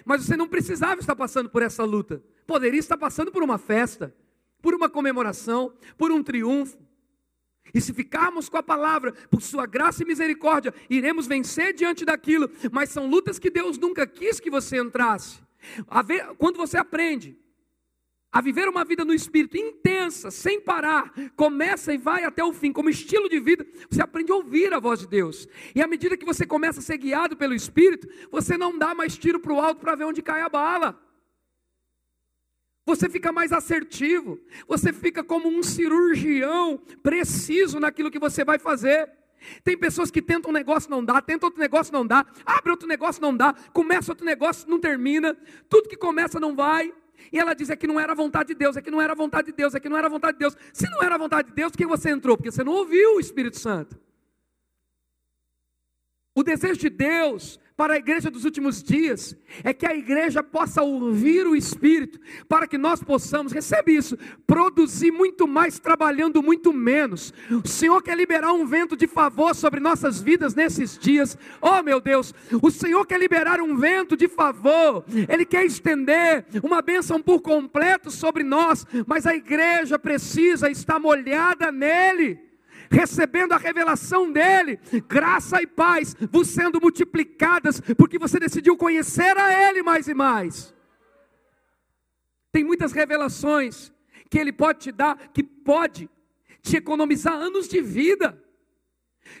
Mas 0.04 0.26
você 0.26 0.36
não 0.36 0.48
precisava 0.48 1.00
estar 1.00 1.14
passando 1.14 1.48
por 1.48 1.62
essa 1.62 1.84
luta. 1.84 2.20
Poderia 2.48 2.80
estar 2.80 2.96
passando 2.96 3.30
por 3.30 3.44
uma 3.44 3.58
festa, 3.58 4.12
por 4.60 4.74
uma 4.74 4.90
comemoração, 4.90 5.72
por 5.96 6.10
um 6.10 6.20
triunfo. 6.20 6.83
E 7.72 7.80
se 7.80 7.94
ficarmos 7.94 8.48
com 8.48 8.56
a 8.56 8.62
palavra, 8.62 9.12
por 9.30 9.40
sua 9.40 9.66
graça 9.66 10.02
e 10.02 10.06
misericórdia, 10.06 10.74
iremos 10.90 11.26
vencer 11.26 11.72
diante 11.72 12.04
daquilo, 12.04 12.50
mas 12.70 12.90
são 12.90 13.06
lutas 13.06 13.38
que 13.38 13.50
Deus 13.50 13.78
nunca 13.78 14.06
quis 14.06 14.38
que 14.38 14.50
você 14.50 14.78
entrasse. 14.78 15.38
Quando 16.38 16.56
você 16.56 16.76
aprende 16.76 17.38
a 18.30 18.40
viver 18.40 18.68
uma 18.68 18.84
vida 18.84 19.04
no 19.04 19.14
espírito 19.14 19.56
intensa, 19.56 20.28
sem 20.30 20.60
parar, 20.60 21.12
começa 21.36 21.94
e 21.94 21.96
vai 21.96 22.24
até 22.24 22.44
o 22.44 22.52
fim, 22.52 22.72
como 22.72 22.90
estilo 22.90 23.28
de 23.28 23.38
vida, 23.38 23.64
você 23.88 24.02
aprende 24.02 24.32
a 24.32 24.34
ouvir 24.34 24.74
a 24.74 24.80
voz 24.80 25.00
de 25.00 25.06
Deus. 25.06 25.48
E 25.74 25.80
à 25.80 25.86
medida 25.86 26.16
que 26.16 26.26
você 26.26 26.44
começa 26.44 26.80
a 26.80 26.82
ser 26.82 26.98
guiado 26.98 27.36
pelo 27.36 27.54
espírito, 27.54 28.08
você 28.30 28.58
não 28.58 28.76
dá 28.76 28.92
mais 28.94 29.16
tiro 29.16 29.38
para 29.38 29.52
o 29.52 29.60
alto 29.60 29.80
para 29.80 29.94
ver 29.94 30.04
onde 30.04 30.20
cai 30.20 30.42
a 30.42 30.48
bala. 30.48 31.00
Você 32.86 33.08
fica 33.08 33.32
mais 33.32 33.50
assertivo, 33.50 34.38
você 34.68 34.92
fica 34.92 35.24
como 35.24 35.48
um 35.48 35.62
cirurgião 35.62 36.78
preciso 37.02 37.80
naquilo 37.80 38.10
que 38.10 38.18
você 38.18 38.44
vai 38.44 38.58
fazer. 38.58 39.10
Tem 39.62 39.76
pessoas 39.76 40.10
que 40.10 40.20
tentam 40.20 40.50
um 40.50 40.54
negócio 40.54 40.90
não 40.90 41.04
dá, 41.04 41.20
tentam 41.20 41.46
outro 41.46 41.60
negócio 41.60 41.92
não 41.92 42.06
dá, 42.06 42.26
abre 42.44 42.70
outro 42.70 42.86
negócio 42.86 43.22
não 43.22 43.34
dá, 43.34 43.54
começa 43.72 44.12
outro 44.12 44.24
negócio 44.24 44.68
não 44.68 44.78
termina, 44.78 45.36
tudo 45.68 45.88
que 45.88 45.96
começa 45.96 46.38
não 46.38 46.54
vai. 46.54 46.92
E 47.32 47.38
ela 47.38 47.54
diz 47.54 47.70
é 47.70 47.76
que 47.76 47.86
não 47.86 47.98
era 47.98 48.14
vontade 48.14 48.48
de 48.48 48.54
Deus, 48.54 48.76
é 48.76 48.82
que 48.82 48.90
não 48.90 49.00
era 49.00 49.14
vontade 49.14 49.46
de 49.46 49.52
Deus, 49.52 49.74
é 49.74 49.80
que 49.80 49.88
não 49.88 49.96
era 49.96 50.08
vontade 50.08 50.34
de 50.34 50.40
Deus. 50.40 50.56
Se 50.72 50.88
não 50.90 51.02
era 51.02 51.16
vontade 51.16 51.48
de 51.48 51.54
Deus, 51.54 51.72
por 51.72 51.78
que 51.78 51.86
você 51.86 52.10
entrou? 52.10 52.36
Porque 52.36 52.50
você 52.50 52.62
não 52.62 52.72
ouviu 52.72 53.16
o 53.16 53.20
Espírito 53.20 53.58
Santo. 53.58 53.98
O 56.36 56.42
desejo 56.42 56.80
de 56.80 56.90
Deus 56.90 57.60
para 57.76 57.94
a 57.94 57.96
igreja 57.96 58.28
dos 58.28 58.44
últimos 58.44 58.82
dias 58.82 59.36
é 59.62 59.72
que 59.72 59.86
a 59.86 59.94
igreja 59.94 60.42
possa 60.42 60.82
ouvir 60.82 61.46
o 61.46 61.54
Espírito, 61.54 62.20
para 62.48 62.66
que 62.66 62.76
nós 62.76 63.02
possamos, 63.02 63.52
recebe 63.52 63.96
isso, 63.96 64.18
produzir 64.44 65.12
muito 65.12 65.46
mais 65.46 65.78
trabalhando 65.78 66.42
muito 66.42 66.72
menos. 66.72 67.32
O 67.64 67.68
Senhor 67.68 68.02
quer 68.02 68.16
liberar 68.16 68.52
um 68.52 68.66
vento 68.66 68.96
de 68.96 69.06
favor 69.06 69.54
sobre 69.54 69.78
nossas 69.78 70.20
vidas 70.20 70.56
nesses 70.56 70.98
dias. 70.98 71.38
Oh 71.60 71.82
meu 71.82 72.00
Deus, 72.00 72.34
o 72.60 72.70
Senhor 72.70 73.06
quer 73.06 73.18
liberar 73.18 73.60
um 73.60 73.76
vento 73.76 74.16
de 74.16 74.26
favor, 74.26 75.04
Ele 75.28 75.44
quer 75.44 75.64
estender 75.64 76.46
uma 76.64 76.82
bênção 76.82 77.22
por 77.22 77.40
completo 77.40 78.10
sobre 78.10 78.42
nós, 78.42 78.84
mas 79.06 79.24
a 79.24 79.36
igreja 79.36 79.98
precisa 80.00 80.68
estar 80.68 80.98
molhada 80.98 81.70
nele 81.70 82.53
recebendo 82.90 83.52
a 83.52 83.56
revelação 83.56 84.30
dele, 84.30 84.78
graça 85.08 85.62
e 85.62 85.66
paz 85.66 86.14
vos 86.30 86.48
sendo 86.48 86.80
multiplicadas, 86.80 87.80
porque 87.96 88.18
você 88.18 88.38
decidiu 88.38 88.76
conhecer 88.76 89.36
a 89.36 89.68
ele 89.68 89.82
mais 89.82 90.08
e 90.08 90.14
mais. 90.14 90.74
Tem 92.52 92.62
muitas 92.62 92.92
revelações 92.92 93.92
que 94.30 94.38
ele 94.38 94.52
pode 94.52 94.80
te 94.80 94.92
dar, 94.92 95.16
que 95.32 95.42
pode 95.42 96.08
te 96.62 96.76
economizar 96.76 97.34
anos 97.34 97.68
de 97.68 97.80
vida. 97.80 98.42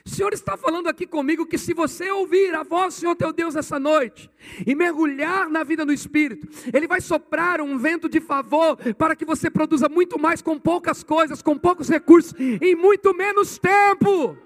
O 0.04 0.08
Senhor 0.08 0.32
está 0.32 0.56
falando 0.56 0.88
aqui 0.88 1.06
comigo 1.06 1.46
que 1.46 1.58
se 1.58 1.74
você 1.74 2.10
ouvir 2.10 2.54
a 2.54 2.62
voz 2.62 2.94
do 2.94 3.00
Senhor 3.00 3.14
teu 3.14 3.32
Deus 3.32 3.56
essa 3.56 3.78
noite 3.78 4.30
e 4.66 4.74
mergulhar 4.74 5.48
na 5.48 5.62
vida 5.62 5.84
do 5.84 5.92
Espírito, 5.92 6.48
Ele 6.72 6.86
vai 6.86 7.00
soprar 7.00 7.60
um 7.60 7.76
vento 7.78 8.08
de 8.08 8.20
favor 8.20 8.76
para 8.94 9.14
que 9.14 9.24
você 9.24 9.50
produza 9.50 9.88
muito 9.88 10.18
mais 10.18 10.40
com 10.40 10.58
poucas 10.58 11.02
coisas, 11.02 11.42
com 11.42 11.58
poucos 11.58 11.88
recursos, 11.88 12.34
em 12.38 12.74
muito 12.74 13.14
menos 13.14 13.58
tempo. 13.58 14.36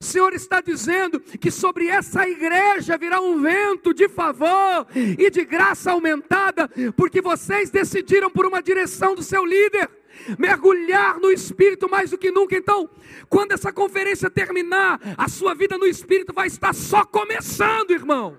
O 0.00 0.04
Senhor 0.04 0.32
está 0.32 0.60
dizendo 0.60 1.18
que 1.18 1.50
sobre 1.50 1.88
essa 1.88 2.26
igreja 2.28 2.96
virá 2.96 3.20
um 3.20 3.42
vento 3.42 3.92
de 3.92 4.08
favor 4.08 4.86
e 4.94 5.28
de 5.28 5.44
graça 5.44 5.90
aumentada, 5.90 6.70
porque 6.96 7.20
vocês 7.20 7.68
decidiram 7.68 8.30
por 8.30 8.46
uma 8.46 8.62
direção 8.62 9.16
do 9.16 9.24
seu 9.24 9.44
líder 9.44 9.90
mergulhar 10.38 11.18
no 11.18 11.30
Espírito 11.30 11.88
mais 11.88 12.10
do 12.10 12.18
que 12.18 12.30
nunca. 12.30 12.56
Então, 12.56 12.88
quando 13.28 13.52
essa 13.52 13.72
conferência 13.72 14.30
terminar, 14.30 15.00
a 15.16 15.28
sua 15.28 15.54
vida 15.54 15.78
no 15.78 15.86
Espírito 15.86 16.32
vai 16.32 16.46
estar 16.46 16.74
só 16.74 17.04
começando, 17.04 17.90
irmão. 17.90 18.38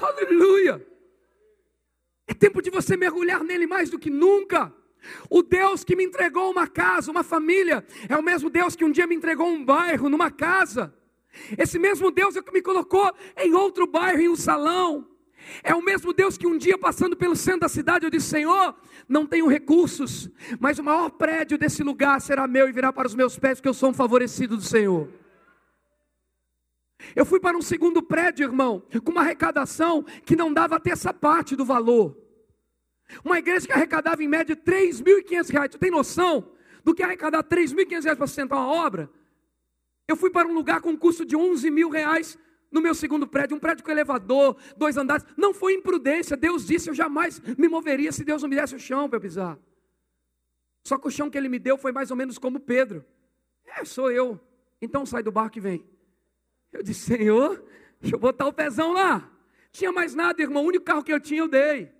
Aleluia! 0.00 0.84
É 2.26 2.34
tempo 2.34 2.62
de 2.62 2.70
você 2.70 2.96
mergulhar 2.96 3.44
nele 3.44 3.66
mais 3.66 3.90
do 3.90 3.98
que 3.98 4.10
nunca. 4.10 4.72
O 5.28 5.42
Deus 5.42 5.82
que 5.84 5.96
me 5.96 6.04
entregou 6.04 6.50
uma 6.50 6.66
casa, 6.66 7.10
uma 7.10 7.24
família, 7.24 7.84
é 8.08 8.16
o 8.16 8.22
mesmo 8.22 8.48
Deus 8.48 8.76
que 8.76 8.84
um 8.84 8.90
dia 8.90 9.06
me 9.06 9.14
entregou 9.14 9.48
um 9.48 9.64
bairro, 9.64 10.08
numa 10.08 10.30
casa. 10.30 10.94
Esse 11.58 11.78
mesmo 11.78 12.10
Deus 12.10 12.36
é 12.36 12.42
que 12.42 12.52
me 12.52 12.62
colocou 12.62 13.10
em 13.36 13.54
outro 13.54 13.86
bairro, 13.86 14.20
em 14.20 14.28
um 14.28 14.36
salão. 14.36 15.08
É 15.62 15.74
o 15.74 15.82
mesmo 15.82 16.12
Deus 16.12 16.36
que 16.36 16.46
um 16.46 16.56
dia 16.56 16.78
passando 16.78 17.16
pelo 17.16 17.36
centro 17.36 17.60
da 17.60 17.68
cidade 17.68 18.04
eu 18.04 18.10
disse: 18.10 18.28
Senhor, 18.28 18.74
não 19.08 19.26
tenho 19.26 19.46
recursos, 19.46 20.30
mas 20.58 20.78
o 20.78 20.84
maior 20.84 21.10
prédio 21.10 21.58
desse 21.58 21.82
lugar 21.82 22.20
será 22.20 22.46
meu 22.46 22.68
e 22.68 22.72
virá 22.72 22.92
para 22.92 23.06
os 23.06 23.14
meus 23.14 23.38
pés, 23.38 23.58
porque 23.58 23.68
eu 23.68 23.74
sou 23.74 23.90
um 23.90 23.94
favorecido 23.94 24.56
do 24.56 24.62
Senhor. 24.62 25.08
Eu 27.16 27.26
fui 27.26 27.40
para 27.40 27.56
um 27.56 27.62
segundo 27.62 28.02
prédio, 28.02 28.44
irmão, 28.44 28.82
com 29.04 29.10
uma 29.10 29.22
arrecadação 29.22 30.04
que 30.24 30.36
não 30.36 30.52
dava 30.52 30.76
até 30.76 30.90
essa 30.90 31.12
parte 31.12 31.56
do 31.56 31.64
valor. 31.64 32.16
Uma 33.24 33.38
igreja 33.38 33.66
que 33.66 33.72
arrecadava 33.72 34.22
em 34.22 34.28
média 34.28 34.56
3.500 34.56 35.50
reais. 35.50 35.70
Tu 35.70 35.78
tem 35.78 35.90
noção 35.90 36.52
do 36.84 36.94
que 36.94 37.02
arrecadar 37.02 37.42
3.500 37.42 38.04
reais 38.04 38.18
para 38.18 38.26
sustentar 38.26 38.56
uma 38.56 38.72
obra? 38.72 39.10
Eu 40.08 40.16
fui 40.16 40.30
para 40.30 40.48
um 40.48 40.54
lugar 40.54 40.80
com 40.80 40.90
um 40.90 40.96
custo 40.96 41.24
de 41.24 41.36
11 41.36 41.70
mil 41.70 41.88
reais 41.88 42.38
no 42.72 42.80
meu 42.80 42.94
segundo 42.94 43.26
prédio, 43.26 43.56
um 43.56 43.60
prédio 43.60 43.84
com 43.84 43.90
elevador, 43.90 44.56
dois 44.76 44.96
andares. 44.96 45.24
Não 45.36 45.52
foi 45.52 45.74
imprudência. 45.74 46.36
Deus 46.36 46.66
disse: 46.66 46.88
eu 46.88 46.94
jamais 46.94 47.38
me 47.58 47.68
moveria 47.68 48.10
se 48.10 48.24
Deus 48.24 48.42
não 48.42 48.48
me 48.48 48.56
desse 48.56 48.74
o 48.74 48.80
chão 48.80 49.08
para 49.08 49.18
eu 49.18 49.20
pisar. 49.20 49.58
Só 50.82 50.98
que 50.98 51.06
o 51.06 51.10
chão 51.10 51.30
que 51.30 51.36
ele 51.36 51.50
me 51.50 51.58
deu 51.58 51.76
foi 51.76 51.92
mais 51.92 52.10
ou 52.10 52.16
menos 52.16 52.38
como 52.38 52.58
Pedro. 52.58 53.04
É, 53.64 53.84
sou 53.84 54.10
eu. 54.10 54.40
Então 54.80 55.04
sai 55.04 55.22
do 55.22 55.30
barco 55.30 55.58
e 55.58 55.60
vem. 55.60 55.86
Eu 56.72 56.82
disse: 56.82 57.16
Senhor, 57.16 57.62
deixa 58.00 58.16
eu 58.16 58.18
botar 58.18 58.46
o 58.46 58.52
pezão 58.52 58.92
lá. 58.92 59.30
Tinha 59.70 59.92
mais 59.92 60.14
nada, 60.14 60.40
irmão. 60.40 60.64
O 60.64 60.68
único 60.68 60.84
carro 60.84 61.04
que 61.04 61.12
eu 61.12 61.20
tinha, 61.20 61.40
eu 61.40 61.48
dei. 61.48 61.92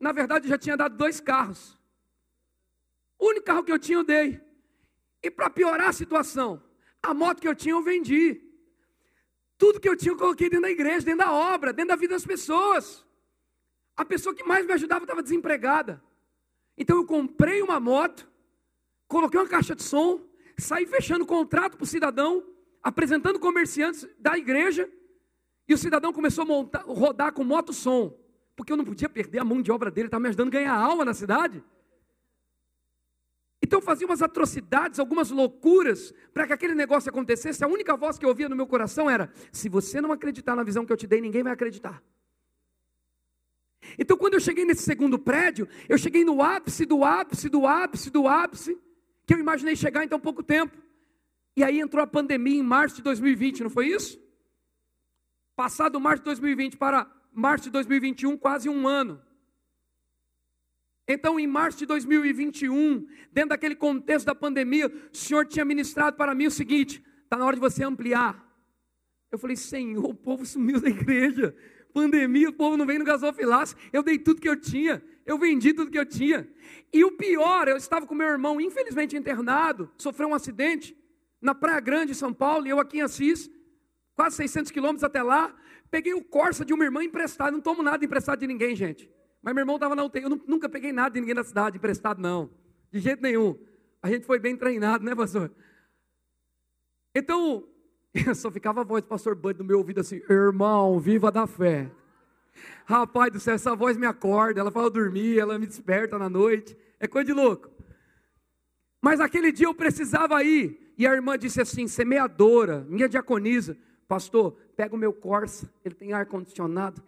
Na 0.00 0.12
verdade, 0.12 0.46
eu 0.46 0.50
já 0.50 0.58
tinha 0.58 0.76
dado 0.76 0.96
dois 0.96 1.20
carros. 1.20 1.78
O 3.18 3.28
único 3.28 3.44
carro 3.44 3.64
que 3.64 3.72
eu 3.72 3.78
tinha, 3.78 3.98
eu 3.98 4.04
dei. 4.04 4.40
E 5.22 5.30
para 5.30 5.50
piorar 5.50 5.88
a 5.88 5.92
situação, 5.92 6.62
a 7.02 7.12
moto 7.14 7.40
que 7.40 7.48
eu 7.48 7.54
tinha, 7.54 7.74
eu 7.74 7.82
vendi. 7.82 8.45
Tudo 9.58 9.80
que 9.80 9.88
eu 9.88 9.96
tinha 9.96 10.12
eu 10.12 10.16
coloquei 10.16 10.48
dentro 10.48 10.62
da 10.62 10.70
igreja, 10.70 11.06
dentro 11.06 11.24
da 11.24 11.32
obra, 11.32 11.72
dentro 11.72 11.90
da 11.90 11.96
vida 11.96 12.14
das 12.14 12.24
pessoas. 12.24 13.04
A 13.96 14.04
pessoa 14.04 14.34
que 14.34 14.44
mais 14.44 14.66
me 14.66 14.72
ajudava 14.72 15.04
estava 15.04 15.22
desempregada. 15.22 16.02
Então 16.76 16.96
eu 16.96 17.06
comprei 17.06 17.62
uma 17.62 17.80
moto, 17.80 18.28
coloquei 19.08 19.40
uma 19.40 19.48
caixa 19.48 19.74
de 19.74 19.82
som, 19.82 20.20
saí 20.58 20.86
fechando 20.86 21.24
contrato 21.24 21.76
para 21.76 21.84
o 21.84 21.86
cidadão, 21.86 22.44
apresentando 22.82 23.40
comerciantes 23.40 24.06
da 24.18 24.36
igreja, 24.36 24.90
e 25.66 25.74
o 25.74 25.78
cidadão 25.78 26.12
começou 26.12 26.42
a 26.42 26.46
montar, 26.46 26.82
rodar 26.82 27.32
com 27.32 27.42
moto 27.42 27.72
som, 27.72 28.16
porque 28.54 28.72
eu 28.72 28.76
não 28.76 28.84
podia 28.84 29.08
perder 29.08 29.38
a 29.38 29.44
mão 29.44 29.60
de 29.60 29.72
obra 29.72 29.90
dele, 29.90 30.08
estava 30.08 30.20
me 30.20 30.28
ajudando 30.28 30.48
a 30.48 30.52
ganhar 30.52 30.74
alma 30.74 31.04
na 31.04 31.14
cidade. 31.14 31.64
Então 33.66 33.82
fazia 33.82 34.06
umas 34.06 34.22
atrocidades, 34.22 35.00
algumas 35.00 35.28
loucuras, 35.28 36.14
para 36.32 36.46
que 36.46 36.52
aquele 36.52 36.72
negócio 36.72 37.10
acontecesse. 37.10 37.64
A 37.64 37.66
única 37.66 37.96
voz 37.96 38.16
que 38.16 38.24
eu 38.24 38.28
ouvia 38.28 38.48
no 38.48 38.54
meu 38.54 38.64
coração 38.64 39.10
era: 39.10 39.28
se 39.50 39.68
você 39.68 40.00
não 40.00 40.12
acreditar 40.12 40.54
na 40.54 40.62
visão 40.62 40.86
que 40.86 40.92
eu 40.92 40.96
te 40.96 41.04
dei, 41.04 41.20
ninguém 41.20 41.42
vai 41.42 41.52
acreditar. 41.52 42.00
Então, 43.98 44.16
quando 44.16 44.34
eu 44.34 44.40
cheguei 44.40 44.64
nesse 44.64 44.84
segundo 44.84 45.18
prédio, 45.18 45.68
eu 45.88 45.98
cheguei 45.98 46.24
no 46.24 46.40
ápice 46.40 46.86
do 46.86 47.02
ápice 47.02 47.48
do 47.48 47.66
ápice 47.66 48.08
do 48.08 48.28
ápice, 48.28 48.78
que 49.26 49.34
eu 49.34 49.38
imaginei 49.40 49.74
chegar 49.74 50.04
em 50.04 50.08
tão 50.08 50.20
pouco 50.20 50.44
tempo. 50.44 50.78
E 51.56 51.64
aí 51.64 51.80
entrou 51.80 52.04
a 52.04 52.06
pandemia 52.06 52.60
em 52.60 52.62
março 52.62 52.96
de 52.96 53.02
2020, 53.02 53.64
não 53.64 53.70
foi 53.70 53.88
isso? 53.88 54.16
Passado 55.56 55.98
março 55.98 56.20
de 56.20 56.26
2020 56.26 56.76
para 56.76 57.10
março 57.32 57.64
de 57.64 57.70
2021, 57.70 58.36
quase 58.36 58.68
um 58.68 58.86
ano. 58.86 59.20
Então, 61.08 61.38
em 61.38 61.46
março 61.46 61.78
de 61.78 61.86
2021, 61.86 63.06
dentro 63.32 63.50
daquele 63.50 63.76
contexto 63.76 64.26
da 64.26 64.34
pandemia, 64.34 64.88
o 64.88 65.16
Senhor 65.16 65.46
tinha 65.46 65.64
ministrado 65.64 66.16
para 66.16 66.34
mim 66.34 66.46
o 66.46 66.50
seguinte: 66.50 67.02
está 67.22 67.36
na 67.36 67.44
hora 67.44 67.54
de 67.54 67.60
você 67.60 67.84
ampliar. 67.84 68.44
Eu 69.30 69.38
falei, 69.38 69.56
Senhor, 69.56 70.04
o 70.04 70.14
povo 70.14 70.44
sumiu 70.44 70.80
da 70.80 70.88
igreja. 70.88 71.54
Pandemia, 71.92 72.50
o 72.50 72.52
povo 72.52 72.76
não 72.76 72.86
vem 72.86 72.98
no 72.98 73.04
gasofilaço. 73.04 73.74
Eu 73.92 74.02
dei 74.02 74.18
tudo 74.18 74.40
que 74.40 74.48
eu 74.48 74.56
tinha. 74.56 75.02
Eu 75.24 75.38
vendi 75.38 75.72
tudo 75.72 75.90
que 75.90 75.98
eu 75.98 76.06
tinha. 76.06 76.48
E 76.92 77.04
o 77.04 77.12
pior, 77.12 77.68
eu 77.68 77.76
estava 77.76 78.06
com 78.06 78.14
meu 78.14 78.28
irmão, 78.28 78.60
infelizmente 78.60 79.16
internado, 79.16 79.90
sofreu 79.96 80.28
um 80.28 80.34
acidente 80.34 80.96
na 81.40 81.54
Praia 81.54 81.80
Grande, 81.80 82.14
São 82.14 82.32
Paulo, 82.32 82.66
e 82.66 82.70
eu 82.70 82.78
aqui 82.78 82.98
em 82.98 83.02
Assis, 83.02 83.50
quase 84.14 84.36
600 84.36 84.70
quilômetros 84.70 85.04
até 85.04 85.22
lá. 85.22 85.54
Peguei 85.90 86.14
o 86.14 86.22
Corsa 86.22 86.64
de 86.64 86.72
uma 86.72 86.84
irmã 86.84 87.02
emprestado. 87.02 87.52
Não 87.52 87.60
tomo 87.60 87.82
nada 87.82 88.04
emprestado 88.04 88.40
de 88.40 88.46
ninguém, 88.46 88.76
gente. 88.76 89.10
Mas 89.46 89.54
meu 89.54 89.62
irmão 89.62 89.76
estava 89.76 89.94
na 89.94 90.02
UTI. 90.02 90.24
Eu 90.24 90.42
nunca 90.44 90.68
peguei 90.68 90.92
nada 90.92 91.10
de 91.10 91.20
ninguém 91.20 91.36
na 91.36 91.44
cidade, 91.44 91.76
emprestado, 91.76 92.20
não. 92.20 92.50
De 92.90 92.98
jeito 92.98 93.22
nenhum. 93.22 93.56
A 94.02 94.10
gente 94.10 94.26
foi 94.26 94.40
bem 94.40 94.56
treinado, 94.56 95.04
né, 95.04 95.14
pastor? 95.14 95.52
Então, 97.14 97.64
só 98.34 98.50
ficava 98.50 98.80
a 98.80 98.84
voz 98.84 99.04
do 99.04 99.06
pastor 99.06 99.36
Bud 99.36 99.60
no 99.60 99.64
meu 99.64 99.78
ouvido 99.78 100.00
assim: 100.00 100.20
irmão, 100.28 100.98
viva 100.98 101.30
da 101.30 101.46
fé. 101.46 101.88
Rapaz 102.86 103.32
do 103.32 103.38
céu, 103.38 103.54
essa 103.54 103.76
voz 103.76 103.96
me 103.96 104.04
acorda, 104.04 104.58
ela 104.58 104.72
fala 104.72 104.90
dormir, 104.90 105.38
ela 105.38 105.56
me 105.60 105.66
desperta 105.68 106.18
na 106.18 106.28
noite. 106.28 106.76
É 106.98 107.06
coisa 107.06 107.26
de 107.26 107.32
louco. 107.32 107.70
Mas 109.00 109.20
aquele 109.20 109.52
dia 109.52 109.68
eu 109.68 109.74
precisava 109.74 110.42
ir. 110.42 110.92
E 110.98 111.06
a 111.06 111.14
irmã 111.14 111.38
disse 111.38 111.60
assim: 111.60 111.86
semeadora, 111.86 112.84
minha 112.88 113.08
diaconisa, 113.08 113.76
pastor, 114.08 114.56
pega 114.76 114.92
o 114.92 114.98
meu 114.98 115.12
Corsa, 115.12 115.72
ele 115.84 115.94
tem 115.94 116.12
ar-condicionado. 116.12 117.00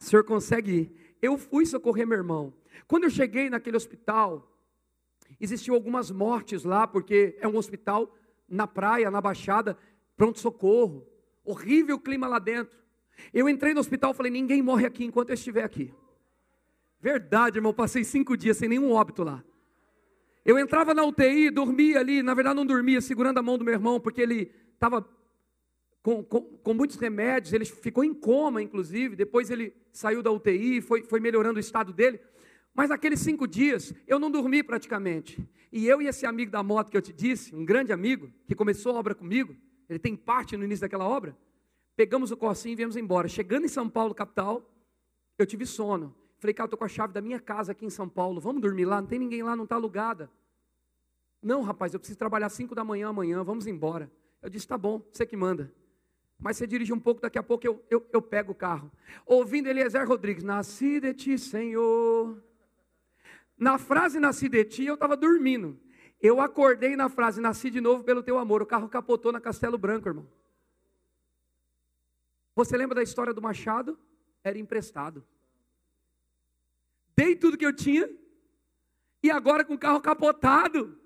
O 0.00 0.04
senhor 0.04 0.24
consegue 0.24 0.72
ir? 0.72 1.07
Eu 1.20 1.36
fui 1.36 1.66
socorrer 1.66 2.06
meu 2.06 2.18
irmão. 2.18 2.52
Quando 2.86 3.04
eu 3.04 3.10
cheguei 3.10 3.50
naquele 3.50 3.76
hospital, 3.76 4.50
existiam 5.40 5.74
algumas 5.74 6.10
mortes 6.10 6.64
lá, 6.64 6.86
porque 6.86 7.36
é 7.40 7.48
um 7.48 7.56
hospital 7.56 8.14
na 8.48 8.66
praia, 8.66 9.10
na 9.10 9.20
Baixada, 9.20 9.76
pronto-socorro. 10.16 11.06
Horrível 11.44 11.98
clima 11.98 12.28
lá 12.28 12.38
dentro. 12.38 12.76
Eu 13.32 13.48
entrei 13.48 13.74
no 13.74 13.80
hospital 13.80 14.12
e 14.12 14.14
falei: 14.14 14.30
ninguém 14.32 14.62
morre 14.62 14.86
aqui 14.86 15.04
enquanto 15.04 15.30
eu 15.30 15.34
estiver 15.34 15.64
aqui. 15.64 15.92
Verdade, 17.00 17.58
irmão, 17.58 17.72
passei 17.72 18.04
cinco 18.04 18.36
dias 18.36 18.56
sem 18.56 18.68
nenhum 18.68 18.92
óbito 18.92 19.22
lá. 19.22 19.42
Eu 20.44 20.58
entrava 20.58 20.94
na 20.94 21.04
UTI, 21.04 21.50
dormia 21.50 22.00
ali, 22.00 22.22
na 22.22 22.34
verdade 22.34 22.56
não 22.56 22.66
dormia, 22.66 23.00
segurando 23.00 23.38
a 23.38 23.42
mão 23.42 23.58
do 23.58 23.64
meu 23.64 23.74
irmão, 23.74 24.00
porque 24.00 24.20
ele 24.20 24.50
estava 24.74 25.06
com, 26.08 26.24
com, 26.24 26.40
com, 26.40 26.72
muitos 26.72 26.96
remédios, 26.96 27.52
ele 27.52 27.66
ficou 27.66 28.02
em 28.02 28.14
coma, 28.14 28.62
inclusive, 28.62 29.14
depois 29.14 29.50
ele 29.50 29.74
saiu 29.92 30.22
da 30.22 30.32
UTI, 30.32 30.80
foi, 30.80 31.02
foi 31.02 31.20
melhorando 31.20 31.58
o 31.58 31.60
estado 31.60 31.92
dele. 31.92 32.18
Mas 32.72 32.88
naqueles 32.88 33.20
cinco 33.20 33.46
dias, 33.46 33.92
eu 34.06 34.18
não 34.18 34.30
dormi 34.30 34.62
praticamente. 34.62 35.46
E 35.70 35.86
eu 35.86 36.00
e 36.00 36.06
esse 36.06 36.24
amigo 36.24 36.50
da 36.50 36.62
moto 36.62 36.90
que 36.90 36.96
eu 36.96 37.02
te 37.02 37.12
disse, 37.12 37.54
um 37.54 37.62
grande 37.62 37.92
amigo, 37.92 38.32
que 38.46 38.54
começou 38.54 38.96
a 38.96 38.98
obra 38.98 39.14
comigo, 39.14 39.54
ele 39.86 39.98
tem 39.98 40.16
parte 40.16 40.56
no 40.56 40.64
início 40.64 40.80
daquela 40.80 41.06
obra, 41.06 41.36
pegamos 41.94 42.30
o 42.30 42.38
corsinho 42.38 42.72
e 42.72 42.76
viemos 42.76 42.96
embora. 42.96 43.28
Chegando 43.28 43.66
em 43.66 43.68
São 43.68 43.86
Paulo, 43.86 44.14
capital, 44.14 44.66
eu 45.36 45.44
tive 45.44 45.66
sono. 45.66 46.16
Falei, 46.38 46.54
cara, 46.54 46.64
eu 46.64 46.68
estou 46.68 46.78
com 46.78 46.86
a 46.86 46.88
chave 46.88 47.12
da 47.12 47.20
minha 47.20 47.38
casa 47.38 47.72
aqui 47.72 47.84
em 47.84 47.90
São 47.90 48.08
Paulo, 48.08 48.40
vamos 48.40 48.62
dormir 48.62 48.86
lá, 48.86 48.98
não 48.98 49.08
tem 49.08 49.18
ninguém 49.18 49.42
lá, 49.42 49.54
não 49.54 49.64
está 49.64 49.76
alugada. 49.76 50.30
Não, 51.42 51.60
rapaz, 51.60 51.92
eu 51.92 52.00
preciso 52.00 52.18
trabalhar 52.18 52.48
cinco 52.48 52.74
da 52.74 52.82
manhã 52.82 53.08
amanhã, 53.08 53.44
vamos 53.44 53.66
embora. 53.66 54.10
Eu 54.40 54.48
disse, 54.48 54.66
tá 54.66 54.78
bom, 54.78 55.02
você 55.12 55.26
que 55.26 55.36
manda. 55.36 55.70
Mas 56.38 56.56
você 56.56 56.66
dirige 56.66 56.92
um 56.92 57.00
pouco, 57.00 57.20
daqui 57.20 57.38
a 57.38 57.42
pouco 57.42 57.66
eu, 57.66 57.84
eu, 57.90 58.06
eu 58.12 58.22
pego 58.22 58.52
o 58.52 58.54
carro. 58.54 58.92
Ouvindo 59.26 59.68
Eliezer 59.68 60.06
Rodrigues, 60.06 60.44
nasci 60.44 61.00
de 61.00 61.12
ti, 61.12 61.36
Senhor. 61.36 62.40
Na 63.56 63.76
frase 63.76 64.20
nasci 64.20 64.48
de 64.48 64.64
ti, 64.64 64.84
eu 64.84 64.94
estava 64.94 65.16
dormindo. 65.16 65.80
Eu 66.20 66.40
acordei 66.40 66.94
na 66.94 67.08
frase, 67.08 67.40
nasci 67.40 67.70
de 67.70 67.80
novo 67.80 68.04
pelo 68.04 68.22
teu 68.22 68.38
amor. 68.38 68.62
O 68.62 68.66
carro 68.66 68.88
capotou 68.88 69.32
na 69.32 69.40
Castelo 69.40 69.76
Branco, 69.76 70.08
irmão. 70.08 70.28
Você 72.54 72.76
lembra 72.76 72.96
da 72.96 73.02
história 73.02 73.34
do 73.34 73.42
machado? 73.42 73.98
Era 74.44 74.58
emprestado. 74.58 75.24
Dei 77.16 77.34
tudo 77.34 77.58
que 77.58 77.66
eu 77.66 77.74
tinha, 77.74 78.08
e 79.22 79.30
agora 79.30 79.64
com 79.64 79.74
o 79.74 79.78
carro 79.78 80.00
capotado 80.00 80.96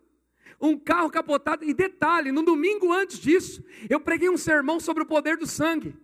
um 0.61 0.79
carro 0.79 1.11
capotado. 1.11 1.65
E 1.65 1.75
detalhe, 1.75 2.31
no 2.31 2.43
domingo 2.43 2.93
antes 2.93 3.19
disso, 3.19 3.65
eu 3.91 4.01
preguei 4.01 4.31
um 4.31 4.37
sermão 4.37 4.79
sobre 4.79 5.03
o 5.03 5.07
poder 5.07 5.37
do 5.37 5.47
sangue. 5.47 5.95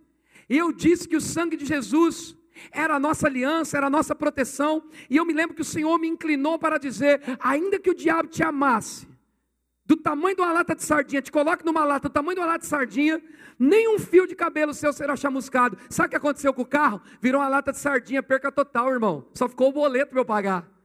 E 0.49 0.57
eu 0.57 0.71
disse 0.71 1.07
que 1.07 1.15
o 1.15 1.21
sangue 1.21 1.55
de 1.55 1.65
Jesus 1.65 2.35
era 2.71 2.95
a 2.95 2.99
nossa 2.99 3.27
aliança, 3.27 3.77
era 3.77 3.87
a 3.87 3.89
nossa 3.89 4.13
proteção. 4.13 4.83
E 5.09 5.17
eu 5.17 5.25
me 5.25 5.33
lembro 5.33 5.55
que 5.55 5.61
o 5.61 5.65
Senhor 5.65 5.97
me 5.97 6.07
inclinou 6.07 6.59
para 6.59 6.77
dizer: 6.77 7.21
ainda 7.39 7.79
que 7.79 7.89
o 7.89 7.95
diabo 7.95 8.27
te 8.27 8.43
amasse, 8.43 9.07
do 9.85 9.95
tamanho 9.95 10.35
de 10.35 10.41
uma 10.41 10.53
lata 10.53 10.75
de 10.75 10.83
sardinha, 10.83 11.21
te 11.21 11.31
coloque 11.31 11.65
numa 11.65 11.83
lata 11.83 12.09
do 12.09 12.11
tamanho 12.11 12.35
de 12.35 12.41
uma 12.41 12.47
lata 12.47 12.59
de 12.59 12.67
sardinha, 12.67 13.21
nem 13.57 13.93
um 13.93 13.97
fio 13.97 14.27
de 14.27 14.35
cabelo 14.35 14.73
seu 14.73 14.93
será 14.93 15.15
chamuscado. 15.15 15.77
Sabe 15.89 16.07
o 16.07 16.09
que 16.11 16.15
aconteceu 16.15 16.53
com 16.53 16.61
o 16.61 16.65
carro? 16.65 17.01
Virou 17.21 17.41
uma 17.41 17.49
lata 17.49 17.71
de 17.71 17.79
sardinha, 17.79 18.21
perca 18.21 18.51
total, 18.51 18.91
irmão. 18.91 19.27
Só 19.33 19.49
ficou 19.49 19.69
o 19.69 19.73
boleto 19.73 20.11
para 20.11 20.19
eu 20.19 20.25
pagar. 20.25 20.78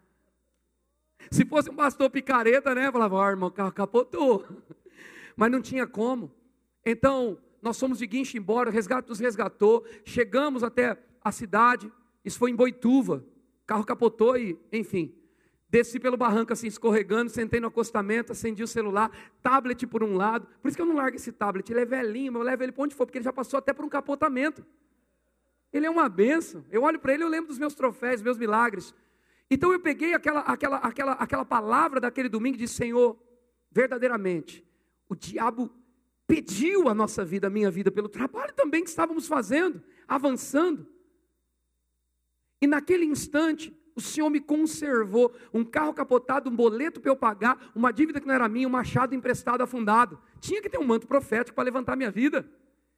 Se 1.30 1.44
fosse 1.44 1.70
um 1.70 1.74
pastor 1.74 2.10
picareta, 2.10 2.74
né? 2.74 2.90
Falava, 2.90 3.16
ó, 3.16 3.24
oh, 3.24 3.30
irmão, 3.30 3.48
o 3.48 3.52
carro 3.52 3.72
capotou. 3.72 4.44
Mas 5.36 5.50
não 5.50 5.60
tinha 5.60 5.86
como. 5.86 6.30
Então, 6.84 7.38
nós 7.64 7.80
fomos 7.80 7.98
de 7.98 8.06
guincho 8.06 8.36
embora, 8.36 8.68
o 8.68 8.72
resgate 8.72 9.08
nos 9.08 9.18
resgatou, 9.18 9.86
chegamos 10.04 10.62
até 10.62 10.98
a 11.22 11.32
cidade, 11.32 11.90
isso 12.22 12.38
foi 12.38 12.50
em 12.50 12.54
Boituva, 12.54 13.24
o 13.62 13.66
carro 13.66 13.84
capotou 13.84 14.36
e, 14.36 14.58
enfim, 14.70 15.14
desci 15.70 15.98
pelo 15.98 16.16
barranco 16.16 16.52
assim, 16.52 16.66
escorregando, 16.66 17.30
sentei 17.30 17.58
no 17.60 17.68
acostamento, 17.68 18.32
acendi 18.32 18.62
o 18.62 18.66
celular, 18.68 19.10
tablet 19.42 19.86
por 19.86 20.04
um 20.04 20.14
lado, 20.14 20.46
por 20.60 20.68
isso 20.68 20.76
que 20.76 20.82
eu 20.82 20.86
não 20.86 20.94
largo 20.94 21.16
esse 21.16 21.32
tablet, 21.32 21.70
ele 21.70 21.80
é 21.80 21.86
velhinho, 21.86 22.32
mas 22.32 22.40
eu 22.40 22.46
levo 22.46 22.62
ele 22.62 22.72
para 22.72 22.84
onde 22.84 22.94
for, 22.94 23.06
porque 23.06 23.16
ele 23.16 23.24
já 23.24 23.32
passou 23.32 23.58
até 23.58 23.72
por 23.72 23.84
um 23.84 23.88
capotamento. 23.88 24.64
Ele 25.72 25.86
é 25.86 25.90
uma 25.90 26.08
benção, 26.08 26.64
eu 26.70 26.82
olho 26.82 27.00
para 27.00 27.14
ele, 27.14 27.24
eu 27.24 27.28
lembro 27.28 27.48
dos 27.48 27.58
meus 27.58 27.74
troféus, 27.74 28.20
meus 28.20 28.36
milagres, 28.36 28.94
então 29.50 29.72
eu 29.72 29.80
peguei 29.80 30.14
aquela, 30.14 30.40
aquela, 30.40 30.76
aquela, 30.78 31.12
aquela 31.12 31.44
palavra 31.44 32.00
daquele 32.00 32.28
domingo 32.28 32.56
e 32.56 32.58
disse: 32.58 32.74
Senhor, 32.74 33.18
verdadeiramente, 33.70 34.64
o 35.08 35.14
diabo 35.14 35.70
pediu 36.26 36.88
a 36.88 36.94
nossa 36.94 37.24
vida, 37.24 37.46
a 37.46 37.50
minha 37.50 37.70
vida, 37.70 37.90
pelo 37.90 38.08
trabalho 38.08 38.52
também 38.54 38.82
que 38.82 38.90
estávamos 38.90 39.26
fazendo, 39.26 39.82
avançando. 40.08 40.86
E 42.60 42.66
naquele 42.66 43.04
instante, 43.04 43.76
o 43.94 44.00
Senhor 44.00 44.30
me 44.30 44.40
conservou. 44.40 45.34
Um 45.52 45.64
carro 45.64 45.92
capotado, 45.92 46.50
um 46.50 46.56
boleto 46.56 47.00
para 47.00 47.10
eu 47.10 47.16
pagar, 47.16 47.70
uma 47.74 47.92
dívida 47.92 48.20
que 48.20 48.26
não 48.26 48.34
era 48.34 48.48
minha, 48.48 48.66
um 48.66 48.70
machado 48.70 49.14
emprestado 49.14 49.62
afundado. 49.62 50.18
Tinha 50.40 50.62
que 50.62 50.68
ter 50.68 50.78
um 50.78 50.84
manto 50.84 51.06
profético 51.06 51.54
para 51.54 51.64
levantar 51.64 51.94
minha 51.94 52.10
vida. 52.10 52.48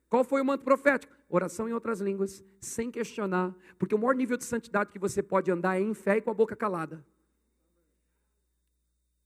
Qual 0.08 0.24
foi 0.24 0.40
o 0.40 0.44
manto 0.44 0.64
profético? 0.64 1.14
Oração 1.28 1.68
em 1.68 1.72
outras 1.72 2.00
línguas, 2.00 2.44
sem 2.60 2.90
questionar, 2.90 3.54
porque 3.78 3.94
o 3.94 3.98
maior 3.98 4.14
nível 4.14 4.36
de 4.36 4.44
santidade 4.44 4.92
que 4.92 4.98
você 4.98 5.22
pode 5.22 5.50
andar 5.50 5.76
é 5.76 5.82
em 5.82 5.94
fé 5.94 6.18
e 6.18 6.20
com 6.22 6.30
a 6.30 6.34
boca 6.34 6.54
calada. 6.54 7.04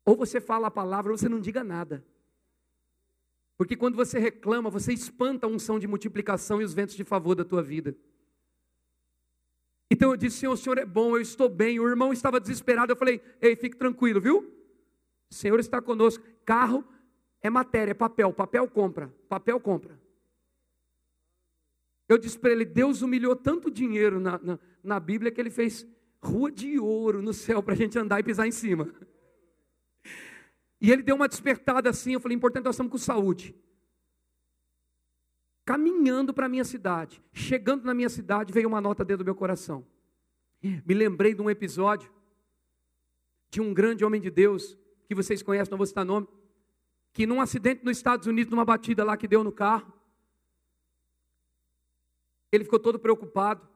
Ou 0.04 0.16
você 0.16 0.40
fala 0.40 0.68
a 0.68 0.70
palavra 0.70 1.12
ou 1.12 1.18
você 1.18 1.28
não 1.28 1.40
diga 1.40 1.62
nada. 1.62 2.04
Porque 3.56 3.76
quando 3.76 3.94
você 3.94 4.18
reclama, 4.18 4.70
você 4.70 4.92
espanta 4.92 5.46
a 5.46 5.50
unção 5.50 5.78
de 5.78 5.86
multiplicação 5.86 6.62
e 6.62 6.64
os 6.64 6.72
ventos 6.72 6.96
de 6.96 7.04
favor 7.04 7.34
da 7.34 7.44
tua 7.44 7.62
vida. 7.62 7.94
Então 9.90 10.10
eu 10.10 10.16
disse: 10.16 10.38
Senhor, 10.38 10.52
o 10.52 10.56
Senhor 10.56 10.78
é 10.78 10.86
bom, 10.86 11.14
eu 11.14 11.20
estou 11.20 11.48
bem. 11.48 11.78
O 11.78 11.86
irmão 11.86 12.10
estava 12.10 12.40
desesperado. 12.40 12.90
Eu 12.90 12.96
falei: 12.96 13.20
Ei, 13.38 13.54
fique 13.54 13.76
tranquilo, 13.76 14.18
viu? 14.18 14.50
O 15.30 15.34
Senhor 15.34 15.60
está 15.60 15.82
conosco. 15.82 16.24
Carro 16.44 16.82
é 17.42 17.50
matéria, 17.50 17.90
é 17.90 17.94
papel. 17.94 18.32
Papel 18.32 18.66
compra. 18.66 19.12
Papel 19.28 19.60
compra. 19.60 20.00
Eu 22.10 22.18
disse 22.18 22.36
para 22.36 22.50
ele: 22.50 22.64
Deus 22.64 23.02
humilhou 23.02 23.36
tanto 23.36 23.70
dinheiro 23.70 24.18
na, 24.18 24.36
na, 24.42 24.58
na 24.82 24.98
Bíblia 24.98 25.30
que 25.30 25.40
ele 25.40 25.48
fez 25.48 25.86
rua 26.20 26.50
de 26.50 26.76
ouro 26.76 27.22
no 27.22 27.32
céu 27.32 27.62
para 27.62 27.72
a 27.74 27.76
gente 27.76 27.96
andar 27.96 28.18
e 28.18 28.24
pisar 28.24 28.48
em 28.48 28.50
cima. 28.50 28.92
E 30.80 30.90
ele 30.90 31.04
deu 31.04 31.14
uma 31.14 31.28
despertada 31.28 31.88
assim, 31.88 32.14
eu 32.14 32.20
falei, 32.20 32.36
importante, 32.36 32.64
nós 32.64 32.74
estamos 32.74 32.90
com 32.90 32.98
saúde. 32.98 33.54
Caminhando 35.64 36.34
para 36.34 36.46
a 36.46 36.48
minha 36.48 36.64
cidade, 36.64 37.22
chegando 37.32 37.84
na 37.84 37.94
minha 37.94 38.08
cidade, 38.08 38.52
veio 38.52 38.66
uma 38.66 38.80
nota 38.80 39.04
dentro 39.04 39.22
do 39.22 39.26
meu 39.26 39.36
coração. 39.36 39.86
Me 40.60 40.94
lembrei 40.94 41.32
de 41.32 41.40
um 41.40 41.48
episódio 41.48 42.10
de 43.50 43.60
um 43.60 43.72
grande 43.72 44.04
homem 44.04 44.20
de 44.20 44.30
Deus, 44.30 44.76
que 45.06 45.14
vocês 45.14 45.42
conhecem, 45.44 45.70
não 45.70 45.78
vou 45.78 45.86
citar 45.86 46.04
nome, 46.04 46.26
que 47.12 47.24
num 47.24 47.40
acidente 47.40 47.84
nos 47.84 47.98
Estados 47.98 48.26
Unidos, 48.26 48.50
numa 48.50 48.64
batida 48.64 49.04
lá 49.04 49.16
que 49.16 49.28
deu 49.28 49.44
no 49.44 49.52
carro, 49.52 49.99
ele 52.50 52.64
ficou 52.64 52.78
todo 52.78 52.98
preocupado. 52.98 53.68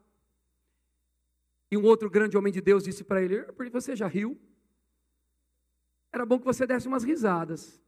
E 1.71 1.77
um 1.77 1.85
outro 1.85 2.09
grande 2.09 2.37
homem 2.37 2.53
de 2.53 2.61
Deus 2.61 2.85
disse 2.85 3.03
para 3.03 3.23
ele: 3.23 3.45
Você 3.71 3.97
já 3.97 4.07
riu? 4.07 4.39
era 6.15 6.25
bom 6.25 6.39
que 6.39 6.45
você 6.45 6.65
desse 6.65 6.87
umas 6.87 7.03
risadas. 7.03 7.83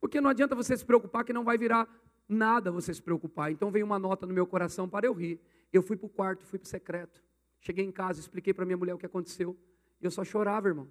Porque 0.00 0.20
não 0.20 0.30
adianta 0.30 0.54
você 0.54 0.76
se 0.76 0.84
preocupar 0.84 1.24
que 1.24 1.32
não 1.32 1.44
vai 1.44 1.58
virar 1.58 1.86
nada 2.26 2.70
você 2.70 2.92
se 2.92 3.02
preocupar. 3.02 3.52
Então 3.52 3.70
veio 3.70 3.84
uma 3.84 3.98
nota 3.98 4.26
no 4.26 4.32
meu 4.32 4.46
coração 4.46 4.88
para 4.88 5.06
eu 5.06 5.12
rir. 5.12 5.40
Eu 5.72 5.82
fui 5.82 5.96
para 5.96 6.06
o 6.06 6.08
quarto, 6.08 6.44
fui 6.46 6.58
para 6.58 6.66
o 6.66 6.68
secreto. 6.68 7.22
Cheguei 7.60 7.84
em 7.84 7.92
casa, 7.92 8.20
expliquei 8.20 8.54
para 8.54 8.64
minha 8.64 8.76
mulher 8.76 8.94
o 8.94 8.98
que 8.98 9.06
aconteceu. 9.06 9.56
Eu 10.00 10.10
só 10.10 10.24
chorava, 10.24 10.68
irmão. 10.68 10.90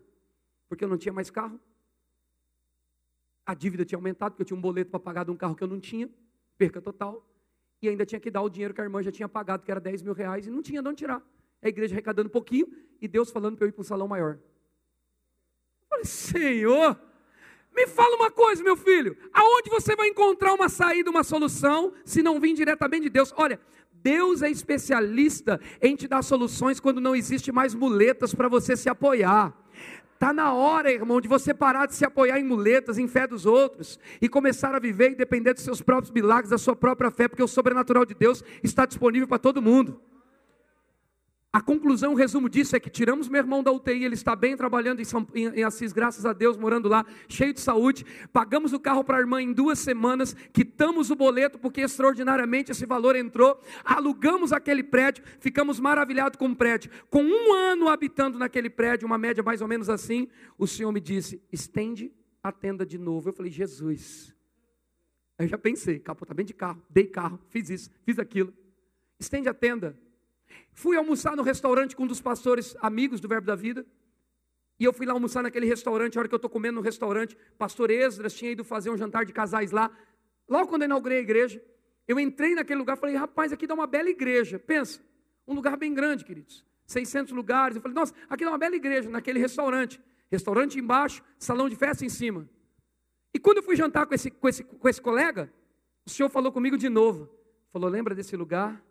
Porque 0.69 0.83
eu 0.83 0.87
não 0.87 0.97
tinha 0.97 1.13
mais 1.13 1.29
carro. 1.29 1.59
A 3.45 3.53
dívida 3.53 3.83
tinha 3.83 3.97
aumentado, 3.97 4.33
porque 4.33 4.43
eu 4.43 4.47
tinha 4.47 4.57
um 4.57 4.61
boleto 4.61 4.91
para 4.91 4.99
pagar 4.99 5.25
de 5.25 5.31
um 5.31 5.35
carro 5.35 5.55
que 5.55 5.63
eu 5.63 5.67
não 5.67 5.79
tinha. 5.79 6.09
Perca 6.57 6.81
total. 6.81 7.27
E 7.83 7.89
ainda 7.89 8.05
tinha 8.05 8.19
que 8.19 8.31
dar 8.31 8.41
o 8.41 8.49
dinheiro 8.49 8.73
que 8.73 8.79
a 8.79 8.83
irmã 8.85 9.03
já 9.03 9.11
tinha 9.11 9.27
pagado, 9.27 9.61
que 9.61 9.69
era 9.69 9.79
10 9.79 10.03
mil 10.03 10.13
reais, 10.13 10.47
e 10.47 10.49
não 10.49 10.61
tinha 10.61 10.81
de 10.81 10.87
onde 10.87 10.99
tirar. 10.99 11.21
A 11.61 11.67
igreja 11.67 11.93
arrecadando 11.93 12.27
um 12.29 12.31
pouquinho 12.31 12.65
e 13.01 13.09
Deus 13.09 13.29
falando 13.29 13.57
para 13.57 13.65
eu 13.65 13.69
ir 13.69 13.73
para 13.73 13.81
um 13.81 13.83
salão 13.83 14.07
maior. 14.07 14.39
Falei, 15.89 16.05
Senhor, 16.05 16.97
me 17.75 17.85
fala 17.87 18.15
uma 18.15 18.31
coisa, 18.31 18.63
meu 18.63 18.77
filho. 18.77 19.17
Aonde 19.33 19.69
você 19.69 19.97
vai 19.97 20.07
encontrar 20.07 20.53
uma 20.53 20.69
saída, 20.69 21.09
uma 21.09 21.25
solução, 21.25 21.93
se 22.05 22.23
não 22.23 22.39
vir 22.39 22.53
diretamente 22.53 23.03
de 23.03 23.09
Deus? 23.09 23.33
Olha, 23.35 23.59
Deus 23.91 24.41
é 24.41 24.49
especialista 24.49 25.59
em 25.81 25.93
te 25.93 26.07
dar 26.07 26.21
soluções 26.21 26.79
quando 26.79 27.01
não 27.01 27.13
existe 27.13 27.51
mais 27.51 27.75
muletas 27.75 28.33
para 28.33 28.47
você 28.47 28.77
se 28.77 28.87
apoiar. 28.87 29.53
Está 30.23 30.31
na 30.31 30.53
hora, 30.53 30.89
irmão, 30.89 31.19
de 31.19 31.27
você 31.27 31.53
parar 31.53 31.85
de 31.85 31.95
se 31.95 32.05
apoiar 32.05 32.39
em 32.39 32.45
muletas, 32.45 32.97
em 32.97 33.09
fé 33.09 33.27
dos 33.27 33.45
outros, 33.45 33.99
e 34.21 34.29
começar 34.29 34.73
a 34.73 34.79
viver 34.79 35.11
e 35.11 35.15
depender 35.15 35.53
dos 35.53 35.63
seus 35.63 35.81
próprios 35.81 36.11
milagres, 36.11 36.49
da 36.49 36.57
sua 36.57 36.77
própria 36.77 37.11
fé, 37.11 37.27
porque 37.27 37.43
o 37.43 37.47
sobrenatural 37.47 38.05
de 38.05 38.13
Deus 38.13 38.41
está 38.63 38.85
disponível 38.85 39.27
para 39.27 39.37
todo 39.37 39.61
mundo. 39.61 39.99
A 41.55 41.61
conclusão, 41.61 42.13
o 42.13 42.15
resumo 42.15 42.49
disso 42.49 42.75
é 42.75 42.79
que 42.79 42.89
tiramos 42.89 43.29
meu 43.29 43.37
irmão 43.37 43.61
da 43.61 43.71
UTI, 43.71 44.05
ele 44.05 44.15
está 44.15 44.35
bem 44.35 44.57
trabalhando 44.57 44.99
em, 45.01 45.05
São, 45.05 45.23
em, 45.35 45.49
em 45.49 45.63
Assis, 45.63 45.93
graças 45.93 46.25
a 46.25 46.33
Deus, 46.33 46.57
morando 46.57 46.89
lá, 46.89 47.05
cheio 47.29 47.53
de 47.53 47.61
saúde. 47.61 48.03
Pagamos 48.33 48.73
o 48.73 48.79
carro 48.79 49.03
para 49.03 49.17
a 49.17 49.19
irmã 49.19 49.39
em 49.39 49.53
duas 49.53 49.77
semanas, 49.77 50.35
quitamos 50.51 51.11
o 51.11 51.15
boleto 51.15 51.59
porque 51.59 51.81
extraordinariamente 51.81 52.71
esse 52.71 52.87
valor 52.87 53.15
entrou, 53.15 53.61
alugamos 53.85 54.51
aquele 54.51 54.81
prédio, 54.81 55.23
ficamos 55.39 55.79
maravilhados 55.79 56.37
com 56.37 56.47
o 56.47 56.55
prédio. 56.55 56.89
Com 57.07 57.23
um 57.23 57.53
ano 57.53 57.87
habitando 57.87 58.39
naquele 58.39 58.67
prédio, 58.67 59.05
uma 59.05 59.19
média 59.19 59.43
mais 59.43 59.61
ou 59.61 59.67
menos 59.67 59.91
assim, 59.91 60.27
o 60.57 60.65
Senhor 60.65 60.91
me 60.91 60.99
disse: 60.99 61.39
estende 61.51 62.11
a 62.41 62.51
tenda 62.51 62.83
de 62.83 62.97
novo. 62.97 63.29
Eu 63.29 63.33
falei, 63.33 63.51
Jesus. 63.51 64.33
Aí 65.37 65.45
eu 65.45 65.49
já 65.49 65.57
pensei, 65.59 65.99
capotamento 65.99 66.47
de 66.47 66.55
carro, 66.55 66.81
dei 66.89 67.05
carro, 67.05 67.39
fiz 67.49 67.69
isso, 67.69 67.91
fiz 68.03 68.17
aquilo. 68.17 68.51
Estende 69.19 69.47
a 69.47 69.53
tenda. 69.53 69.95
Fui 70.71 70.97
almoçar 70.97 71.35
no 71.35 71.43
restaurante 71.43 71.95
com 71.95 72.03
um 72.03 72.07
dos 72.07 72.21
pastores 72.21 72.75
amigos 72.81 73.19
do 73.19 73.27
Verbo 73.27 73.47
da 73.47 73.55
Vida. 73.55 73.85
E 74.79 74.83
eu 74.83 74.91
fui 74.91 75.05
lá 75.05 75.13
almoçar 75.13 75.43
naquele 75.43 75.65
restaurante, 75.65 76.17
a 76.17 76.21
hora 76.21 76.27
que 76.27 76.33
eu 76.33 76.37
estou 76.37 76.49
comendo 76.49 76.75
no 76.75 76.81
restaurante, 76.81 77.37
pastor 77.57 77.91
Esdras 77.91 78.33
tinha 78.33 78.51
ido 78.51 78.63
fazer 78.63 78.89
um 78.89 78.97
jantar 78.97 79.25
de 79.25 79.31
casais 79.31 79.71
lá. 79.71 79.91
Logo 80.49 80.67
quando 80.67 80.81
eu 80.81 80.87
inaugurei 80.87 81.19
a 81.19 81.21
igreja, 81.21 81.63
eu 82.07 82.19
entrei 82.19 82.55
naquele 82.55 82.79
lugar, 82.79 82.97
falei, 82.97 83.15
rapaz, 83.15 83.53
aqui 83.53 83.65
dá 83.65 83.73
uma 83.73 83.87
bela 83.87 84.09
igreja. 84.09 84.59
Pensa, 84.59 84.99
um 85.47 85.53
lugar 85.53 85.77
bem 85.77 85.93
grande, 85.93 86.25
queridos. 86.25 86.65
600 86.85 87.33
lugares. 87.33 87.75
Eu 87.75 87.81
falei, 87.81 87.95
nossa, 87.95 88.13
aqui 88.29 88.43
dá 88.43 88.51
uma 88.51 88.57
bela 88.57 88.75
igreja, 88.75 89.09
naquele 89.09 89.39
restaurante. 89.39 90.01
Restaurante 90.29 90.79
embaixo, 90.79 91.23
salão 91.37 91.69
de 91.69 91.75
festa 91.75 92.03
em 92.03 92.09
cima. 92.09 92.49
E 93.33 93.39
quando 93.39 93.57
eu 93.57 93.63
fui 93.63 93.75
jantar 93.75 94.05
com 94.05 94.13
esse, 94.13 94.29
com 94.29 94.49
esse, 94.49 94.63
com 94.63 94.89
esse 94.89 95.01
colega, 95.01 95.51
o 96.05 96.09
senhor 96.09 96.29
falou 96.29 96.51
comigo 96.51 96.77
de 96.77 96.89
novo. 96.89 97.29
Falou, 97.71 97.89
lembra 97.89 98.13
desse 98.13 98.35
lugar? 98.35 98.83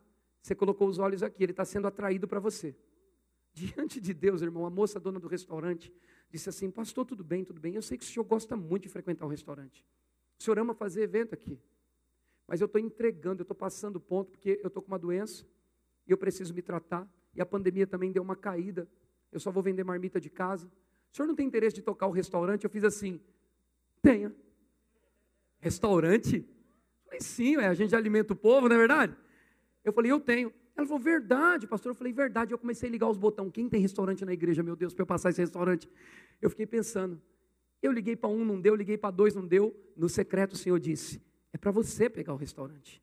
Você 0.43 0.57
colocou 0.57 0.88
os 0.88 0.99
olhos 0.99 1.22
aqui, 1.22 1.45
ele 1.45 1.53
está 1.53 1.64
sendo 1.64 1.86
atraído 1.86 2.26
para 2.26 2.40
você. 2.40 2.74
Diante 3.55 4.01
de 4.01 4.12
Deus, 4.12 4.43
irmão, 4.43 4.66
a 4.66 4.70
moça 4.70 4.99
dona 4.99 5.20
do 5.20 5.28
restaurante 5.28 5.93
disse 6.28 6.49
assim: 6.49 6.70
Pastor, 6.70 7.07
tudo 7.07 7.22
bem, 7.22 7.45
tudo 7.45 7.61
bem. 7.61 7.74
Eu 7.74 7.82
sei 7.82 7.97
que 7.97 8.05
o 8.05 8.07
senhor 8.07 8.24
gosta 8.24 8.57
muito 8.57 8.82
de 8.82 8.88
frequentar 8.88 9.24
o 9.24 9.28
restaurante. 9.28 9.86
O 10.38 10.43
senhor 10.43 10.59
ama 10.59 10.74
fazer 10.74 11.03
evento 11.03 11.32
aqui. 11.32 11.61
Mas 12.49 12.61
eu 12.61 12.66
estou 12.66 12.80
entregando, 12.80 13.40
eu 13.40 13.45
estou 13.45 13.55
passando 13.55 14.01
ponto, 14.01 14.32
porque 14.32 14.59
eu 14.62 14.66
estou 14.66 14.82
com 14.82 14.88
uma 14.88 14.99
doença 14.99 15.47
e 16.07 16.11
eu 16.11 16.18
preciso 16.18 16.53
me 16.53 16.61
tratar. 16.61 17.09
E 17.34 17.40
a 17.40 17.47
pandemia 17.47 17.86
também 17.86 18.11
deu 18.11 18.22
uma 18.22 18.34
caída. 18.34 18.88
Eu 19.30 19.38
só 19.38 19.51
vou 19.51 19.62
vender 19.62 19.84
marmita 19.84 20.20
de 20.20 20.28
casa. 20.28 20.66
O 21.12 21.16
senhor 21.16 21.28
não 21.28 21.36
tem 21.36 21.47
interesse 21.47 21.76
de 21.76 21.82
tocar 21.82 22.09
o 22.09 22.11
restaurante? 22.11 22.64
Eu 22.64 22.70
fiz 22.70 22.82
assim: 22.82 23.20
Tenha. 24.01 24.34
Restaurante? 25.61 26.45
falei, 27.05 27.20
sim, 27.20 27.57
a 27.57 27.74
gente 27.74 27.95
alimenta 27.95 28.32
o 28.32 28.36
povo, 28.36 28.68
não 28.68 28.74
é 28.74 28.78
verdade? 28.78 29.16
Eu 29.85 29.93
falei, 29.93 30.11
eu 30.11 30.20
tenho. 30.20 30.53
Ela 30.76 30.87
falou, 30.87 31.03
verdade, 31.03 31.66
pastor. 31.66 31.91
Eu 31.91 31.95
falei, 31.95 32.12
verdade. 32.12 32.53
Eu 32.53 32.59
comecei 32.59 32.89
a 32.89 32.93
ligar 32.93 33.09
os 33.09 33.16
botões. 33.16 33.51
Quem 33.53 33.68
tem 33.68 33.80
restaurante 33.80 34.24
na 34.24 34.33
igreja, 34.33 34.62
meu 34.62 34.76
Deus, 34.76 34.95
para 34.95 35.03
eu 35.03 35.07
passar 35.07 35.30
esse 35.30 35.41
restaurante? 35.41 35.89
Eu 36.41 36.49
fiquei 36.51 36.66
pensando. 36.66 37.20
Eu 37.83 37.93
liguei 37.93 38.16
para 38.16 38.30
um, 38.30 38.45
não 38.45 38.61
deu. 38.61 38.74
Liguei 38.74 38.97
para 38.97 39.11
dois, 39.11 39.35
não 39.35 39.47
deu. 39.47 39.74
No 39.97 40.09
secreto, 40.09 40.53
o 40.53 40.57
Senhor 40.57 40.78
disse: 40.78 41.20
é 41.53 41.59
para 41.59 41.70
você 41.70 42.09
pegar 42.09 42.33
o 42.33 42.37
restaurante. 42.37 43.03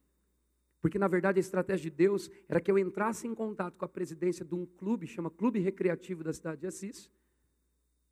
Porque, 0.82 0.98
na 0.98 1.08
verdade, 1.08 1.40
a 1.40 1.42
estratégia 1.42 1.90
de 1.92 1.96
Deus 1.96 2.32
era 2.48 2.62
que 2.62 2.72
eu 2.72 2.80
entrasse 2.80 3.28
em 3.28 3.36
contato 3.36 3.78
com 3.78 3.86
a 3.86 3.90
presidência 3.90 4.46
de 4.46 4.56
um 4.56 4.66
clube, 4.66 5.06
chama 5.06 5.30
Clube 5.30 5.60
Recreativo 5.60 6.24
da 6.24 6.32
cidade 6.32 6.62
de 6.62 6.68
Assis, 6.68 7.12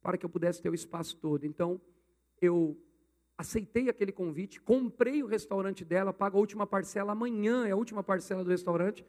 para 0.01 0.17
que 0.17 0.25
eu 0.25 0.29
pudesse 0.29 0.61
ter 0.61 0.69
o 0.69 0.75
espaço 0.75 1.15
todo. 1.17 1.45
Então, 1.45 1.81
eu 2.41 2.77
aceitei 3.37 3.87
aquele 3.87 4.11
convite, 4.11 4.59
comprei 4.59 5.21
o 5.21 5.27
restaurante 5.27 5.85
dela, 5.85 6.11
pago 6.11 6.37
a 6.37 6.39
última 6.39 6.65
parcela, 6.65 7.11
amanhã 7.11 7.67
é 7.67 7.71
a 7.71 7.75
última 7.75 8.03
parcela 8.03 8.43
do 8.43 8.49
restaurante. 8.49 9.05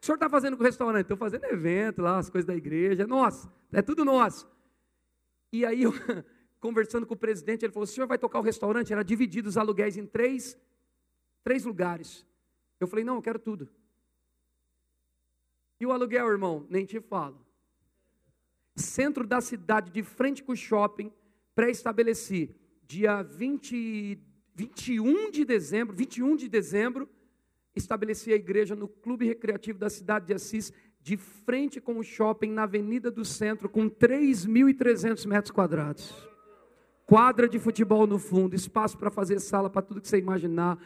O 0.00 0.06
senhor 0.06 0.16
está 0.16 0.30
fazendo 0.30 0.56
com 0.56 0.62
o 0.62 0.66
restaurante? 0.66 1.02
Estou 1.02 1.16
fazendo 1.16 1.44
evento 1.44 2.00
lá, 2.00 2.18
as 2.18 2.30
coisas 2.30 2.46
da 2.46 2.56
igreja, 2.56 3.02
é 3.02 3.06
nosso, 3.06 3.52
é 3.70 3.82
tudo 3.82 4.04
nosso. 4.04 4.48
E 5.52 5.66
aí 5.66 5.82
eu, 5.82 5.92
conversando 6.58 7.06
com 7.06 7.14
o 7.14 7.18
presidente, 7.18 7.64
ele 7.64 7.72
falou, 7.72 7.84
o 7.84 7.86
senhor 7.86 8.06
vai 8.06 8.18
tocar 8.18 8.38
o 8.38 8.42
restaurante? 8.42 8.92
Era 8.92 9.04
dividido 9.04 9.48
os 9.48 9.58
aluguéis 9.58 9.96
em 9.96 10.06
três, 10.06 10.58
três 11.44 11.64
lugares. 11.64 12.26
Eu 12.80 12.86
falei, 12.86 13.04
não, 13.04 13.16
eu 13.16 13.22
quero 13.22 13.38
tudo. 13.38 13.68
E 15.78 15.84
o 15.84 15.92
aluguel, 15.92 16.28
irmão, 16.28 16.66
nem 16.70 16.86
te 16.86 16.98
falo. 17.00 17.44
Centro 18.74 19.26
da 19.26 19.40
cidade, 19.42 19.90
de 19.90 20.02
frente 20.02 20.42
com 20.42 20.52
o 20.52 20.56
shopping, 20.56 21.12
pré-estabeleci 21.54 22.54
dia 22.86 23.22
20, 23.22 24.18
21 24.54 25.30
de 25.30 25.44
dezembro, 25.44 25.94
21 25.94 26.36
de 26.36 26.48
dezembro, 26.48 27.08
estabeleci 27.74 28.32
a 28.32 28.36
igreja 28.36 28.76
no 28.76 28.88
Clube 28.88 29.26
Recreativo 29.26 29.78
da 29.78 29.90
cidade 29.90 30.26
de 30.26 30.34
Assis, 30.34 30.72
de 31.00 31.16
frente 31.16 31.80
com 31.80 31.98
o 31.98 32.02
shopping 32.02 32.50
na 32.50 32.62
Avenida 32.62 33.10
do 33.10 33.24
Centro, 33.24 33.68
com 33.68 33.88
3.300 33.88 35.26
metros 35.26 35.50
quadrados. 35.50 36.14
Quadra 37.04 37.48
de 37.48 37.58
futebol 37.58 38.06
no 38.06 38.18
fundo, 38.18 38.56
espaço 38.56 38.98
para 38.98 39.10
fazer 39.10 39.38
sala 39.40 39.70
para 39.70 39.82
tudo 39.82 40.00
que 40.00 40.08
você 40.08 40.18
imaginar, 40.18 40.78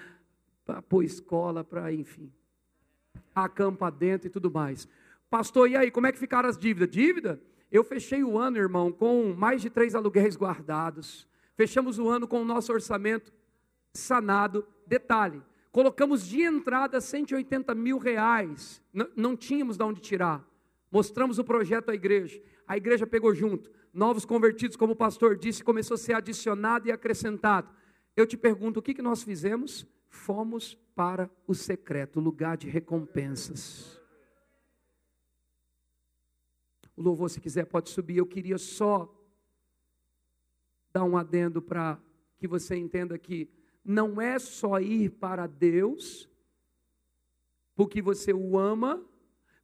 para 0.64 0.82
pôr 0.82 1.04
escola, 1.04 1.64
para 1.64 1.92
enfim. 1.92 2.30
Acampa 3.34 3.90
dentro 3.90 4.26
e 4.26 4.30
tudo 4.30 4.50
mais. 4.50 4.86
Pastor, 5.30 5.70
e 5.70 5.76
aí, 5.76 5.90
como 5.90 6.06
é 6.06 6.12
que 6.12 6.18
ficaram 6.18 6.48
as 6.48 6.58
dívidas? 6.58 6.90
Dívida? 6.90 7.40
Eu 7.70 7.84
fechei 7.84 8.24
o 8.24 8.36
ano, 8.36 8.58
irmão, 8.58 8.90
com 8.90 9.32
mais 9.32 9.62
de 9.62 9.70
três 9.70 9.94
aluguéis 9.94 10.36
guardados. 10.36 11.29
Fechamos 11.60 11.98
o 11.98 12.08
ano 12.08 12.26
com 12.26 12.40
o 12.40 12.44
nosso 12.46 12.72
orçamento 12.72 13.30
sanado. 13.92 14.66
Detalhe, 14.86 15.42
colocamos 15.70 16.26
de 16.26 16.40
entrada 16.40 17.02
180 17.02 17.74
mil 17.74 17.98
reais. 17.98 18.82
Não, 18.90 19.06
não 19.14 19.36
tínhamos 19.36 19.76
de 19.76 19.84
onde 19.84 20.00
tirar. 20.00 20.42
Mostramos 20.90 21.38
o 21.38 21.44
projeto 21.44 21.90
à 21.90 21.94
igreja. 21.94 22.40
A 22.66 22.78
igreja 22.78 23.06
pegou 23.06 23.34
junto. 23.34 23.70
Novos 23.92 24.24
convertidos, 24.24 24.74
como 24.74 24.94
o 24.94 24.96
pastor 24.96 25.36
disse, 25.36 25.62
começou 25.62 25.96
a 25.96 25.98
ser 25.98 26.14
adicionado 26.14 26.88
e 26.88 26.92
acrescentado. 26.92 27.68
Eu 28.16 28.26
te 28.26 28.38
pergunto, 28.38 28.80
o 28.80 28.82
que, 28.82 28.94
que 28.94 29.02
nós 29.02 29.22
fizemos? 29.22 29.86
Fomos 30.08 30.78
para 30.94 31.30
o 31.46 31.54
secreto, 31.54 32.20
lugar 32.20 32.56
de 32.56 32.70
recompensas. 32.70 34.00
O 36.96 37.02
louvor, 37.02 37.28
se 37.28 37.38
quiser, 37.38 37.66
pode 37.66 37.90
subir. 37.90 38.16
Eu 38.16 38.24
queria 38.24 38.56
só 38.56 39.14
dar 40.92 41.04
um 41.04 41.16
adendo 41.16 41.60
para 41.62 41.98
que 42.36 42.48
você 42.48 42.76
entenda 42.76 43.18
que 43.18 43.48
não 43.84 44.20
é 44.20 44.38
só 44.38 44.80
ir 44.80 45.10
para 45.10 45.46
Deus 45.46 46.28
porque 47.74 48.02
você 48.02 48.32
o 48.32 48.58
ama, 48.58 49.02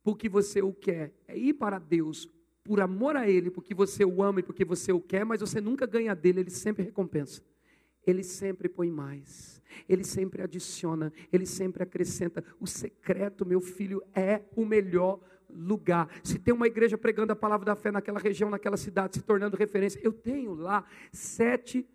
porque 0.03 0.27
você 0.29 0.63
o 0.63 0.73
quer. 0.73 1.13
É 1.29 1.37
ir 1.37 1.53
para 1.53 1.79
Deus 1.79 2.27
por 2.65 2.81
amor 2.81 3.15
a 3.15 3.29
Ele, 3.29 3.51
porque 3.51 3.75
você 3.75 4.05
o 4.05 4.23
ama 4.23 4.41
e 4.41 4.43
porque 4.43 4.65
você 4.65 4.91
o 4.91 5.01
quer, 5.01 5.25
mas 5.25 5.41
você 5.41 5.61
nunca 5.61 5.87
ganha 5.87 6.15
dele, 6.15 6.41
Ele 6.41 6.51
sempre 6.51 6.83
recompensa. 6.83 7.43
Ele 8.07 8.23
sempre 8.23 8.69
põe 8.69 8.91
mais, 8.91 9.61
Ele 9.89 10.05
sempre 10.05 10.41
adiciona, 10.43 11.13
Ele 11.33 11.45
sempre 11.45 11.83
acrescenta. 11.83 12.43
O 12.59 12.67
secreto, 12.67 13.45
meu 13.45 13.61
filho, 13.61 14.03
é 14.15 14.43
o 14.57 14.65
melhor 14.65 15.21
lugar. 15.51 16.09
Se 16.23 16.39
tem 16.39 16.53
uma 16.53 16.67
igreja 16.67 16.99
pregando 16.99 17.33
a 17.33 17.37
palavra 17.37 17.67
da 17.67 17.77
fé 17.77 17.91
naquela 17.91 18.19
região, 18.19 18.51
naquela 18.51 18.77
cidade, 18.77 19.17
se 19.17 19.23
tornando 19.23 19.57
referência, 19.57 20.01
eu 20.03 20.13
tenho 20.13 20.55
lá 20.55 20.85
sete, 21.13 21.87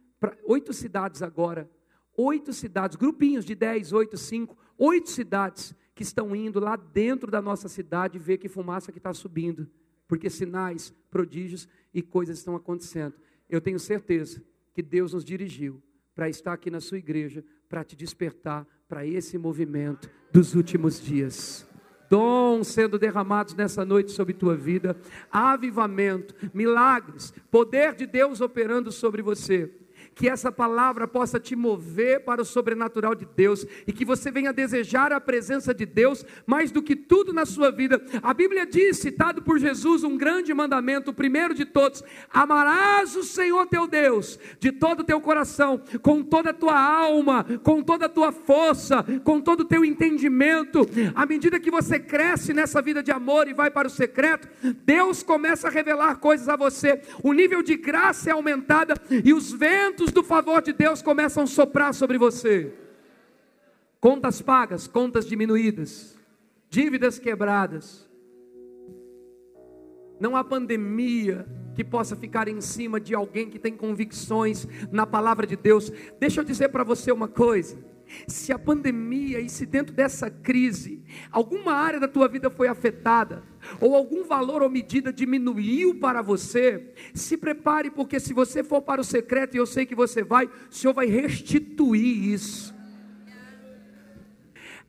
oito 0.46 0.74
cidades 0.74 1.22
agora, 1.22 1.70
oito 2.16 2.54
cidades, 2.54 2.96
grupinhos 2.96 3.46
de 3.46 3.56
dez, 3.56 3.94
oito, 3.94 4.18
cinco, 4.18 4.58
oito 4.78 5.10
cidades 5.10 5.76
que 5.94 6.04
estão 6.04 6.36
indo 6.36 6.60
lá 6.60 6.76
dentro 6.76 7.30
da 7.30 7.42
nossa 7.42 7.68
cidade 7.68 8.18
ver 8.18 8.38
que 8.38 8.50
fumaça 8.50 8.92
que 8.92 8.98
está 8.98 9.14
subindo, 9.14 9.70
porque 10.08 10.30
sinais, 10.30 10.94
prodígios 11.10 11.68
e 11.94 12.02
coisas 12.02 12.38
estão 12.38 12.56
acontecendo. 12.56 13.16
Eu 13.50 13.62
tenho 13.62 13.80
certeza 13.80 14.42
que 14.74 14.82
Deus 14.82 15.14
nos 15.14 15.26
dirigiu 15.26 15.82
para 16.16 16.30
estar 16.30 16.54
aqui 16.54 16.70
na 16.70 16.80
sua 16.80 16.98
igreja, 16.98 17.44
para 17.68 17.84
te 17.84 17.96
despertar 17.96 18.68
para 18.88 19.06
esse 19.06 19.38
movimento 19.38 20.10
dos 20.32 20.56
últimos 20.56 21.02
dias 21.02 21.66
dons 22.12 22.68
sendo 22.68 23.00
derramados 23.00 23.56
nessa 23.56 23.86
noite 23.86 24.12
sobre 24.12 24.34
tua 24.34 24.54
vida, 24.54 24.98
avivamento, 25.32 26.36
milagres, 26.54 27.34
poder 27.50 27.96
de 27.96 28.06
Deus 28.06 28.42
operando 28.42 28.92
sobre 28.92 29.22
você 29.22 29.72
que 30.14 30.28
essa 30.28 30.52
palavra 30.52 31.08
possa 31.08 31.40
te 31.40 31.56
mover 31.56 32.24
para 32.24 32.42
o 32.42 32.46
sobrenatural 32.46 33.16
de 33.16 33.26
Deus 33.36 33.66
e 33.88 33.94
que 33.94 34.06
você 34.06 34.30
venha 34.30 34.54
desejar 34.54 35.12
a 35.12 35.22
presença 35.22 35.74
de 35.74 35.86
Deus 35.86 36.26
mais 36.46 36.72
do 36.72 36.82
que 36.82 36.96
tudo 36.96 37.34
na 37.34 37.46
sua 37.46 37.72
vida. 37.72 38.02
A 38.22 38.34
Bíblia 38.34 38.66
diz, 38.66 38.98
citado 38.98 39.42
por 39.42 39.58
Jesus, 39.58 40.04
um 40.04 40.18
grande 40.18 40.54
mandamento, 40.54 41.12
o 41.12 41.14
primeiro 41.14 41.54
de 41.54 41.66
todos: 41.66 42.04
amarás 42.30 43.16
o 43.16 43.24
Senhor 43.24 43.66
teu 43.68 43.88
Deus 43.88 44.38
de 44.60 44.72
todo 44.72 45.02
o 45.02 45.04
teu 45.04 45.20
coração, 45.22 45.82
com 46.02 46.24
toda 46.24 46.52
a 46.52 46.54
tua 46.54 46.80
alma, 46.80 47.46
com 47.64 47.82
toda 47.82 48.06
a 48.06 48.10
tua 48.10 48.32
força, 48.32 49.04
com 49.24 49.40
todo 49.40 49.62
o 49.62 49.66
teu 49.66 49.84
entendimento. 49.84 50.82
À 51.16 51.26
medida 51.26 51.60
que 51.60 51.72
você 51.72 52.00
cresce 52.00 52.54
nessa 52.54 52.82
vida 52.82 53.02
de 53.02 53.12
amor 53.12 53.48
e 53.48 53.54
vai 53.54 53.72
para 53.72 53.88
o 53.88 53.92
secreto, 53.92 54.48
Deus 54.86 55.24
começa 55.24 55.68
a 55.68 55.72
revelar 55.72 56.16
coisas 56.16 56.50
a 56.50 56.56
você. 56.56 57.02
O 57.24 57.34
nível 57.34 57.64
de 57.64 57.76
graça 57.76 58.30
é 58.30 58.34
aumentada 58.34 58.96
e 59.24 59.34
os 59.34 59.52
ventos 59.52 60.01
ventos 60.02 60.12
do 60.12 60.24
favor 60.24 60.62
de 60.62 60.74
Deus 60.74 61.02
começam 61.02 61.44
a 61.44 61.48
soprar 61.48 61.94
sobre 61.94 62.18
você. 62.18 62.74
Contas 64.00 64.42
pagas, 64.42 64.88
contas 64.88 65.28
diminuídas, 65.28 66.18
dívidas 66.70 67.20
quebradas. 67.20 68.10
Não 70.20 70.36
há 70.36 70.44
pandemia 70.44 71.46
que 71.76 71.84
possa 71.84 72.16
ficar 72.16 72.48
em 72.48 72.62
cima 72.62 73.00
de 73.00 73.14
alguém 73.14 73.50
que 73.50 73.60
tem 73.60 73.76
convicções 73.76 74.68
na 74.92 75.06
palavra 75.06 75.46
de 75.46 75.56
Deus. 75.56 75.92
Deixa 76.20 76.42
eu 76.42 76.46
dizer 76.46 76.70
para 76.70 76.84
você 76.84 77.12
uma 77.12 77.28
coisa. 77.28 77.78
Se 78.28 78.52
a 78.52 78.60
pandemia 78.60 79.40
e 79.40 79.50
se 79.50 79.66
dentro 79.66 79.94
dessa 79.94 80.30
crise 80.30 81.04
alguma 81.32 81.74
área 81.74 82.00
da 82.00 82.08
tua 82.08 82.28
vida 82.28 82.50
foi 82.50 82.68
afetada, 82.68 83.44
ou 83.80 83.96
algum 83.96 84.24
valor 84.24 84.62
ou 84.62 84.70
medida 84.70 85.12
diminuiu 85.14 85.96
para 85.96 86.22
você, 86.22 86.94
se 87.14 87.38
prepare, 87.38 87.92
porque 87.92 88.20
se 88.20 88.34
você 88.34 88.64
for 88.64 88.82
para 88.82 89.02
o 89.02 89.04
secreto, 89.04 89.56
e 89.56 89.58
eu 89.58 89.66
sei 89.66 89.86
que 89.86 89.96
você 89.96 90.24
vai, 90.24 90.46
o 90.46 90.52
Senhor 90.70 90.94
vai 90.94 91.06
restituir 91.06 92.34
isso. 92.34 92.81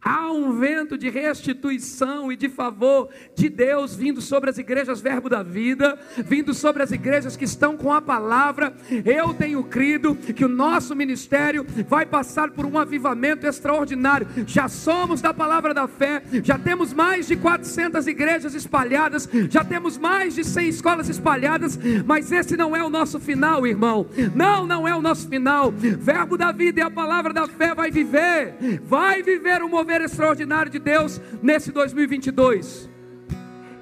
Há 0.05 0.33
um 0.33 0.59
vento 0.59 0.99
de 0.99 1.09
restituição 1.09 2.33
e 2.33 2.37
de 2.37 2.49
favor 2.49 3.09
de 3.37 3.49
Deus 3.49 3.95
vindo 3.95 4.21
sobre 4.21 4.51
as 4.51 4.59
igrejas 4.59 5.01
Verbo 5.01 5.29
da 5.29 5.45
Vida, 5.45 5.97
vindo 6.25 6.53
sobre 6.53 6.83
as 6.83 6.91
igrejas 6.91 7.37
que 7.37 7.45
estão 7.45 7.77
com 7.77 7.93
a 7.93 8.03
palavra. 8.03 8.75
Eu 9.05 9.33
tenho 9.33 9.63
crido 9.63 10.17
que 10.17 10.45
o 10.45 10.49
nosso 10.49 10.97
ministério 10.97 11.65
vai 11.89 12.05
passar 12.05 12.51
por 12.51 12.67
um 12.67 12.77
avivamento 12.77 13.47
extraordinário. 13.47 14.27
Já 14.45 14.69
somos 14.69 15.21
da 15.21 15.33
palavra 15.33 15.73
da 15.73 15.87
fé, 15.87 16.21
já 16.43 16.59
temos 16.59 16.93
mais 16.93 17.29
de 17.29 17.37
400 17.37 18.05
igrejas 18.09 18.57
espalhadas, 18.57 19.29
já 19.49 19.65
temos 19.65 19.97
mais 19.97 20.35
de 20.35 20.43
100 20.43 20.69
escolas 20.69 21.09
espalhadas, 21.09 21.79
mas 22.05 22.33
esse 22.33 22.57
não 22.57 22.75
é 22.75 22.83
o 22.83 22.91
nosso 22.91 23.21
final, 23.21 23.65
irmão. 23.65 24.09
Não, 24.35 24.67
não 24.67 24.89
é 24.89 24.97
o 24.97 25.01
nosso 25.01 25.29
final. 25.29 25.71
Verbo 25.71 26.37
da 26.37 26.51
Vida 26.51 26.81
e 26.81 26.83
a 26.83 26.91
palavra 26.91 27.33
da 27.33 27.47
fé 27.47 27.73
vai 27.73 27.93
viver, 27.93 28.81
vai 28.83 29.23
viver 29.23 29.63
o 29.63 29.69
mover 29.69 29.92
mover 29.93 30.01
extraordinário 30.01 30.73
de 30.73 30.79
Deus 30.79 31.21
nesse 31.43 31.71
2022. 31.71 32.89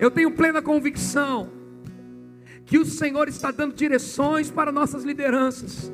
Eu 0.01 0.11
tenho 0.11 0.33
plena 0.33 0.61
convicção 0.61 1.51
que 2.67 2.79
o 2.79 2.85
Senhor 2.85 3.29
está 3.29 3.51
dando 3.51 3.75
direções 3.75 4.51
para 4.51 4.73
nossas 4.73 5.05
lideranças. 5.05 5.93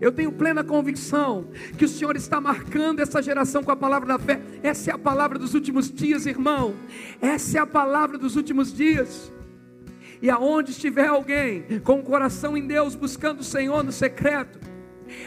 Eu 0.00 0.12
tenho 0.12 0.32
plena 0.32 0.64
convicção 0.64 1.48
que 1.76 1.84
o 1.84 1.88
Senhor 1.88 2.16
está 2.16 2.40
marcando 2.40 3.00
essa 3.00 3.22
geração 3.22 3.62
com 3.62 3.70
a 3.70 3.76
palavra 3.76 4.08
da 4.08 4.18
fé. 4.18 4.40
Essa 4.62 4.92
é 4.92 4.94
a 4.94 4.98
palavra 4.98 5.38
dos 5.38 5.52
últimos 5.52 5.90
dias, 5.90 6.26
irmão. 6.26 6.74
Essa 7.20 7.58
é 7.58 7.60
a 7.60 7.66
palavra 7.66 8.16
dos 8.16 8.36
últimos 8.36 8.72
dias. 8.72 9.30
E 10.22 10.30
aonde 10.30 10.70
estiver 10.70 11.06
alguém 11.06 11.80
com 11.80 11.98
o 11.98 12.02
coração 12.02 12.56
em 12.56 12.66
Deus, 12.66 12.94
buscando 12.94 13.40
o 13.40 13.44
Senhor 13.44 13.82
no 13.82 13.92
secreto, 13.92 14.58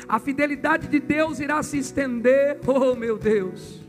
a 0.07 0.17
fidelidade 0.17 0.87
de 0.87 0.99
Deus 0.99 1.39
irá 1.39 1.61
se 1.61 1.77
estender. 1.77 2.59
Oh, 2.65 2.95
meu 2.95 3.17
Deus! 3.17 3.82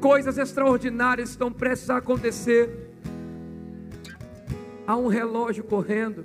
Coisas 0.00 0.38
extraordinárias 0.38 1.30
estão 1.30 1.52
prestes 1.52 1.90
a 1.90 1.96
acontecer. 1.96 2.86
Há 4.86 4.96
um 4.96 5.08
relógio 5.08 5.64
correndo. 5.64 6.24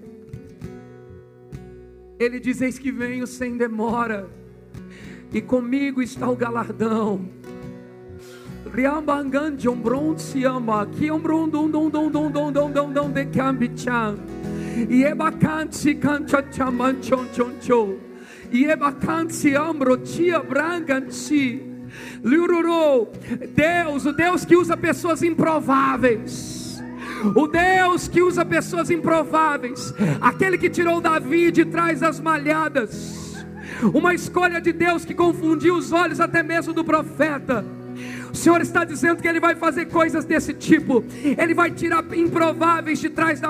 Ele 2.20 2.40
diz: 2.40 2.62
Eis 2.62 2.78
que 2.78 2.92
venho 2.92 3.26
sem 3.26 3.58
demora, 3.58 4.30
e 5.34 5.42
comigo 5.42 6.02
está 6.02 6.30
o 6.30 6.36
galardão. 6.36 7.28
E 14.90 15.04
é 15.04 15.16
bacante 15.16 15.94
é 19.50 19.56
ambro 19.56 19.98
tia 19.98 20.40
brancanci. 22.22 23.08
Deus, 23.56 24.06
o 24.06 24.12
Deus 24.12 24.46
que 24.46 24.56
usa 24.56 24.78
pessoas 24.78 25.22
improváveis. 25.22 26.82
O 27.36 27.48
Deus 27.48 28.08
que 28.08 28.22
usa 28.22 28.44
pessoas 28.44 28.90
improváveis, 28.90 29.94
aquele 30.20 30.58
que 30.58 30.70
tirou 30.70 31.00
Davi 31.00 31.52
de 31.52 31.64
trás 31.66 32.00
das 32.00 32.20
malhadas, 32.20 33.46
uma 33.94 34.16
escolha 34.16 34.60
de 34.60 34.74
Deus 34.74 35.06
que 35.06 35.14
confundiu 35.14 35.76
os 35.76 35.92
olhos 35.92 36.20
até 36.20 36.42
mesmo 36.42 36.74
do 36.74 36.84
profeta 36.84 37.64
o 38.32 38.36
Senhor 38.36 38.62
está 38.62 38.84
dizendo 38.84 39.22
que 39.22 39.28
Ele 39.28 39.40
vai 39.40 39.56
fazer 39.56 39.86
coisas 39.88 40.26
desse 40.26 40.54
tipo. 40.54 41.04
Ele 41.38 41.54
vai 41.54 41.72
tirar 41.72 42.04
improváveis 42.14 43.00
de 43.00 43.10
trás 43.10 43.42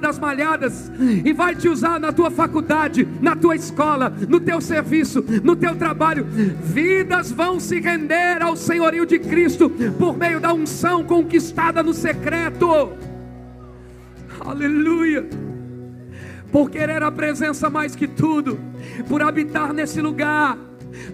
das 0.00 0.18
malhadas 0.18 0.90
e 1.24 1.32
vai 1.32 1.54
te 1.54 1.68
usar 1.68 2.00
na 2.00 2.12
tua 2.12 2.30
faculdade, 2.30 3.06
na 3.20 3.36
tua 3.36 3.54
escola, 3.54 4.12
no 4.28 4.40
teu 4.40 4.60
serviço, 4.60 5.24
no 5.42 5.54
teu 5.54 5.74
trabalho. 5.76 6.26
Vidas 6.62 7.30
vão 7.30 7.60
se 7.60 7.80
render 7.80 8.42
ao 8.42 8.56
senhorio 8.56 9.06
de 9.06 9.18
Cristo 9.18 9.70
por 9.98 10.16
meio 10.16 10.40
da 10.40 10.52
unção 10.52 11.04
conquistada 11.04 11.82
no 11.82 11.94
secreto. 11.94 12.92
Aleluia 14.40 15.26
por 16.54 16.70
querer 16.70 17.02
a 17.02 17.10
presença 17.10 17.68
mais 17.68 17.96
que 17.96 18.06
tudo, 18.06 18.60
por 19.08 19.20
habitar 19.20 19.72
nesse 19.72 20.00
lugar, 20.00 20.56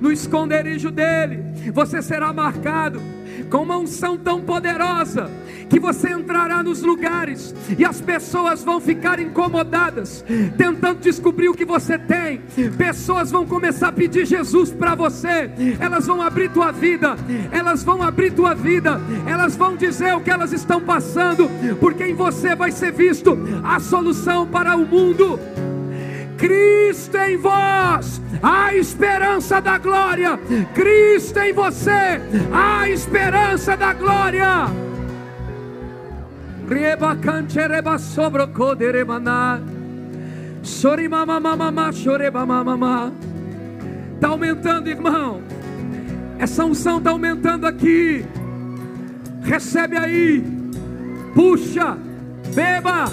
no 0.01 0.11
esconderijo 0.11 0.91
dele, 0.91 1.43
você 1.73 2.03
será 2.03 2.33
marcado 2.33 3.01
com 3.49 3.59
uma 3.59 3.79
unção 3.79 4.17
tão 4.17 4.41
poderosa 4.41 5.31
que 5.69 5.79
você 5.79 6.11
entrará 6.11 6.63
nos 6.63 6.83
lugares 6.83 7.55
e 7.79 7.85
as 7.85 8.01
pessoas 8.01 8.63
vão 8.65 8.81
ficar 8.81 9.21
incomodadas, 9.21 10.25
tentando 10.59 11.01
descobrir 11.01 11.49
o 11.49 11.55
que 11.55 11.65
você 11.65 11.97
tem. 11.97 12.43
Pessoas 12.77 13.31
vão 13.31 13.47
começar 13.47 13.89
a 13.89 13.93
pedir 13.93 14.27
Jesus 14.27 14.71
para 14.73 14.95
você, 14.95 15.51
elas 15.79 16.07
vão 16.07 16.21
abrir 16.21 16.51
tua 16.51 16.73
vida, 16.73 17.17
elas 17.53 17.85
vão 17.85 18.03
abrir 18.03 18.33
tua 18.33 18.55
vida, 18.55 19.01
elas 19.27 19.57
vão 19.57 19.77
dizer 19.77 20.15
o 20.15 20.21
que 20.21 20.31
elas 20.31 20.53
estão 20.53 20.81
passando, 20.81 21.49
porque 21.79 22.05
em 22.05 22.15
você 22.15 22.57
vai 22.57 22.73
ser 22.73 22.93
visto 22.93 23.39
a 23.63 23.79
solução 23.79 24.47
para 24.47 24.77
o 24.77 24.85
mundo. 24.85 25.39
Cristo 26.41 27.19
em 27.19 27.37
vós, 27.37 28.21
a 28.43 28.75
esperança 28.75 29.61
da 29.61 29.77
glória. 29.77 30.39
Cristo 30.75 31.39
em 31.39 31.53
você, 31.53 32.19
a 32.51 32.89
esperança 32.89 33.77
da 33.77 33.93
glória. 33.93 34.67
Reba 36.67 37.15
canchereba 37.17 37.99
sobre 37.99 38.47
coderemana. 38.47 39.61
Sorimamamamama, 40.63 41.93
chorebamamama. 41.93 43.13
Está 44.15 44.29
aumentando, 44.29 44.89
irmão. 44.89 45.43
Essa 46.39 46.65
unção 46.65 46.97
está 46.99 47.11
aumentando 47.11 47.67
aqui. 47.67 48.25
Recebe 49.43 49.99
aí. 49.99 50.43
Puxa. 51.35 51.99
Beba. 52.55 53.05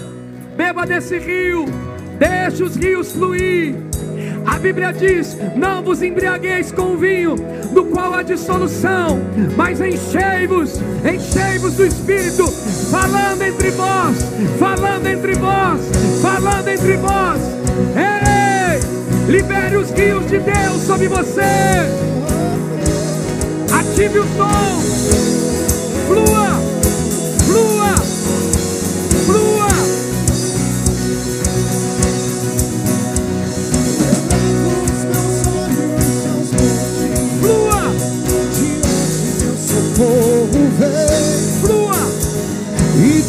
Beba 0.56 0.86
desse 0.86 1.18
rio. 1.18 1.87
Deixa 2.18 2.63
os 2.63 2.76
rios 2.76 3.11
fluir. 3.11 3.76
A 4.45 4.57
Bíblia 4.57 4.91
diz: 4.93 5.38
Não 5.55 5.84
vos 5.84 6.01
embriagueis 6.01 6.72
com 6.72 6.93
o 6.93 6.97
vinho, 6.97 7.36
do 7.74 7.86
qual 7.86 8.13
há 8.13 8.24
dissolução, 8.24 9.20
mas 9.55 9.80
enchei-vos, 9.82 10.80
enchei-vos 11.03 11.74
do 11.74 11.86
Espírito, 11.86 12.47
falando 12.89 13.41
entre 13.41 13.72
vós, 13.72 14.18
falando 14.57 15.05
entre 15.05 15.34
vós, 15.36 15.82
falando 16.22 16.68
entre 16.70 16.97
vós. 16.97 17.41
Ei, 17.95 18.80
libere 19.32 19.76
os 19.78 19.91
rios 19.91 20.26
de 20.28 20.39
Deus 20.39 20.82
sobre 20.88 21.07
você. 21.07 21.41
Ative 23.72 24.20
os 24.20 24.30
dons. 24.30 25.07
Flua, 26.07 26.66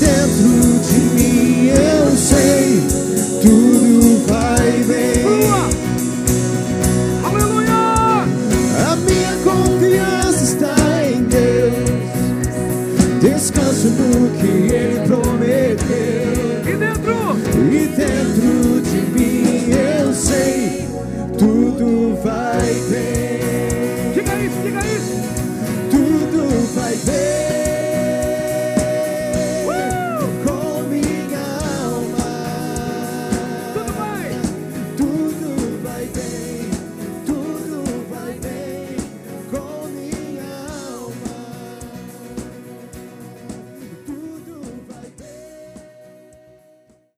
dentro 0.01 0.49
de 0.89 1.01
mim 1.15 1.69
eu 1.69 2.17
sei, 2.17 2.83
tudo 3.43 4.27
vai 4.27 4.85
bem. 4.85 5.25
Aleluia. 7.25 8.25
A 8.91 8.97
minha 8.97 9.37
confiança 9.45 10.45
está 10.45 10.77
em 11.05 11.23
Deus. 11.25 11.89
Descanso 13.21 13.89
no 13.89 14.31
que 14.39 14.75
Ele 14.75 15.08